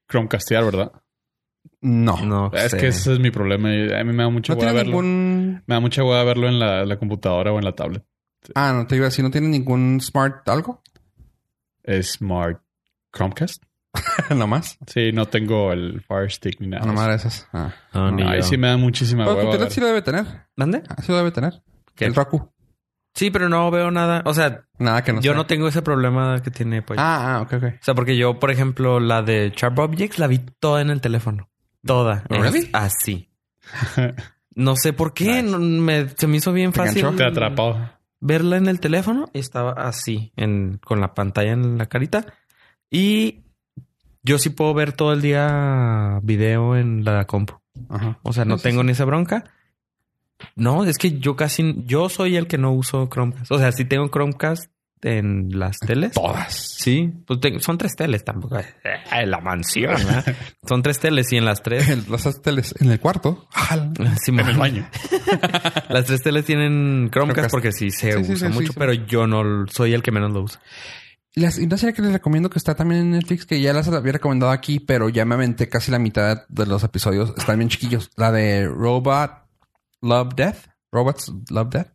Chromecastear, 0.09 0.64
¿verdad? 0.64 0.91
No. 1.81 2.17
No, 2.25 2.51
Es 2.53 2.73
sé. 2.73 2.79
que 2.79 2.89
ese 2.89 3.12
es 3.12 3.21
mi 3.21 3.31
problema. 3.31 3.73
y 3.73 3.93
A 3.93 4.03
mí 4.03 4.12
me 4.12 4.25
da 4.25 4.29
mucha 4.29 4.55
No 4.55 4.59
tiene 4.59 4.73
verlo. 4.73 4.91
ningún... 4.91 5.62
Me 5.67 5.75
da 5.77 5.81
mucha 5.81 6.03
hueva 6.03 6.25
verlo 6.25 6.49
en 6.49 6.59
la, 6.59 6.85
la 6.85 6.99
computadora 6.99 7.53
o 7.53 7.59
en 7.59 7.64
la 7.64 7.73
tablet. 7.77 8.05
Ah, 8.57 8.73
no 8.73 8.87
te 8.89 8.97
iba 8.97 9.07
a 9.07 9.09
decir, 9.11 9.25
¿no 9.25 9.31
tiene 9.31 9.49
ningún 9.49 10.01
smart 10.01 10.49
algo? 10.49 10.83
Es 11.85 12.12
Smart 12.14 12.61
Chromecast. 13.12 13.62
Nomás. 14.35 14.79
Sí, 14.87 15.13
no 15.13 15.27
tengo 15.27 15.73
el 15.73 16.03
Fire 16.03 16.31
Stick 16.31 16.61
ni 16.61 16.69
nada. 16.69 16.83
Ah, 16.85 16.87
nomás 16.87 17.09
esas. 17.15 17.49
Ah. 17.53 17.73
No, 17.95 18.11
ni 18.11 18.23
Ahí 18.23 18.39
yo. 18.41 18.43
sí 18.43 18.57
me 18.57 18.69
da 18.69 18.77
muchísima 18.77 19.25
Pero 19.25 19.37
hueva. 19.49 19.57
ver. 19.57 19.71
sí 19.71 19.81
lo 19.81 19.87
debe 19.87 20.03
tener. 20.03 20.25
¿Dónde? 20.57 20.83
Ah, 20.89 20.97
sí 21.03 21.13
lo 21.13 21.19
debe 21.19 21.31
tener. 21.31 21.63
¿Qué? 21.95 22.05
El 22.07 22.15
Roku. 22.15 22.53
Sí, 23.15 23.31
pero 23.31 23.49
no 23.49 23.71
veo 23.71 23.91
nada. 23.91 24.23
O 24.27 24.35
sea, 24.35 24.65
Nada 24.79 25.03
que 25.03 25.13
no 25.13 25.21
yo 25.23 25.31
sea. 25.33 25.37
no 25.37 25.47
tengo 25.47 25.69
ese 25.69 25.81
problema 25.81 26.41
que 26.43 26.51
tiene 26.51 26.83
pues. 26.83 26.99
Ah, 27.01 27.37
ah, 27.37 27.41
ok, 27.43 27.53
ok. 27.55 27.65
O 27.65 27.85
sea, 27.85 27.95
porque 27.95 28.17
yo, 28.17 28.39
por 28.39 28.51
ejemplo, 28.51 29.01
la 29.01 29.23
de 29.23 29.53
Sharp 29.57 29.79
Objects 29.79 30.19
la 30.19 30.27
vi 30.27 30.39
toda 30.61 30.83
en 30.83 30.91
el 30.91 31.01
teléfono. 31.01 31.49
Toda. 31.85 32.25
Es 32.29 32.39
¿Really? 32.39 32.71
así. 32.73 33.31
No 34.59 34.75
sé 34.75 34.95
por 34.95 35.13
qué. 35.13 35.43
Nice. 35.43 35.43
no- 35.43 35.59
me, 35.59 36.09
se 36.09 36.27
me 36.27 36.39
hizo 36.39 36.51
bien 36.53 36.73
¿Te 36.73 36.79
fácil. 36.81 37.07
Te 37.15 37.25
atrapó. 37.27 37.79
Verla 38.21 38.57
en 38.57 38.69
el 38.69 38.81
teléfono 38.81 39.29
y 39.35 39.39
estaba 39.39 39.73
así, 39.73 40.33
en, 40.35 40.79
con 40.83 40.99
la 41.01 41.13
pantalla 41.13 41.53
en 41.53 41.77
la 41.77 41.85
carita. 41.87 42.25
Y 42.91 43.45
yo 44.27 44.39
sí 44.39 44.51
puedo 44.51 44.74
ver 44.74 44.93
todo 44.93 45.12
el 45.12 45.22
día 45.22 46.20
video 46.22 46.77
en 46.77 47.05
la 47.05 47.24
compu. 47.27 47.55
Ajá. 47.89 48.18
O 48.22 48.33
sea, 48.33 48.45
no 48.45 48.59
tengo 48.59 48.81
sí. 48.83 48.87
ni 48.87 48.93
esa 48.93 49.05
bronca. 49.05 49.45
No, 50.55 50.85
es 50.85 50.99
que 50.99 51.18
yo 51.18 51.37
casi, 51.37 51.74
yo 51.87 52.09
soy 52.09 52.37
el 52.37 52.47
que 52.47 52.59
no 52.59 52.72
uso 52.72 53.09
Chromecast. 53.09 53.51
O 53.53 53.59
sea, 53.59 53.72
sí 53.72 53.85
tengo 53.85 54.09
Chromecast 54.09 54.70
en 55.03 55.51
las 55.59 55.79
teles. 55.79 56.12
Todas. 56.12 56.53
Sí, 56.79 57.12
pues 57.27 57.39
tengo- 57.41 57.61
son 57.61 57.79
tres 57.79 57.95
teles 57.97 58.24
tampoco. 58.24 58.59
Eh, 58.59 59.27
la 59.27 59.41
mansión. 59.41 59.95
¿verdad? 59.95 60.24
son 60.68 60.83
tres 60.83 60.99
teles 60.99 61.33
y 61.33 61.37
en 61.37 61.45
las 61.45 61.62
tres. 61.62 61.89
El- 61.89 62.05
Las 62.11 62.43
teles 62.43 62.74
en 62.81 62.91
el 62.91 62.99
cuarto. 63.01 63.49
Sí, 64.24 64.31
En 64.33 64.41
el 64.41 64.57
baño. 64.57 64.89
Las 65.89 66.05
tres 66.07 66.22
teles 66.22 66.45
tienen 66.45 67.09
Chromecast 67.12 67.12
Chromecast. 67.12 67.51
porque 67.53 67.72
sí 67.72 67.91
se 67.91 68.12
Sí, 68.12 68.18
usa 68.18 68.37
sí, 68.37 68.37
sí, 68.47 68.49
mucho, 68.53 68.72
sí. 68.72 68.79
pero 68.79 68.93
yo 68.93 69.27
no 69.27 69.66
soy 69.68 69.95
el 69.95 70.03
que 70.03 70.11
menos 70.12 70.33
lo 70.33 70.43
usa. 70.43 70.61
Las, 71.37 71.59
y 71.59 71.64
una 71.64 71.76
serie 71.76 71.95
que 71.95 72.01
les 72.03 72.12
recomiendo 72.12 72.49
que 72.49 72.59
está 72.59 72.74
también 72.74 73.03
en 73.03 73.11
Netflix, 73.12 73.45
que 73.45 73.61
ya 73.61 73.72
las 73.74 73.87
había 73.89 74.12
recomendado 74.12 74.51
aquí, 74.53 74.80
pero 74.80 75.11
ya 75.11 75.24
me 75.26 75.34
aventé 75.34 75.68
casi 75.68 75.91
la 75.91 75.99
mitad 75.99 76.47
de 76.49 76.64
los 76.66 76.82
episodios. 76.82 77.34
Están 77.37 77.59
bien 77.59 77.68
chiquillos. 77.68 78.11
La 78.16 78.32
de 78.32 78.66
Robot 78.66 79.30
Love 80.01 80.34
Death. 80.34 80.57
Robots 80.91 81.30
Love 81.51 81.68
Death. 81.70 81.89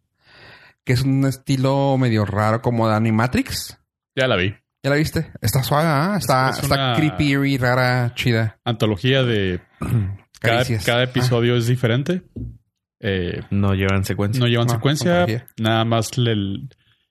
Que 0.84 0.94
es 0.94 1.02
un 1.02 1.26
estilo 1.26 1.98
medio 1.98 2.24
raro 2.24 2.62
como 2.62 2.88
de 2.88 2.96
Animatrix. 2.96 3.80
Ya 4.16 4.28
la 4.28 4.36
vi. 4.36 4.54
¿Ya 4.84 4.90
la 4.92 4.96
viste? 4.96 5.32
Está 5.42 5.64
suave, 5.64 5.88
¿ah? 5.88 6.16
Está, 6.20 6.52
Es 6.52 6.60
está 6.64 6.94
creepy 6.96 7.34
y 7.34 7.58
rara, 7.58 8.14
chida. 8.16 8.60
Antología 8.64 9.24
de 9.24 9.60
cada, 10.40 10.64
cada 10.86 11.04
episodio 11.04 11.56
es 11.56 11.66
diferente. 11.68 12.24
Eh, 13.00 13.42
No 13.50 13.74
llevan 13.74 14.04
secuencia. 14.06 14.40
no 14.40 14.48
llevan 14.48 14.68
No, 14.68 14.74
secuencia. 14.74 15.26
Nada 15.58 15.84
más 15.86 16.16
le- 16.20 16.68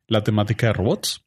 la 0.06 0.22
temática 0.22 0.68
de 0.68 0.72
robots. 0.74 1.24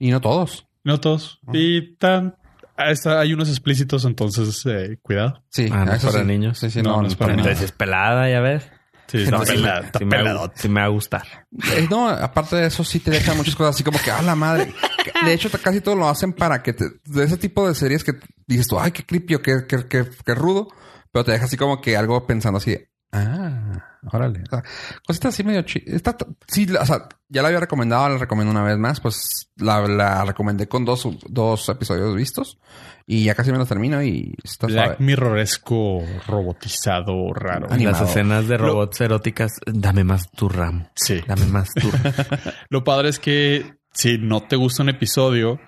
Y 0.00 0.10
no 0.10 0.20
todos. 0.20 0.66
No 0.82 0.98
todos. 0.98 1.38
Y 1.52 1.94
tan, 1.96 2.34
está- 2.76 3.20
hay 3.20 3.32
unos 3.34 3.48
explícitos, 3.48 4.04
entonces 4.04 4.64
eh, 4.66 4.98
cuidado. 5.02 5.44
Sí, 5.50 5.68
Ah, 5.70 5.84
no 5.84 5.92
es 5.92 5.98
eso 5.98 6.08
para 6.10 6.22
sí. 6.22 6.26
niños. 6.28 6.58
Sí, 6.58 6.70
sí, 6.70 6.82
No, 6.82 6.96
no, 6.96 7.02
no 7.02 7.08
es 7.08 7.14
para 7.14 7.36
nada. 7.36 7.42
Entonces 7.48 7.66
es 7.66 7.72
pelada, 7.72 8.28
ya 8.28 8.40
ves. 8.40 8.68
Sí, 9.06 9.18
No, 9.30 9.42
está 9.42 9.46
sí 9.46 9.52
me- 9.52 9.56
pelada, 9.68 9.90
sí 9.98 10.04
me, 10.04 10.16
peladota. 10.16 10.54
sí 10.56 10.68
me 10.68 10.80
va 10.80 10.86
a 10.86 10.90
gustar. 10.90 11.46
Eh, 11.76 11.86
no, 11.90 12.08
aparte 12.08 12.56
de 12.56 12.66
eso, 12.66 12.82
sí 12.84 12.98
te 13.00 13.10
dejan 13.10 13.36
muchas 13.36 13.54
cosas 13.56 13.74
así 13.74 13.84
como 13.84 13.98
que, 14.00 14.10
ah, 14.10 14.22
la 14.22 14.34
madre. 14.34 14.72
De 15.24 15.32
hecho, 15.34 15.50
casi 15.62 15.80
todo 15.80 15.96
lo 15.96 16.08
hacen 16.08 16.32
para 16.32 16.62
que 16.62 16.72
te, 16.72 16.84
de 17.04 17.24
ese 17.24 17.36
tipo 17.36 17.66
de 17.68 17.74
series 17.74 18.04
que 18.04 18.12
dices 18.46 18.66
tú, 18.68 18.78
ay, 18.78 18.92
qué 18.92 19.04
creepy 19.04 19.34
o 19.34 19.42
qué, 19.42 19.64
qué, 19.68 19.84
qué, 19.88 20.04
qué 20.24 20.34
rudo, 20.34 20.68
pero 21.12 21.24
te 21.24 21.32
deja 21.32 21.44
así 21.46 21.56
como 21.56 21.80
que 21.80 21.96
algo 21.96 22.24
pensando 22.26 22.58
así, 22.58 22.78
ah, 23.12 23.89
órale. 24.12 24.42
O 24.42 24.50
sea, 24.50 24.62
cositas 25.06 25.34
así 25.34 25.44
medio 25.44 25.62
chi- 25.62 25.82
Está, 25.86 26.16
t- 26.16 26.26
sí, 26.46 26.66
o 26.78 26.86
sea, 26.86 27.08
ya 27.28 27.42
la 27.42 27.48
había 27.48 27.60
recomendado, 27.60 28.08
la 28.08 28.18
recomiendo 28.18 28.50
una 28.50 28.62
vez 28.64 28.78
más, 28.78 29.00
pues 29.00 29.50
la, 29.56 29.80
la 29.86 30.24
recomendé 30.24 30.68
con 30.68 30.84
dos, 30.84 31.06
dos 31.28 31.68
episodios 31.68 32.14
vistos 32.16 32.58
y 33.06 33.24
ya 33.24 33.34
casi 33.34 33.52
me 33.52 33.58
los 33.58 33.68
termino 33.68 34.02
y 34.02 34.34
está 34.42 34.66
Black 34.66 34.84
suave. 34.84 34.96
Mirroresco 35.04 36.02
robotizado 36.26 37.32
raro. 37.34 37.66
Ani- 37.66 37.74
Animado. 37.84 38.00
Las 38.00 38.10
escenas 38.10 38.48
de 38.48 38.58
Lo- 38.58 38.66
robots 38.68 39.00
eróticas, 39.00 39.52
dame 39.66 40.04
más 40.04 40.30
tu 40.30 40.48
RAM. 40.48 40.88
Sí. 40.94 41.20
Dame 41.26 41.46
más 41.46 41.68
tu 41.70 41.88
Lo 42.70 42.84
padre 42.84 43.08
es 43.10 43.18
que 43.18 43.74
si 43.92 44.18
no 44.18 44.42
te 44.42 44.56
gusta 44.56 44.82
un 44.82 44.88
episodio, 44.90 45.60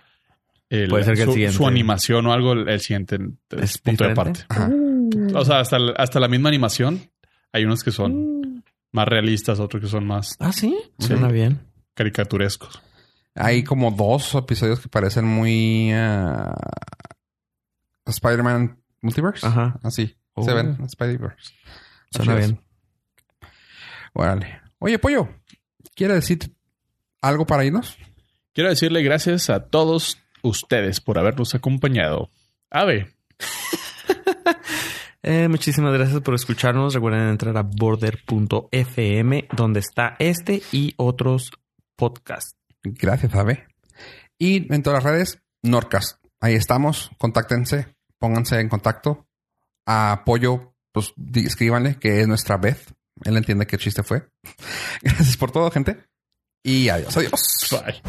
el- 0.71 0.89
Puede 0.89 1.05
ser 1.05 1.15
que 1.17 1.23
el 1.23 1.29
su, 1.29 1.33
siguiente- 1.35 1.57
su 1.57 1.67
animación 1.67 2.27
o 2.27 2.33
algo, 2.33 2.53
el 2.53 2.81
siguiente 2.81 3.19
es, 3.51 3.63
¿Es 3.63 3.79
punto 3.79 4.05
de 4.05 4.11
diferente? 4.11 4.41
aparte. 4.49 4.73
Ajá. 5.29 5.39
O 5.39 5.45
sea, 5.45 5.61
hasta, 5.61 5.77
hasta 5.99 6.19
la 6.21 6.29
misma 6.29 6.49
animación, 6.49 7.11
hay 7.53 7.65
unos 7.65 7.83
que 7.85 7.93
son 7.93 8.65
más 8.91 9.09
realistas, 9.09 9.61
otros 9.61 9.83
que 9.83 9.89
son 9.89 10.07
más 10.07 10.37
Ah, 10.39 10.53
sí. 10.53 10.77
Sí. 10.99 11.09
Suena 11.09 11.29
bien. 11.29 11.61
caricaturescos. 11.95 12.81
Hay 13.35 13.65
como 13.65 13.91
dos 13.91 14.35
episodios 14.35 14.81
que 14.81 14.89
parecen 14.89 15.25
muy 15.25 15.91
ah, 15.93 16.55
Spider-Man 18.07 18.79
Multiverse. 19.01 19.47
Ajá. 19.47 19.79
Así. 19.83 20.17
Oh. 20.35 20.45
Se 20.45 20.53
ven 20.53 20.77
Spider-Verse. 20.85 21.53
Suena 22.11 22.35
Así 22.35 22.47
bien. 22.53 22.61
Órale. 24.13 24.61
Oye, 24.79 24.99
Pollo, 24.99 25.29
¿quiere 25.95 26.15
decir 26.15 26.55
algo 27.21 27.47
para 27.47 27.65
irnos? 27.65 27.97
Quiero 28.53 28.69
decirle 28.69 29.03
gracias 29.03 29.49
a 29.49 29.61
todos 29.67 30.19
ustedes 30.43 31.01
por 31.01 31.19
habernos 31.19 31.55
acompañado. 31.55 32.29
Ave, 32.71 33.15
Eh, 35.23 35.49
muchísimas 35.49 35.93
gracias 35.93 36.21
por 36.21 36.35
escucharnos. 36.35 36.95
Recuerden 36.95 37.29
entrar 37.29 37.57
a 37.57 37.63
border.fm, 37.63 39.49
donde 39.57 39.81
está 39.81 40.17
este 40.19 40.63
y 40.73 40.95
otros 40.97 41.53
podcasts. 41.97 42.57
Gracias, 42.83 43.35
Ave. 43.35 43.67
Y 44.39 44.73
en 44.73 44.83
todas 44.83 45.05
las 45.05 45.13
redes, 45.13 45.39
Norcas. 45.63 46.19
Ahí 46.41 46.55
estamos. 46.55 47.11
Contáctense, 47.19 47.95
pónganse 48.19 48.59
en 48.59 48.69
contacto. 48.69 49.27
A 49.87 50.13
apoyo, 50.13 50.75
pues 50.93 51.13
escríbanle 51.35 51.97
que 51.97 52.21
es 52.21 52.29
nuestra 52.29 52.57
Beth. 52.57 52.93
Él 53.25 53.37
entiende 53.37 53.67
qué 53.67 53.79
chiste 53.79 54.03
fue. 54.03 54.29
Gracias 55.03 55.37
por 55.37 55.53
todo, 55.53 55.71
gente. 55.71 56.05
Y 56.65 56.89
adiós, 56.89 57.17
adiós. 57.17 57.69
Bye. 57.71 58.01